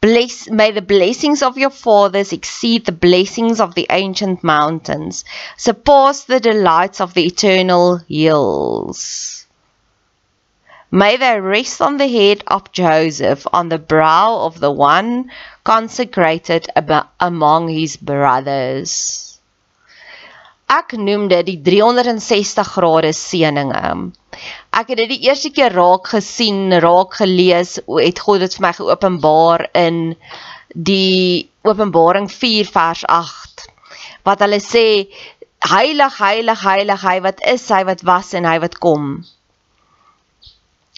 Bless, 0.00 0.48
may 0.50 0.70
the 0.70 0.82
blessings 0.82 1.42
of 1.42 1.56
your 1.56 1.70
fathers 1.70 2.32
exceed 2.32 2.84
the 2.84 2.92
blessings 2.92 3.60
of 3.60 3.74
the 3.74 3.86
ancient 3.90 4.44
mountains, 4.44 5.24
surpass 5.56 6.24
the 6.24 6.40
delights 6.40 7.00
of 7.00 7.14
the 7.14 7.26
eternal 7.26 7.96
hills. 8.08 9.46
May 10.90 11.18
they 11.18 11.38
rest 11.38 11.82
on 11.82 11.98
the 11.98 12.08
head 12.08 12.42
of 12.46 12.72
Joseph, 12.72 13.46
on 13.52 13.68
the 13.68 13.78
brow 13.78 14.40
of 14.40 14.58
the 14.58 14.70
one 14.70 15.30
consecrated 15.68 16.68
among 17.20 17.68
his 17.68 17.96
brothers. 18.00 18.94
Ek 20.68 20.94
noem 21.00 21.26
dit 21.32 21.46
die 21.48 21.58
360 21.64 22.70
grade 22.74 23.12
seëninge. 23.16 23.92
Ek 24.72 24.92
het 24.92 25.00
dit 25.00 25.12
die 25.12 25.28
eerste 25.28 25.50
keer 25.52 25.72
raak 25.76 26.08
gesien, 26.12 26.72
raak 26.84 27.16
gelees, 27.20 27.78
het 27.84 28.20
God 28.24 28.44
dit 28.44 28.56
vir 28.56 28.66
my 28.66 28.72
geopenbaar 28.76 29.68
in 29.76 30.00
die 30.72 31.48
Openbaring 31.68 32.28
4 32.32 32.68
vers 32.68 33.04
8. 33.08 33.68
Wat 34.28 34.44
hulle 34.44 34.60
sê 34.64 34.86
heilig, 35.68 36.18
heilig, 36.20 36.64
heilig, 36.64 37.04
hy 37.04 37.16
wat 37.24 37.40
is, 37.48 37.68
hy 37.72 37.82
wat 37.88 38.04
was 38.08 38.32
en 38.36 38.48
hy 38.48 38.58
wat 38.64 38.76
kom. 38.84 39.18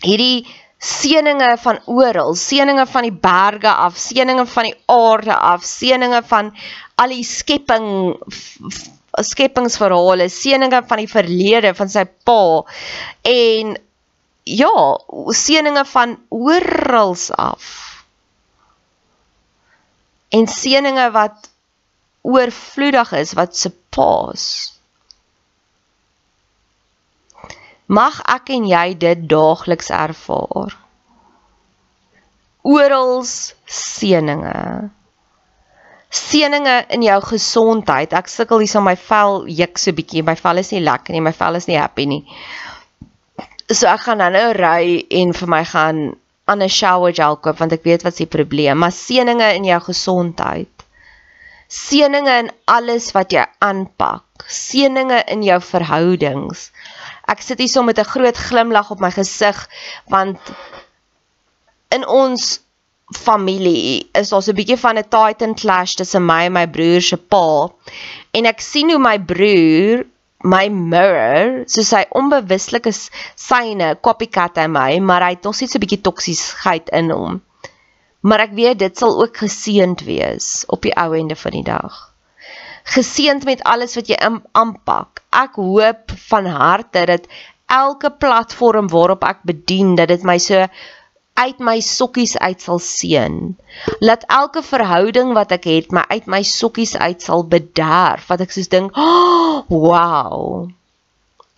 Hierdie 0.02 0.46
seëninge 0.80 1.50
van 1.60 1.78
oral, 1.92 2.32
seëninge 2.38 2.86
van 2.88 3.04
die 3.04 3.12
berge 3.12 3.68
af, 3.68 3.98
seëninge 4.00 4.46
van 4.48 4.70
die 4.70 4.76
aarde 4.88 5.36
af, 5.36 5.64
seëninge 5.68 6.22
van 6.30 6.48
al 7.00 7.12
die 7.12 7.24
skepping 7.26 8.16
skepingsverhale, 9.20 10.28
seëninge 10.32 10.80
van 10.88 11.02
die 11.02 11.10
verlede 11.10 11.74
van 11.76 11.90
sy 11.92 12.06
pa 12.24 12.40
en 13.28 13.74
ja, 14.48 14.74
seëninge 15.36 15.84
van 15.92 16.16
oral 16.32 17.16
af. 17.36 17.68
En 20.30 20.46
seëninge 20.48 21.10
wat 21.12 21.50
oorvloedig 22.22 23.12
is 23.20 23.34
wat 23.36 23.56
se 23.56 23.72
paas. 23.92 24.79
Mag 27.90 28.20
ek 28.30 28.52
en 28.54 28.68
jy 28.70 28.86
dit 28.94 29.26
daagliks 29.30 29.90
ervaar. 29.90 30.76
oral 32.62 33.22
seëninge. 33.24 34.54
Seëninge 36.10 36.74
in 36.96 37.04
jou 37.06 37.18
gesondheid. 37.28 38.12
Ek 38.12 38.28
sukkel 38.28 38.64
hier 38.64 38.70
so 38.70 38.82
my 38.84 38.96
vel 38.98 39.44
juk 39.60 39.78
so 39.78 39.94
bietjie. 39.96 40.24
My 40.26 40.36
vel 40.38 40.62
is 40.62 40.72
nie 40.74 40.82
lekker 40.82 41.14
nie. 41.14 41.22
My 41.24 41.32
vel 41.36 41.58
is 41.60 41.68
nie 41.70 41.78
happy 41.78 42.06
nie. 42.10 42.24
So 43.70 43.86
ek 43.90 44.04
gaan 44.06 44.22
nou 44.22 44.48
ry 44.58 45.06
en 45.22 45.32
vir 45.38 45.50
my 45.50 45.62
gaan 45.64 46.02
aan 46.50 46.62
'n 46.62 46.68
shower 46.68 47.14
gel 47.14 47.36
koop 47.36 47.58
want 47.58 47.72
ek 47.72 47.86
weet 47.86 48.02
wat 48.02 48.16
se 48.16 48.26
probleem. 48.26 48.78
Maar 48.78 48.92
seëninge 48.92 49.54
in 49.54 49.64
jou 49.64 49.80
gesondheid. 49.80 50.86
Seëninge 51.70 52.38
in 52.42 52.50
alles 52.66 53.12
wat 53.14 53.30
jy 53.32 53.46
aanpak. 53.58 54.46
Seëninge 54.46 55.22
in 55.30 55.42
jou 55.42 55.60
verhoudings. 55.62 56.70
Ek 57.30 57.42
sit 57.46 57.62
hier 57.62 57.70
so 57.70 57.82
met 57.86 57.98
'n 57.98 58.12
groot 58.14 58.36
glimlag 58.36 58.90
op 58.90 59.00
my 59.00 59.10
gesig 59.10 59.68
want 60.08 60.38
in 61.90 62.06
ons 62.06 62.60
familie 63.10 64.08
is 64.12 64.28
daar 64.30 64.42
so 64.42 64.50
'n 64.52 64.58
bietjie 64.60 64.78
van 64.78 64.98
'n 64.98 65.08
titan 65.08 65.54
clash 65.54 65.94
tussen 65.94 66.26
my 66.26 66.44
en 66.46 66.52
my 66.52 66.66
broer 66.66 67.00
se 67.00 67.16
pa. 67.16 67.68
En 68.32 68.46
ek 68.46 68.60
sien 68.60 68.90
hoe 68.90 68.98
my 68.98 69.18
broer 69.18 70.06
my 70.42 70.68
mirror, 70.68 71.64
so 71.68 71.82
sy 71.82 72.04
onbewuslike 72.16 72.92
syne 73.36 73.96
copycat 74.00 74.56
hy 74.56 74.66
my, 74.66 74.98
maar 74.98 75.22
hy 75.22 75.30
het 75.36 75.44
nog 75.44 75.54
steeds 75.54 75.74
'n 75.74 75.80
bietjie 75.80 76.00
toksiesheid 76.00 76.88
in 76.88 77.10
hom. 77.10 77.42
Maar 78.20 78.40
ek 78.40 78.52
weet 78.52 78.78
dit 78.78 78.98
sal 78.98 79.22
ook 79.22 79.36
geseënd 79.36 80.00
wees 80.04 80.64
op 80.68 80.82
die 80.82 80.96
ou 80.96 81.16
ende 81.16 81.36
van 81.36 81.50
die 81.50 81.64
dag. 81.64 82.09
Geseënd 82.84 83.44
met 83.44 83.62
alles 83.62 83.94
wat 83.94 84.08
jy 84.08 84.16
aanpak. 84.52 85.22
Ek 85.30 85.58
hoop 85.60 86.14
van 86.30 86.46
harte 86.46 87.04
dat 87.06 87.28
elke 87.70 88.10
platform 88.10 88.88
waarop 88.90 89.24
ek 89.24 89.44
bedien 89.46 89.94
dat 89.94 90.08
dit 90.10 90.24
my 90.26 90.38
so 90.38 90.66
uit 91.40 91.60
my 91.64 91.78
sokkies 91.80 92.34
uit 92.38 92.60
sal 92.60 92.80
seën. 92.82 93.36
Laat 94.04 94.26
elke 94.28 94.62
verhouding 94.66 95.32
wat 95.36 95.54
ek 95.56 95.68
het 95.70 95.94
my 95.94 96.02
uit 96.10 96.26
my 96.26 96.42
sokkies 96.44 96.96
uit 96.96 97.22
sal 97.22 97.46
bederf. 97.48 98.26
Wat 98.28 98.42
ek 98.44 98.52
soos 98.52 98.68
dink, 98.68 98.96
oh, 98.96 99.62
"Wow." 99.68 100.68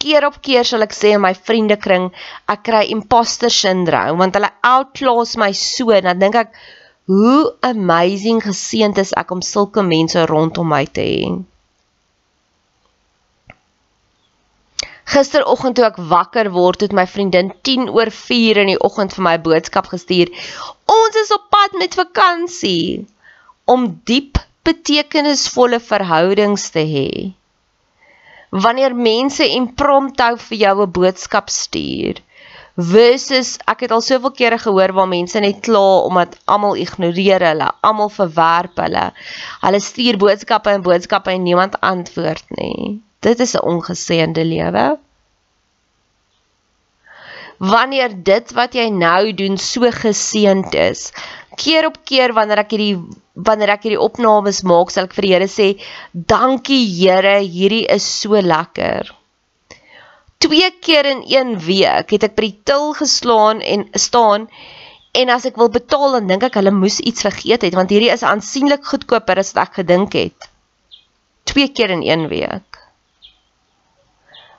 Keer 0.02 0.26
op 0.26 0.38
keer 0.42 0.64
sal 0.64 0.82
ek 0.82 0.94
sê 0.94 1.14
in 1.14 1.22
my 1.22 1.34
vriendekring, 1.34 2.10
ek 2.48 2.62
kry 2.62 2.84
imposter 2.90 3.50
syndroom 3.50 4.18
want 4.18 4.34
hulle 4.34 4.50
outclass 4.62 5.36
my 5.36 5.52
so 5.52 5.90
en 5.90 6.04
dan 6.10 6.18
dink 6.18 6.34
ek, 6.34 6.54
"Hoe 7.11 7.55
amazing 7.61 8.42
geseënd 8.42 8.98
is 9.03 9.11
ek 9.22 9.32
om 9.34 9.40
sulke 9.42 9.82
mense 9.82 10.26
rondom 10.30 10.68
my 10.68 10.84
te 10.86 11.07
hê." 11.07 11.24
Gisteroggend 15.12 15.76
toe 15.76 15.86
ek 15.88 15.98
wakker 16.12 16.50
word, 16.55 16.84
het 16.86 16.94
my 16.96 17.05
vriendin 17.14 17.50
10 17.68 17.90
oor 17.96 18.11
4 18.18 18.62
in 18.62 18.70
die 18.72 18.78
oggend 18.88 19.16
vir 19.16 19.26
my 19.26 19.34
boodskap 19.48 19.90
gestuur. 19.92 20.30
Ons 20.94 21.18
is 21.24 21.34
op 21.36 21.50
pad 21.50 21.74
met 21.82 21.98
vakansie 21.98 23.05
om 23.74 23.88
diep 24.09 24.38
betekenisvolle 24.64 25.80
verhoudings 25.90 26.70
te 26.70 26.86
hê. 26.94 27.11
Wanneer 28.64 28.94
mense 28.94 29.44
impromptu 29.61 30.30
vir 30.46 30.59
jou 30.64 30.76
'n 30.86 30.92
boodskap 31.00 31.50
stuur 31.50 32.22
versus 32.74 33.58
ek 33.68 33.84
het 33.84 33.92
al 33.92 34.00
soveel 34.00 34.32
kere 34.36 34.58
gehoor 34.58 34.94
waar 34.96 35.08
mense 35.08 35.40
net 35.40 35.60
kla 35.64 36.02
omdat 36.08 36.38
almal 36.44 36.76
ignoreer 36.80 37.44
hulle, 37.44 37.68
almal 37.84 38.10
verwerp 38.12 38.80
hulle. 38.80 39.10
Hulle 39.62 39.80
stuur 39.80 40.18
boodskappe 40.20 40.72
en 40.72 40.84
boodskappe 40.84 41.34
en 41.34 41.42
niemand 41.42 41.78
antwoord 41.80 42.44
nie. 42.56 43.00
Dit 43.20 43.40
is 43.40 43.54
'n 43.54 43.66
ongeseënde 43.72 44.44
lewe. 44.44 44.98
Wanneer 47.58 48.10
dit 48.24 48.52
wat 48.52 48.74
jy 48.74 48.88
nou 48.90 49.32
doen 49.32 49.58
so 49.58 49.90
geseënd 49.90 50.74
is, 50.74 51.12
keer 51.56 51.86
op 51.86 51.98
keer 52.04 52.32
wanneer 52.32 52.58
ek 52.58 52.70
hierdie 52.70 52.98
wanneer 53.34 53.68
ek 53.68 53.82
hierdie 53.82 54.00
opnames 54.00 54.62
maak, 54.62 54.90
sal 54.90 55.04
ek 55.04 55.14
vir 55.14 55.22
die 55.22 55.32
Here 55.32 55.48
sê, 55.48 55.80
"Dankie 56.12 56.84
Here, 56.84 57.38
hierdie 57.40 57.86
is 57.86 58.04
so 58.20 58.30
lekker." 58.30 59.21
Twee 60.43 60.70
keer 60.80 61.07
in 61.07 61.22
een 61.30 61.53
week 61.62 62.11
het 62.14 62.26
ek 62.28 62.36
by 62.38 62.49
die 62.49 62.59
til 62.66 62.93
geslaan 62.99 63.61
en 63.62 63.86
staan 63.95 64.49
en 65.20 65.30
as 65.30 65.47
ek 65.47 65.59
wil 65.61 65.70
betaal 65.70 66.18
dan 66.18 66.30
dink 66.30 66.47
ek 66.49 66.59
hulle 66.59 66.74
moes 66.74 66.99
iets 67.01 67.22
vergeet 67.26 67.62
het 67.66 67.78
want 67.78 67.93
hierdie 67.95 68.11
is 68.14 68.26
aansienlik 68.26 68.86
goedkoper 68.90 69.38
as 69.43 69.55
wat 69.55 69.68
ek 69.70 69.82
gedink 69.82 70.16
het. 70.18 70.49
Twee 71.47 71.68
keer 71.70 71.95
in 71.95 72.03
een 72.07 72.26
week 72.32 72.82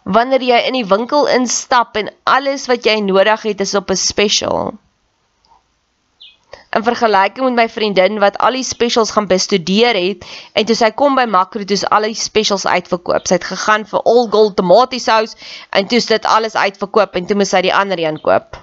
wanneer 0.04 0.44
jy 0.44 0.58
in 0.68 0.76
die 0.76 0.88
winkel 0.88 1.28
instap 1.32 1.96
en 2.00 2.10
alles 2.28 2.68
wat 2.68 2.86
jy 2.88 2.98
nodig 3.04 3.46
het 3.48 3.62
is 3.64 3.76
op 3.76 3.92
'n 3.92 3.96
special. 4.00 4.74
In 6.74 6.84
vergelyking 6.84 7.46
met 7.46 7.56
my 7.56 7.68
vriendin 7.70 8.18
wat 8.22 8.38
al 8.42 8.58
die 8.58 8.66
specials 8.66 9.12
gaan 9.14 9.28
bestudeer 9.30 9.94
het 9.94 10.26
en 10.58 10.66
toe 10.66 10.76
sy 10.76 10.90
kom 10.98 11.14
by 11.20 11.28
Makro 11.30 11.62
toe 11.70 11.78
is 11.78 11.86
al 11.86 12.08
die 12.10 12.18
specials 12.18 12.66
uitverkoop. 12.66 13.28
Sy 13.30 13.38
het 13.38 13.46
gegaan 13.46 13.86
vir 13.86 14.02
all 14.10 14.26
gold 14.34 14.58
tomatiesous 14.58 15.38
en 15.70 15.86
toe 15.88 16.02
is 16.02 16.10
dit 16.10 16.26
alles 16.26 16.58
uitverkoop 16.58 17.14
en 17.20 17.30
toe 17.30 17.38
moet 17.38 17.52
sy 17.52 17.62
die 17.68 17.76
ander 17.78 18.02
een 18.02 18.18
koop. 18.26 18.58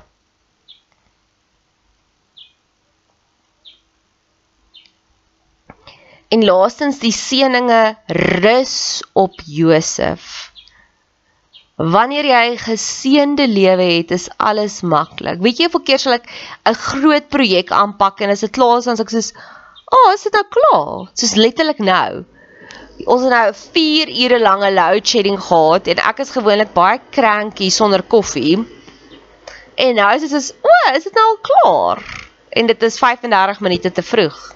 En 6.34 6.44
laastens 6.46 6.98
die 7.02 7.14
seëninge 7.14 7.82
rus 8.42 8.76
op 9.18 9.38
Josef. 9.46 10.49
Wanneer 11.80 12.26
jy 12.28 12.46
'n 12.52 12.58
geseënde 12.60 13.46
lewe 13.48 13.84
het, 13.96 14.10
is 14.10 14.28
alles 14.36 14.82
maklik. 14.84 15.38
Weet 15.40 15.58
jy 15.58 15.68
hoeveel 15.68 15.86
keer 15.88 15.98
sal 16.02 16.12
ek 16.12 16.26
'n 16.68 16.74
groot 16.76 17.28
projek 17.32 17.70
aanpak 17.72 18.20
en 18.20 18.30
as 18.30 18.44
dit 18.44 18.52
klaar 18.52 18.78
is, 18.78 18.84
dan 18.84 18.96
sê 18.96 19.00
ek 19.00 19.14
soos, 19.14 19.32
"Ag, 19.32 19.96
oh, 19.96 20.12
is 20.12 20.22
dit 20.22 20.32
nou 20.32 20.44
klaar?" 20.56 21.08
Soos 21.14 21.34
letterlik 21.40 21.78
nou. 21.78 22.24
Ons 23.06 23.22
het 23.22 23.30
nou 23.32 23.48
'n 23.48 23.54
4 23.54 24.08
ure 24.24 24.40
lange 24.40 24.70
load 24.72 25.08
shedding 25.08 25.40
gehad 25.40 25.88
en 25.88 25.96
ek 25.96 26.18
is 26.20 26.36
gewoonlik 26.36 26.74
baie 26.74 27.00
cranky 27.10 27.70
sonder 27.70 28.02
koffie. 28.02 28.58
En 29.76 29.94
nou 29.94 30.14
is 30.14 30.20
dit 30.20 30.30
soos, 30.30 30.52
"O, 30.52 30.68
oh, 30.68 30.96
is 30.96 31.04
dit 31.04 31.14
nou 31.14 31.24
al 31.24 31.40
klaar?" 31.48 32.04
En 32.50 32.66
dit 32.66 32.82
is 32.82 32.98
35 32.98 33.60
minute 33.60 33.92
te 33.92 34.02
vroeg. 34.02 34.54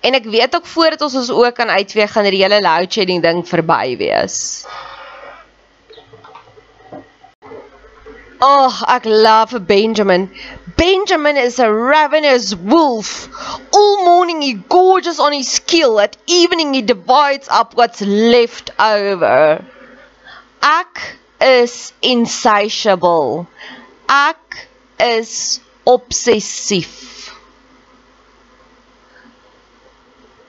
En 0.00 0.14
ek 0.14 0.24
weet 0.24 0.54
ook 0.54 0.66
voordat 0.66 1.00
ons 1.00 1.14
ons 1.14 1.30
ook 1.30 1.54
kan 1.54 1.68
uitweeg 1.68 2.12
gaan 2.12 2.24
die 2.24 2.42
hele 2.42 2.60
load 2.60 2.92
shedding 2.92 3.22
ding 3.22 3.48
verby 3.48 3.96
wees. 3.96 4.64
Oh, 8.44 8.74
ek 8.88 9.04
love 9.06 9.54
Benjamin. 9.68 10.28
Benjamin 10.76 11.36
is 11.36 11.60
a 11.60 11.72
ravenous 11.72 12.56
wolf. 12.56 13.28
All 13.72 14.04
morning 14.04 14.42
he 14.42 14.54
gorges 14.54 15.20
on 15.20 15.32
his 15.32 15.60
kill. 15.60 16.00
At 16.00 16.16
evening 16.26 16.74
he 16.74 16.82
divides 16.82 17.46
up 17.48 17.76
what's 17.76 18.00
left 18.00 18.70
over. 18.80 19.64
Ek 20.60 21.18
is 21.40 21.92
insatiable. 22.02 23.46
Ek 24.08 24.66
is 24.98 25.60
obsessief. 25.86 27.30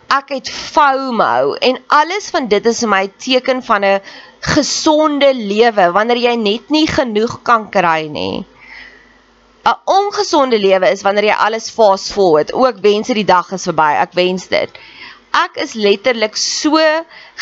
Ek 0.09 0.29
het 0.33 0.49
FOMO 0.49 1.53
en 1.61 1.77
alles 1.93 2.29
van 2.33 2.49
dit 2.49 2.65
is 2.65 2.81
my 2.85 3.05
teken 3.17 3.61
van 3.69 3.85
'n 3.85 4.01
gesonde 4.43 5.31
lewe 5.33 5.91
wanneer 5.95 6.19
jy 6.19 6.33
net 6.35 6.71
nie 6.73 6.87
genoeg 6.87 7.39
kan 7.47 7.69
kry 7.71 8.09
nie. 8.11 8.43
'n 9.63 9.75
Ongesonde 9.87 10.59
lewe 10.59 10.89
is 10.91 11.03
wanneer 11.07 11.29
jy 11.31 11.37
alles 11.45 11.69
fast 11.71 12.11
forward. 12.11 12.51
Ook 12.53 12.81
wens 12.83 13.07
dit 13.07 13.15
die 13.15 13.31
dag 13.31 13.51
is 13.55 13.63
verby. 13.63 13.91
Ek 14.03 14.11
wens 14.13 14.47
dit. 14.51 14.69
Ek 15.33 15.55
is 15.63 15.73
letterlik 15.73 16.35
so 16.35 16.77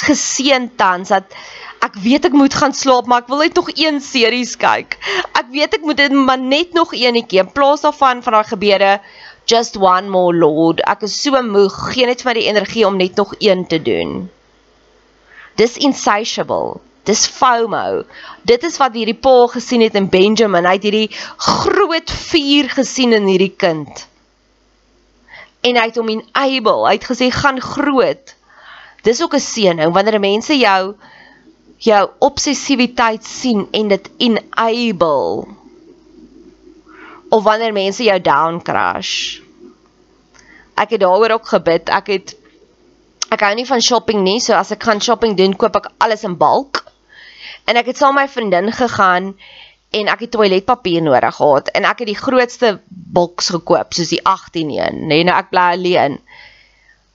geseënd 0.05 0.77
tans 0.77 1.09
dat 1.09 1.33
ek 1.81 1.97
weet 2.03 2.29
ek 2.29 2.37
moet 2.37 2.53
gaan 2.53 2.73
slaap, 2.77 3.09
maar 3.09 3.25
ek 3.25 3.31
wil 3.33 3.41
net 3.41 3.57
nog 3.57 3.71
een 3.73 3.97
series 4.01 4.53
kyk. 4.55 4.99
Ek 5.33 5.49
weet 5.49 5.73
ek 5.79 5.81
moet 5.81 5.97
dit 5.97 6.13
maar 6.13 6.37
net 6.37 6.77
nog 6.77 6.93
eenetjie 6.93 7.41
in 7.41 7.51
plaas 7.51 7.81
daarvan 7.81 8.21
van 8.21 8.37
daai 8.37 8.47
gebede 8.53 8.91
just 9.49 9.75
one 9.75 10.07
more 10.09 10.37
lord. 10.37 10.79
Ek 10.85 11.01
is 11.09 11.17
so 11.17 11.41
moeg, 11.41 11.73
geen 11.95 12.07
net 12.07 12.21
vir 12.21 12.29
my 12.29 12.37
die 12.37 12.47
energie 12.53 12.85
om 12.87 13.01
net 13.01 13.17
nog 13.17 13.33
een 13.39 13.65
te 13.67 13.81
doen. 13.81 14.29
Dis 15.57 15.75
insatiable. 15.81 16.79
Dis 17.03 17.25
FOMO. 17.27 18.03
Dit 18.45 18.63
is 18.63 18.77
wat 18.77 18.93
hierdie 18.93 19.17
pa 19.17 19.47
gesien 19.49 19.81
het 19.81 19.95
in 19.97 20.09
Benjamin. 20.09 20.67
Hy 20.69 20.75
het 20.77 20.85
hierdie 20.85 21.09
groot 21.41 22.11
vuur 22.29 22.69
gesien 22.75 23.15
in 23.17 23.25
hierdie 23.29 23.53
kind. 23.57 24.05
En 25.65 25.77
hy 25.77 25.87
het 25.89 25.97
hom 25.97 26.11
enable. 26.13 26.85
Hy 26.85 26.93
het 26.99 27.07
gesê 27.09 27.31
gaan 27.33 27.61
groot. 27.61 28.35
Dis 29.01 29.21
ook 29.21 29.33
'n 29.33 29.41
seëning 29.41 29.93
wanneer 29.93 30.19
mense 30.19 30.57
jou 30.57 30.95
jou 31.81 32.09
obsessiwiteit 32.19 33.25
sien 33.25 33.67
en 33.71 33.87
dit 33.87 34.09
enable. 34.17 35.47
Of 37.29 37.43
wanneer 37.43 37.73
mense 37.73 38.03
jou 38.03 38.19
down 38.21 38.61
crash. 38.61 39.41
Ek 40.77 40.89
het 40.89 40.99
daaroor 41.01 41.31
ook 41.31 41.47
gebid. 41.47 41.89
Ek 41.89 42.07
het 42.07 42.35
ek 43.31 43.41
hou 43.41 43.53
nie 43.55 43.65
van 43.65 43.81
shopping 43.81 44.23
nie, 44.23 44.39
so 44.39 44.53
as 44.53 44.71
ek 44.71 44.83
gaan 44.83 45.01
shopping 45.01 45.37
doen, 45.37 45.55
koop 45.55 45.75
ek 45.75 45.91
alles 45.97 46.23
in 46.23 46.37
bulk. 46.37 46.90
En 47.72 47.80
ek 47.80 47.93
het 47.93 47.99
saam 48.01 48.17
met 48.17 48.28
my 48.28 48.32
vriendin 48.34 48.72
gegaan 48.76 49.32
en 49.95 50.09
ek 50.11 50.26
het 50.26 50.32
toiletpapier 50.36 51.03
nodig 51.03 51.36
gehad 51.36 51.69
en 51.78 51.86
ek 51.88 52.03
het 52.03 52.09
die 52.09 52.19
grootste 52.19 52.72
boks 53.15 53.47
gekoop 53.55 53.95
soos 53.95 54.11
die 54.11 54.19
18 54.28 54.72
een, 54.76 54.97
nee, 55.07 55.24
nou 55.24 55.36
ek 55.39 55.53
bly 55.53 55.67
alleen. 55.78 56.17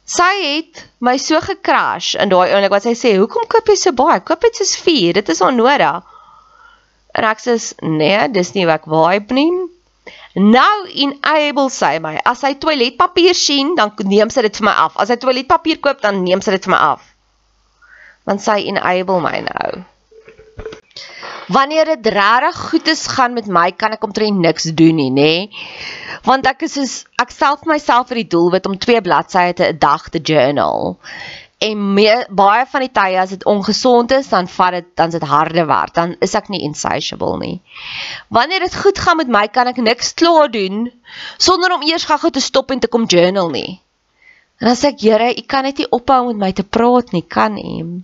Sy 0.09 0.31
het 0.41 0.85
my 1.05 1.17
so 1.21 1.43
gekrash 1.45 2.15
in 2.23 2.33
daai 2.33 2.55
oomblik 2.55 2.73
wat 2.73 2.87
sy 2.87 2.95
sê, 2.97 3.17
"Hoekom 3.21 3.45
koop 3.53 3.69
jy 3.69 3.77
so 3.77 3.93
baie? 3.93 4.21
Koop 4.21 4.43
net 4.49 4.57
soos 4.57 4.77
4, 4.77 5.13
dit 5.13 5.29
is 5.29 5.41
onnodig." 5.41 6.03
En 7.13 7.25
ek 7.25 7.41
sê, 7.45 7.57
"Nee, 7.83 8.29
dis 8.29 8.53
nie 8.55 8.67
wat 8.67 8.81
ek 8.81 8.87
vibe 8.87 9.35
nie." 9.35 9.51
Nou 10.35 10.87
enable 10.87 11.71
sy 11.71 11.99
my. 11.99 12.21
As 12.25 12.41
hy 12.43 12.55
toiletpapier 12.55 13.35
sien, 13.35 13.75
dan 13.75 13.93
neem 14.05 14.31
sy 14.31 14.43
dit 14.43 14.57
vir 14.57 14.65
my 14.65 14.73
af. 14.73 14.97
As 14.97 15.09
hy 15.09 15.17
toiletpapier 15.17 15.81
koop, 15.81 16.01
dan 16.01 16.23
neem 16.23 16.41
sy 16.41 16.51
dit 16.51 16.65
vir 16.65 16.71
my 16.71 16.79
af. 16.79 17.03
Want 18.25 18.43
sy 18.43 18.59
enable 18.69 19.21
my 19.21 19.41
nou. 19.41 19.85
Wanneer 21.47 21.85
dit 21.85 22.07
regtig 22.07 22.57
goed 22.71 22.89
is 22.89 23.07
gaan 23.07 23.33
met 23.33 23.47
my, 23.47 23.71
kan 23.73 23.95
ek 23.95 24.05
omtrent 24.05 24.43
niks 24.43 24.67
doen 24.75 24.97
nie, 24.99 25.11
nê? 25.15 25.33
Want 26.27 26.47
ek 26.51 26.67
is 26.67 26.75
soos 26.75 26.95
ek 27.23 27.31
self 27.31 27.67
myself 27.71 28.09
vir 28.11 28.25
die 28.25 28.31
doelwit 28.35 28.67
om 28.67 28.79
2 28.79 29.03
bladsye 29.07 29.55
te 29.55 29.71
'n 29.71 29.79
dag 29.79 30.09
te 30.11 30.19
journal 30.19 30.97
en 31.59 31.95
meer, 31.95 32.27
baie 32.29 32.65
van 32.69 32.85
die 32.85 32.93
tye 32.93 33.17
as 33.21 33.33
dit 33.33 33.45
ongesond 33.49 34.13
is, 34.13 34.29
dan 34.29 34.49
vat 34.49 34.77
dit 34.77 34.89
dan 34.99 35.11
dit 35.11 35.23
harde 35.25 35.65
werk. 35.65 35.95
Dan 35.97 36.15
is 36.21 36.35
ek 36.37 36.51
nie 36.53 36.61
insatiable 36.67 37.39
nie. 37.41 37.57
Wanneer 38.29 38.67
dit 38.67 38.77
goed 38.77 38.99
gaan 38.99 39.17
met 39.23 39.31
my, 39.33 39.47
kan 39.49 39.71
ek 39.73 39.81
niks 39.81 40.13
klaar 40.15 40.51
doen 40.53 40.91
sonder 41.39 41.73
om 41.73 41.87
eers 41.87 42.05
gou 42.05 42.31
te 42.31 42.45
stop 42.45 42.71
en 42.71 42.81
te 42.81 42.93
kom 42.93 43.07
journal 43.09 43.51
nie. 43.51 43.81
En 44.61 44.73
sê 44.77 44.93
ek, 44.93 45.01
Here, 45.01 45.33
u 45.33 45.43
kan 45.49 45.65
net 45.69 45.81
nie 45.81 45.89
ophou 45.93 46.27
met 46.29 46.37
my 46.37 46.53
te 46.53 46.65
praat 46.65 47.13
nie, 47.13 47.25
kan 47.25 47.57
u? 47.61 48.03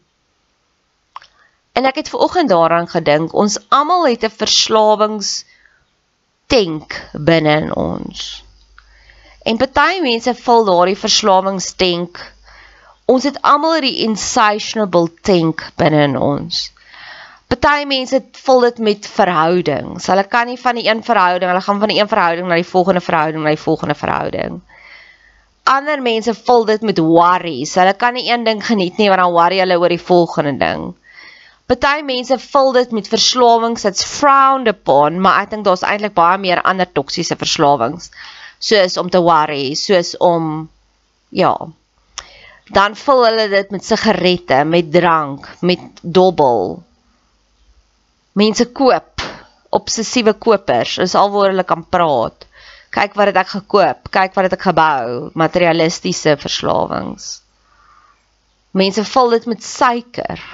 En 1.73 1.85
ek 1.89 2.03
het 2.03 2.09
ver 2.09 2.21
oggend 2.21 2.49
daaraan 2.49 2.89
gedink, 2.89 3.33
ons 3.35 3.59
almal 3.69 4.07
het 4.07 4.25
'n 4.25 4.37
verslawings 4.43 5.45
tank 6.47 7.01
binne 7.13 7.57
in 7.65 7.75
ons. 7.75 8.45
En 9.43 9.57
party 9.57 10.01
mense 10.01 10.35
vul 10.35 10.65
daardie 10.65 10.99
verslawingstank 10.99 12.33
Ons 13.11 13.27
het 13.27 13.41
almal 13.43 13.83
die 13.83 14.05
insatiable 14.07 15.11
tank 15.27 15.65
binne 15.81 16.05
in 16.07 16.15
ons. 16.17 16.69
Party 17.51 17.85
mense 17.89 18.21
vul 18.47 18.63
dit 18.69 18.79
met 18.87 19.09
verhoudings. 19.17 20.07
Hulle 20.09 20.25
kan 20.31 20.49
nie 20.49 20.61
van 20.61 20.79
die 20.79 20.87
een 20.87 21.03
verhouding, 21.05 21.51
hulle 21.51 21.65
gaan 21.67 21.83
van 21.83 21.91
die 21.93 21.99
een 21.99 22.09
verhouding 22.09 22.47
na 22.49 22.61
die 22.61 22.69
volgende 22.69 23.03
verhouding, 23.05 23.43
na 23.43 23.53
die 23.53 23.65
volgende 23.65 23.97
verhouding. 23.99 24.61
Ander 25.69 26.01
mense 26.03 26.35
vul 26.35 26.65
dit 26.71 26.87
met 26.87 27.03
worries. 27.03 27.75
Hulle 27.77 27.93
kan 27.99 28.17
nie 28.17 28.31
een 28.31 28.47
ding 28.47 28.63
geniet 28.67 28.97
nie, 28.97 29.11
want 29.11 29.21
dan 29.21 29.35
worry 29.35 29.61
hulle 29.61 29.79
oor 29.83 29.93
die 29.93 30.01
volgende 30.01 30.55
ding. 30.63 30.89
Party 31.73 32.03
mense 32.05 32.37
vul 32.37 32.73
dit 32.77 32.91
met 32.93 33.07
verslawings 33.09 33.83
that's 33.87 34.05
frowned 34.05 34.69
upon, 34.69 35.17
maar 35.25 35.39
ek 35.41 35.55
dink 35.55 35.65
daar's 35.65 35.85
eintlik 35.89 36.13
baie 36.13 36.37
meer 36.43 36.61
ander 36.69 36.85
toksiese 36.85 37.39
verslawings, 37.41 38.11
soos 38.61 38.99
om 39.01 39.09
te 39.09 39.23
worry, 39.25 39.73
soos 39.81 40.13
om 40.21 40.67
ja, 41.33 41.55
dan 42.77 42.99
vul 43.07 43.25
hulle 43.25 43.49
dit 43.49 43.73
met 43.73 43.89
sigarette, 43.89 44.61
met 44.69 44.93
drank, 44.93 45.49
met 45.65 46.05
dobbel. 46.05 46.83
Mense 48.37 48.69
koop, 48.77 49.25
obsessiewe 49.73 50.37
kopers, 50.37 50.99
is 51.01 51.17
alwaar 51.17 51.55
hulle 51.55 51.65
kan 51.65 51.89
praat. 51.89 52.45
Kyk 52.93 53.17
wat 53.17 53.33
het 53.33 53.45
ek 53.47 53.55
gekoop, 53.57 54.13
kyk 54.13 54.37
wat 54.37 54.51
het 54.51 54.61
ek 54.61 54.69
gebou, 54.69 55.31
materialistiese 55.41 56.37
verslawings. 56.37 57.39
Mense 58.77 59.09
vul 59.09 59.39
dit 59.41 59.55
met 59.57 59.65
suiker. 59.65 60.51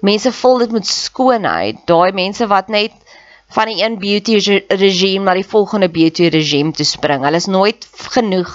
Mense 0.00 0.30
vul 0.32 0.58
dit 0.62 0.74
met 0.76 0.86
skoonheid, 0.86 1.82
daai 1.90 2.12
mense 2.14 2.46
wat 2.46 2.68
net 2.70 2.94
van 3.56 3.70
die 3.70 3.82
een 3.82 3.96
beauty 3.98 4.36
regime 4.68 5.24
na 5.24 5.34
die 5.34 5.46
volgende 5.46 5.88
beauty 5.90 6.28
regime 6.30 6.72
toe 6.72 6.86
spring. 6.86 7.24
Hulle 7.24 7.40
is 7.40 7.48
nooit 7.50 7.88
genoeg 8.14 8.52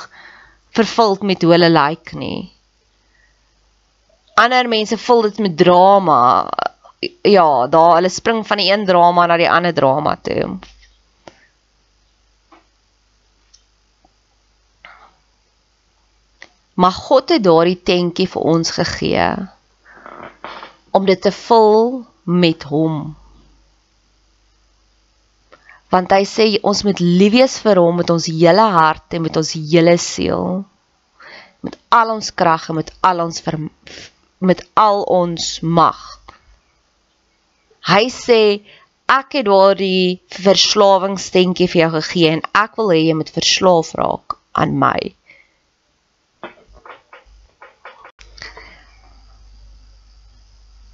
vervuld 0.78 1.22
met 1.22 1.42
hoe 1.42 1.52
hulle 1.52 1.70
lyk 1.70 1.90
like 1.90 2.18
nie. 2.18 2.52
Ander 4.40 4.70
mense 4.70 4.98
vul 4.98 5.22
dit 5.28 5.42
met 5.46 5.58
drama. 5.58 6.20
Ja, 7.28 7.68
daar 7.68 7.98
hulle 7.98 8.10
spring 8.10 8.46
van 8.48 8.62
die 8.62 8.72
een 8.72 8.86
drama 8.86 9.26
na 9.28 9.38
die 9.38 9.50
ander 9.50 9.74
drama 9.74 10.16
toe. 10.22 10.56
Maar 16.74 16.92
God 16.92 17.30
het 17.30 17.44
daardie 17.44 17.82
tentjie 17.84 18.30
vir 18.30 18.48
ons 18.56 18.72
gegee 18.72 19.28
om 20.94 21.06
dit 21.06 21.22
te 21.22 21.32
vul 21.34 22.04
met 22.24 22.64
hom. 22.70 23.16
Want 25.94 26.14
hy 26.14 26.24
sê 26.26 26.46
ons 26.66 26.84
moet 26.86 27.02
lief 27.02 27.34
wees 27.36 27.58
vir 27.66 27.82
hom 27.82 28.00
met 28.02 28.14
ons 28.14 28.30
hele 28.30 28.68
hart 28.78 29.18
en 29.18 29.26
met 29.26 29.40
ons 29.42 29.54
hele 29.58 29.98
siel. 30.02 30.62
Met 31.66 31.78
al 31.98 32.14
ons 32.16 32.30
krag 32.42 32.70
en 32.70 32.80
met 32.82 32.94
al 33.10 33.24
ons 33.26 33.44
ver, 33.46 33.60
met 34.42 34.64
al 34.80 35.04
ons 35.18 35.50
mag. 35.62 36.02
Hy 37.90 38.06
sê 38.14 38.42
ek 39.12 39.40
het 39.40 39.50
daardie 39.50 40.22
verslawingsdenkie 40.32 41.68
vir 41.74 41.86
jou 41.86 41.92
gegee 41.98 42.38
en 42.38 42.46
ek 42.58 42.80
wil 42.80 42.94
hê 42.96 43.02
jy 43.04 43.18
moet 43.20 43.34
verslaaf 43.34 43.94
raak 44.00 44.38
aan 44.58 44.78
my 44.80 45.14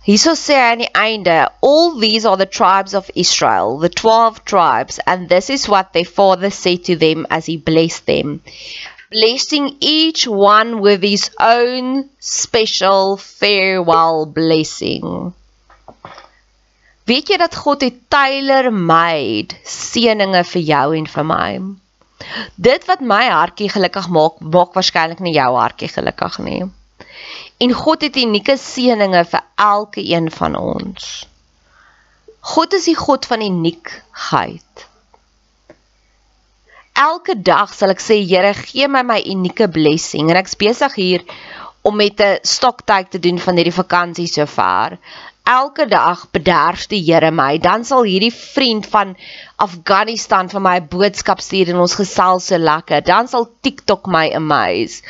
Hierso 0.09 0.31
sê 0.33 0.55
hy 0.57 0.69
aan 0.71 0.79
die 0.81 0.93
einde, 0.97 1.33
all 1.61 1.91
these 2.01 2.25
are 2.25 2.37
the 2.37 2.47
tribes 2.49 2.95
of 2.97 3.11
Israel, 3.13 3.77
the 3.77 3.89
12 3.89 4.43
tribes, 4.43 4.97
and 5.05 5.29
this 5.29 5.51
is 5.51 5.67
what 5.69 5.93
their 5.93 6.03
father 6.03 6.49
said 6.49 6.83
to 6.85 6.95
them 6.95 7.27
as 7.29 7.45
he 7.45 7.57
blessed 7.57 8.07
them, 8.07 8.41
blessing 9.11 9.75
each 9.79 10.25
one 10.27 10.81
with 10.81 11.03
his 11.03 11.29
own 11.39 12.09
special 12.17 13.17
farewell 13.17 14.25
blessing. 14.25 15.35
Weet 17.05 17.29
jy 17.29 17.37
dat 17.43 17.61
God 17.61 17.85
het 17.85 18.01
tailor-made 18.09 19.61
seëninge 19.75 20.41
vir 20.55 20.65
jou 20.73 20.87
en 21.03 21.07
vir 21.13 21.29
my? 21.35 21.45
Dit 22.57 22.89
wat 22.89 23.05
my 23.13 23.23
hartjie 23.29 23.69
gelukkig 23.77 24.09
maak, 24.17 24.41
maak 24.41 24.73
waarskynlik 24.73 25.21
nie 25.21 25.37
jou 25.37 25.53
hartjie 25.53 25.93
gelukkig 25.93 26.41
nie. 26.49 26.61
En 27.59 27.73
God 27.75 28.05
het 28.07 28.15
unieke 28.15 28.55
seëninge 28.55 29.25
vir 29.27 29.41
elke 29.59 29.99
een 29.99 30.29
van 30.31 30.53
ons. 30.55 31.07
God 32.39 32.75
is 32.77 32.85
die 32.87 32.95
God 32.95 33.25
van 33.27 33.41
uniekheid. 33.43 34.85
Elke 36.99 37.35
dag 37.35 37.73
sal 37.75 37.91
ek 37.91 38.03
sê 38.03 38.15
Here, 38.23 38.53
gee 38.55 38.87
my 38.87 39.01
my 39.03 39.17
unieke 39.33 39.67
blessing 39.75 40.31
en 40.31 40.39
ek's 40.39 40.55
besig 40.59 40.95
hier 40.95 41.25
om 41.83 41.99
met 41.99 42.23
'n 42.23 42.39
stoktyd 42.47 43.11
te 43.11 43.19
doen 43.19 43.39
van 43.39 43.59
hierdie 43.59 43.75
vakansie 43.75 44.27
sover. 44.27 44.95
Elke 45.43 45.87
dag 45.87 46.31
bederf 46.31 46.87
die 46.87 47.03
Here 47.03 47.31
my, 47.31 47.57
dan 47.57 47.83
sal 47.83 48.07
hierdie 48.07 48.35
vriend 48.35 48.87
van 48.87 49.17
Afghanistan 49.57 50.47
vir 50.49 50.61
my 50.61 50.77
'n 50.79 50.87
boodskap 50.87 51.43
stuur 51.43 51.75
en 51.75 51.83
ons 51.83 51.99
gesels 51.99 52.47
so 52.47 52.57
lekker. 52.57 53.03
Dan 53.03 53.27
sal 53.27 53.49
TikTok 53.61 54.07
my 54.07 54.31
amaze 54.31 55.03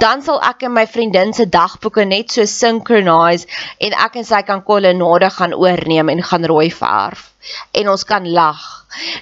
dan 0.00 0.22
sal 0.22 0.40
ek 0.44 0.66
en 0.68 0.74
my 0.76 0.84
vriendin 0.90 1.32
se 1.36 1.46
dagboeke 1.48 2.04
net 2.08 2.34
so 2.34 2.44
synchronize 2.50 3.48
en 3.80 3.96
ek 4.06 4.18
en 4.20 4.28
sy 4.28 4.42
kan 4.48 4.62
kolonnade 4.66 5.30
gaan 5.38 5.56
oorneem 5.56 6.12
en 6.12 6.22
gaan 6.30 6.44
rooi 6.52 6.68
verf 6.70 7.30
en 7.78 7.88
ons 7.92 8.04
kan 8.04 8.24
lag. 8.26 8.62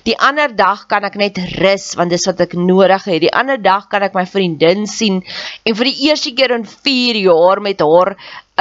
Die 0.07 0.15
ander 0.17 0.53
dag 0.57 0.87
kan 0.91 1.05
ek 1.05 1.19
net 1.21 1.39
rus 1.61 1.91
want 1.99 2.13
dis 2.15 2.25
wat 2.29 2.41
ek 2.47 2.55
nodig 2.57 3.07
het. 3.11 3.21
Die 3.25 3.33
ander 3.35 3.61
dag 3.61 3.89
kan 3.93 4.07
ek 4.07 4.17
my 4.17 4.25
vriendin 4.29 4.87
sien 4.91 5.21
en 5.65 5.77
vir 5.79 5.91
die 5.91 6.09
eerste 6.09 6.33
keer 6.37 6.57
in 6.57 6.67
4 6.69 7.21
jaar 7.25 7.63
met 7.65 7.85
haar 7.85 8.15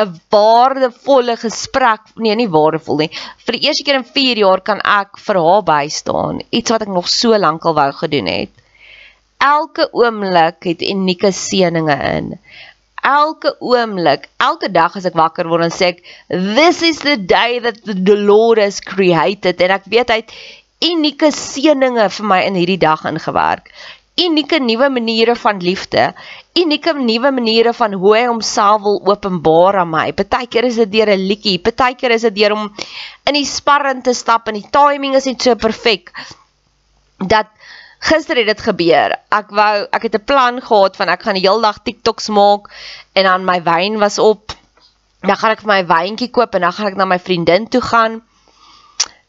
'n 0.03 0.09
waardevolle 0.33 1.37
gesprek, 1.37 2.01
nee, 2.17 2.35
nie 2.35 2.49
waardevol 2.49 2.97
nie. 2.97 3.11
Vir 3.45 3.57
die 3.57 3.67
eerste 3.67 3.83
keer 3.85 4.01
in 4.01 4.09
4 4.15 4.37
jaar 4.41 4.61
kan 4.61 4.81
ek 4.81 5.17
vir 5.17 5.37
haar 5.37 5.63
bystaan, 5.63 6.41
iets 6.49 6.71
wat 6.71 6.81
ek 6.81 6.89
nog 6.89 7.07
so 7.07 7.37
lank 7.37 7.65
al 7.65 7.77
wou 7.77 7.91
gedoen 7.91 8.27
het 8.27 8.62
elke 9.43 9.89
oomblik 9.91 10.63
het 10.69 10.83
unieke 10.87 11.31
seëninge 11.35 11.97
in. 12.09 12.29
Elke 13.03 13.55
oomblik, 13.59 14.29
elke 14.39 14.69
dag 14.71 14.95
as 14.95 15.07
ek 15.09 15.17
wakker 15.19 15.49
word 15.51 15.67
en 15.67 15.73
sê 15.75 15.91
ek 15.93 16.03
this 16.29 16.79
is 16.87 17.01
the 17.03 17.17
day 17.17 17.59
that 17.63 17.81
the 17.83 18.15
Lord 18.15 18.61
has 18.63 18.79
created 18.79 19.59
en 19.59 19.75
ek 19.75 19.89
weet 19.91 20.13
hy 20.13 20.21
het 20.21 20.37
unieke 20.83 21.31
seëninge 21.35 22.07
vir 22.17 22.29
my 22.29 22.39
in 22.47 22.59
hierdie 22.59 22.79
dag 22.79 23.03
ingewerk. 23.09 23.67
Unieke 24.23 24.59
nuwe 24.61 24.91
maniere 24.93 25.33
van 25.35 25.57
liefde, 25.63 26.11
unieke 26.59 26.93
nuwe 26.93 27.31
maniere 27.33 27.73
van 27.73 27.95
hoe 27.97 28.13
hy 28.13 28.23
homself 28.27 28.83
wil 28.85 28.99
openbaar 29.09 29.79
aan 29.81 29.89
my. 29.89 30.05
Partykeer 30.13 30.67
is 30.69 30.77
dit 30.83 30.91
deur 30.99 31.11
'n 31.15 31.27
liedjie, 31.31 31.57
partykeer 31.59 32.13
is 32.15 32.27
dit 32.29 32.35
deur 32.35 32.53
om 32.55 32.69
in 33.27 33.33
die 33.39 33.45
sparring 33.45 34.03
te 34.03 34.13
stap 34.13 34.47
en 34.47 34.59
die 34.59 34.69
timing 34.69 35.15
is 35.15 35.25
net 35.25 35.41
so 35.41 35.55
perfek 35.55 36.13
dat 37.17 37.49
gister 38.03 38.37
het 38.37 38.49
dit 38.51 38.61
gebeur. 38.61 39.15
Ek 39.31 39.51
wou 39.55 39.87
ek 39.95 40.07
het 40.07 40.15
'n 40.19 40.27
plan 40.27 40.61
gehad 40.61 40.95
van 40.95 41.09
ek 41.09 41.23
gaan 41.23 41.39
die 41.39 41.47
hele 41.47 41.61
dag 41.61 41.79
TikToks 41.83 42.27
maak 42.27 42.69
en 43.13 43.23
dan 43.23 43.45
my 43.45 43.63
wyn 43.63 43.97
was 43.99 44.19
op. 44.19 44.51
Dan 45.21 45.37
gaan 45.37 45.51
ek 45.51 45.61
vir 45.63 45.73
my 45.73 45.85
wyntjie 45.85 46.31
koop 46.31 46.55
en 46.55 46.61
dan 46.61 46.73
gaan 46.73 46.87
ek 46.87 46.95
na 46.95 47.05
my 47.05 47.19
vriendin 47.19 47.67
toe 47.67 47.81
gaan. 47.81 48.21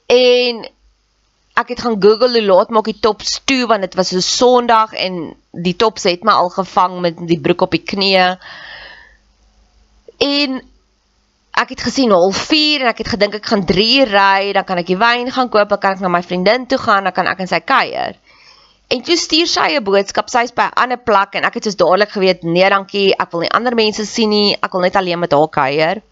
En 0.06 0.68
ek 1.54 1.68
het 1.68 1.80
gaan 1.80 2.02
Google 2.02 2.34
hoe 2.34 2.42
laat 2.42 2.70
maak 2.70 2.84
die 2.84 2.98
tops 3.00 3.40
toe 3.44 3.66
want 3.66 3.80
dit 3.80 3.94
was 3.94 4.12
'n 4.12 4.20
Sondag 4.20 4.92
en 4.92 5.34
die 5.50 5.76
tops 5.76 6.02
het 6.02 6.24
my 6.24 6.32
al 6.32 6.50
gevang 6.50 7.00
met 7.00 7.14
die 7.28 7.40
broek 7.40 7.60
op 7.60 7.70
die 7.70 7.84
knie. 7.84 8.18
En 10.18 10.62
ek 11.54 11.68
het 11.68 11.80
gesien 11.80 12.10
04 12.10 12.80
en 12.80 12.86
ek 12.86 12.98
het 12.98 13.08
gedink 13.08 13.34
ek 13.34 13.46
gaan 13.46 13.64
3 13.64 14.04
ry, 14.04 14.52
dan 14.52 14.64
kan 14.64 14.78
ek 14.78 14.86
die 14.86 14.98
wyn 14.98 15.30
gaan 15.30 15.48
koop, 15.48 15.68
dan 15.68 15.78
kan 15.78 15.92
ek 15.92 16.00
na 16.00 16.08
my 16.08 16.22
vriendin 16.22 16.66
toe 16.66 16.78
gaan, 16.78 17.04
dan 17.04 17.12
kan 17.12 17.26
ek 17.26 17.38
in 17.38 17.46
sy 17.46 17.60
kuier. 17.60 18.18
En 18.92 19.02
toe 19.02 19.16
stuur 19.16 19.46
sy 19.48 19.68
'n 19.76 19.84
boodskap, 19.84 20.28
sy's 20.28 20.52
by 20.52 20.66
'n 20.68 20.80
ander 20.82 20.98
plek 20.98 21.34
en 21.34 21.44
ek 21.44 21.54
het 21.54 21.64
soos 21.64 21.76
dadelik 21.76 22.10
geweet, 22.10 22.42
nee 22.42 22.68
dankie, 22.68 23.14
ek 23.18 23.30
wil 23.32 23.40
nie 23.40 23.50
ander 23.50 23.74
mense 23.74 24.06
sien 24.06 24.30
nie, 24.30 24.56
ek 24.62 24.72
wil 24.72 24.80
net 24.80 24.96
alleen 24.96 25.18
met 25.18 25.32
haar 25.32 25.48
kuier. 25.48 26.02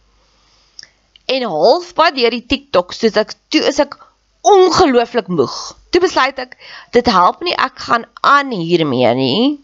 En 1.26 1.42
halfpad 1.42 2.14
deur 2.14 2.30
die 2.30 2.46
TikTok, 2.46 2.92
soos 2.92 3.16
ek 3.16 3.34
toe 3.48 3.60
is 3.60 3.78
ek 3.78 3.96
ongelooflik 4.42 5.28
moeg. 5.28 5.76
Toe 5.90 6.00
besluit 6.00 6.38
ek, 6.38 6.56
dit 6.92 7.06
help 7.06 7.42
nie 7.42 7.54
ek 7.54 7.78
gaan 7.78 8.04
aan 8.20 8.50
hiermee 8.50 9.14
nie, 9.14 9.60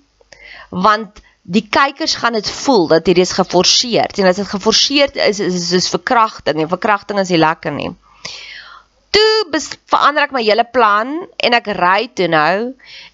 want 0.71 1.23
die 1.49 1.65
kykers 1.65 2.15
gaan 2.21 2.37
dit 2.37 2.51
voel 2.51 2.87
dat 2.89 3.07
hierdie 3.09 3.25
is 3.25 3.33
geforseer. 3.33 4.13
En 4.21 4.29
as 4.29 4.37
dit 4.37 4.49
geforseer 4.49 5.15
is, 5.17 5.41
is 5.41 5.55
dit 5.55 5.65
soos 5.65 5.89
verkrachting 5.97 6.61
en 6.61 6.69
verkrachting 6.69 7.19
is 7.19 7.33
nie 7.33 7.41
lekker 7.41 7.73
nie. 7.73 7.91
Toe 9.15 9.61
verander 9.91 10.27
ek 10.27 10.35
my 10.37 10.43
hele 10.45 10.65
plan 10.77 11.15
en 11.47 11.57
ek 11.59 11.71
ry 11.79 12.09
toe 12.19 12.29
nou 12.29 12.57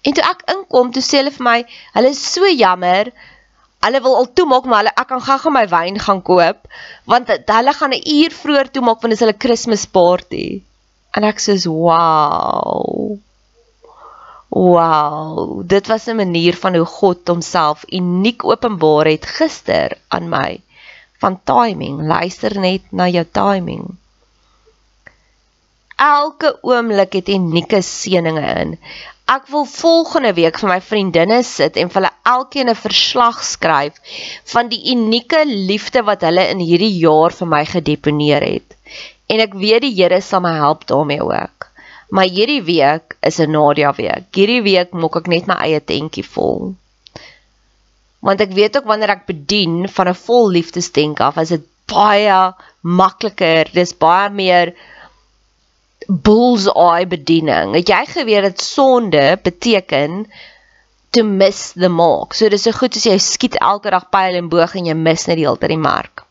en 0.03 0.17
toe 0.17 0.25
ek 0.31 0.43
inkom, 0.55 0.91
toe 0.91 1.03
sê 1.05 1.21
hulle 1.21 1.33
vir 1.37 1.45
my, 1.47 1.57
hulle 1.95 2.11
is 2.15 2.21
so 2.33 2.49
jammer. 2.51 3.11
Hulle 3.85 4.01
wil 4.01 4.17
al 4.19 4.31
toemaak, 4.37 4.65
maar 4.65 4.83
hulle 4.83 4.95
ek 4.97 5.09
kan 5.11 5.21
gou-gou 5.27 5.53
my 5.53 5.65
wyn 5.71 5.99
gaan 6.07 6.23
koop 6.25 6.65
want 7.11 7.29
hulle 7.29 7.73
gaan 7.79 7.93
'n 7.93 8.05
uur 8.17 8.39
vroeër 8.41 8.71
toemaak 8.71 9.01
want 9.01 9.13
dit 9.13 9.19
is 9.19 9.25
hulle 9.25 9.41
Kersfees 9.45 9.85
party. 9.99 10.47
En 11.15 11.23
ek 11.23 11.39
sê, 11.39 11.55
"Wow." 11.65 13.19
Wow, 14.55 15.63
dit 15.67 15.87
was 15.87 16.07
'n 16.07 16.15
manier 16.15 16.55
van 16.55 16.75
hoe 16.75 16.85
God 16.85 17.27
homself 17.27 17.83
uniek 17.89 18.43
openbaar 18.45 19.05
het 19.05 19.25
gister 19.25 19.97
aan 20.07 20.29
my. 20.29 20.61
Van 21.19 21.39
timing, 21.43 22.07
luister 22.07 22.59
net 22.59 22.81
na 22.91 23.07
jou 23.07 23.25
timing. 23.31 23.97
Elke 25.95 26.57
oomblik 26.61 27.13
het 27.13 27.29
unieke 27.29 27.81
seëninge 27.81 28.45
in. 28.61 28.77
Ek 29.25 29.47
wil 29.49 29.65
volgende 29.65 30.33
week 30.33 30.59
vir 30.59 30.69
my 30.69 30.81
vriendinne 30.81 31.43
sit 31.43 31.77
en 31.77 31.89
vir 31.89 32.01
hulle 32.01 32.13
elkeen 32.35 32.69
'n 32.69 32.75
verslag 32.75 33.43
skryf 33.43 33.93
van 34.53 34.69
die 34.69 34.81
unieke 34.91 35.45
liefde 35.45 36.03
wat 36.03 36.21
hulle 36.21 36.49
in 36.49 36.59
hierdie 36.59 36.97
jaar 36.99 37.31
vir 37.31 37.47
my 37.47 37.65
gedeponeer 37.65 38.43
het 38.43 38.75
en 39.31 39.41
ek 39.41 39.55
weet 39.57 39.85
die 39.85 39.93
Here 39.97 40.21
sal 40.21 40.43
my 40.45 40.53
help 40.59 40.85
daarmee 40.89 41.23
ook. 41.23 41.69
Maar 42.13 42.29
hierdie 42.29 42.61
week 42.63 43.15
is 43.21 43.39
'n 43.39 43.51
Nadia 43.51 43.93
week. 43.97 44.29
Hierdie 44.31 44.61
week 44.61 44.93
maak 44.93 45.15
ek 45.15 45.27
net 45.27 45.47
my 45.47 45.55
eie 45.65 45.79
tentjie 45.81 46.25
vol. 46.25 46.75
Want 48.19 48.41
ek 48.41 48.53
weet 48.53 48.77
ook 48.77 48.85
wanneer 48.85 49.09
ek 49.09 49.25
bedien 49.25 49.87
van 49.89 50.07
'n 50.07 50.13
vol 50.13 50.49
liefdesdenk 50.49 51.19
af, 51.19 51.37
is 51.37 51.49
dit 51.49 51.65
baie 51.87 52.53
makliker. 52.81 53.69
Dis 53.73 53.93
baie 53.93 54.29
meer 54.29 54.73
bullseye 56.07 57.07
bediening. 57.07 57.73
Het 57.75 57.89
jy 57.89 58.03
geweet 58.11 58.45
dat 58.49 58.61
sonde 58.61 59.39
beteken 59.43 60.25
to 61.09 61.23
miss 61.23 61.71
the 61.71 61.89
mark? 61.89 62.33
So 62.33 62.49
dis 62.49 62.65
so 62.67 62.71
goed 62.71 62.95
as 62.95 63.05
jy 63.07 63.17
skiet 63.17 63.57
elke 63.59 63.89
dag 63.93 64.09
pyl 64.13 64.37
en 64.37 64.49
boog 64.49 64.75
en 64.75 64.89
jy 64.89 64.95
mis 64.97 65.27
net 65.27 65.39
die 65.39 65.47
hele 65.47 65.61
tyd 65.61 65.75
die 65.75 65.81
mark. 65.81 66.25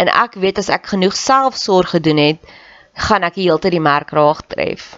En 0.00 0.08
ek 0.08 0.38
weet 0.40 0.58
as 0.58 0.70
ek 0.72 0.92
genoeg 0.94 1.16
selfsorg 1.16 1.92
gedoen 1.96 2.20
het, 2.22 2.52
gaan 3.08 3.24
ek 3.26 3.40
heeltyd 3.40 3.76
die 3.76 3.82
merk 3.82 4.12
raag 4.16 4.40
tref. 4.48 4.92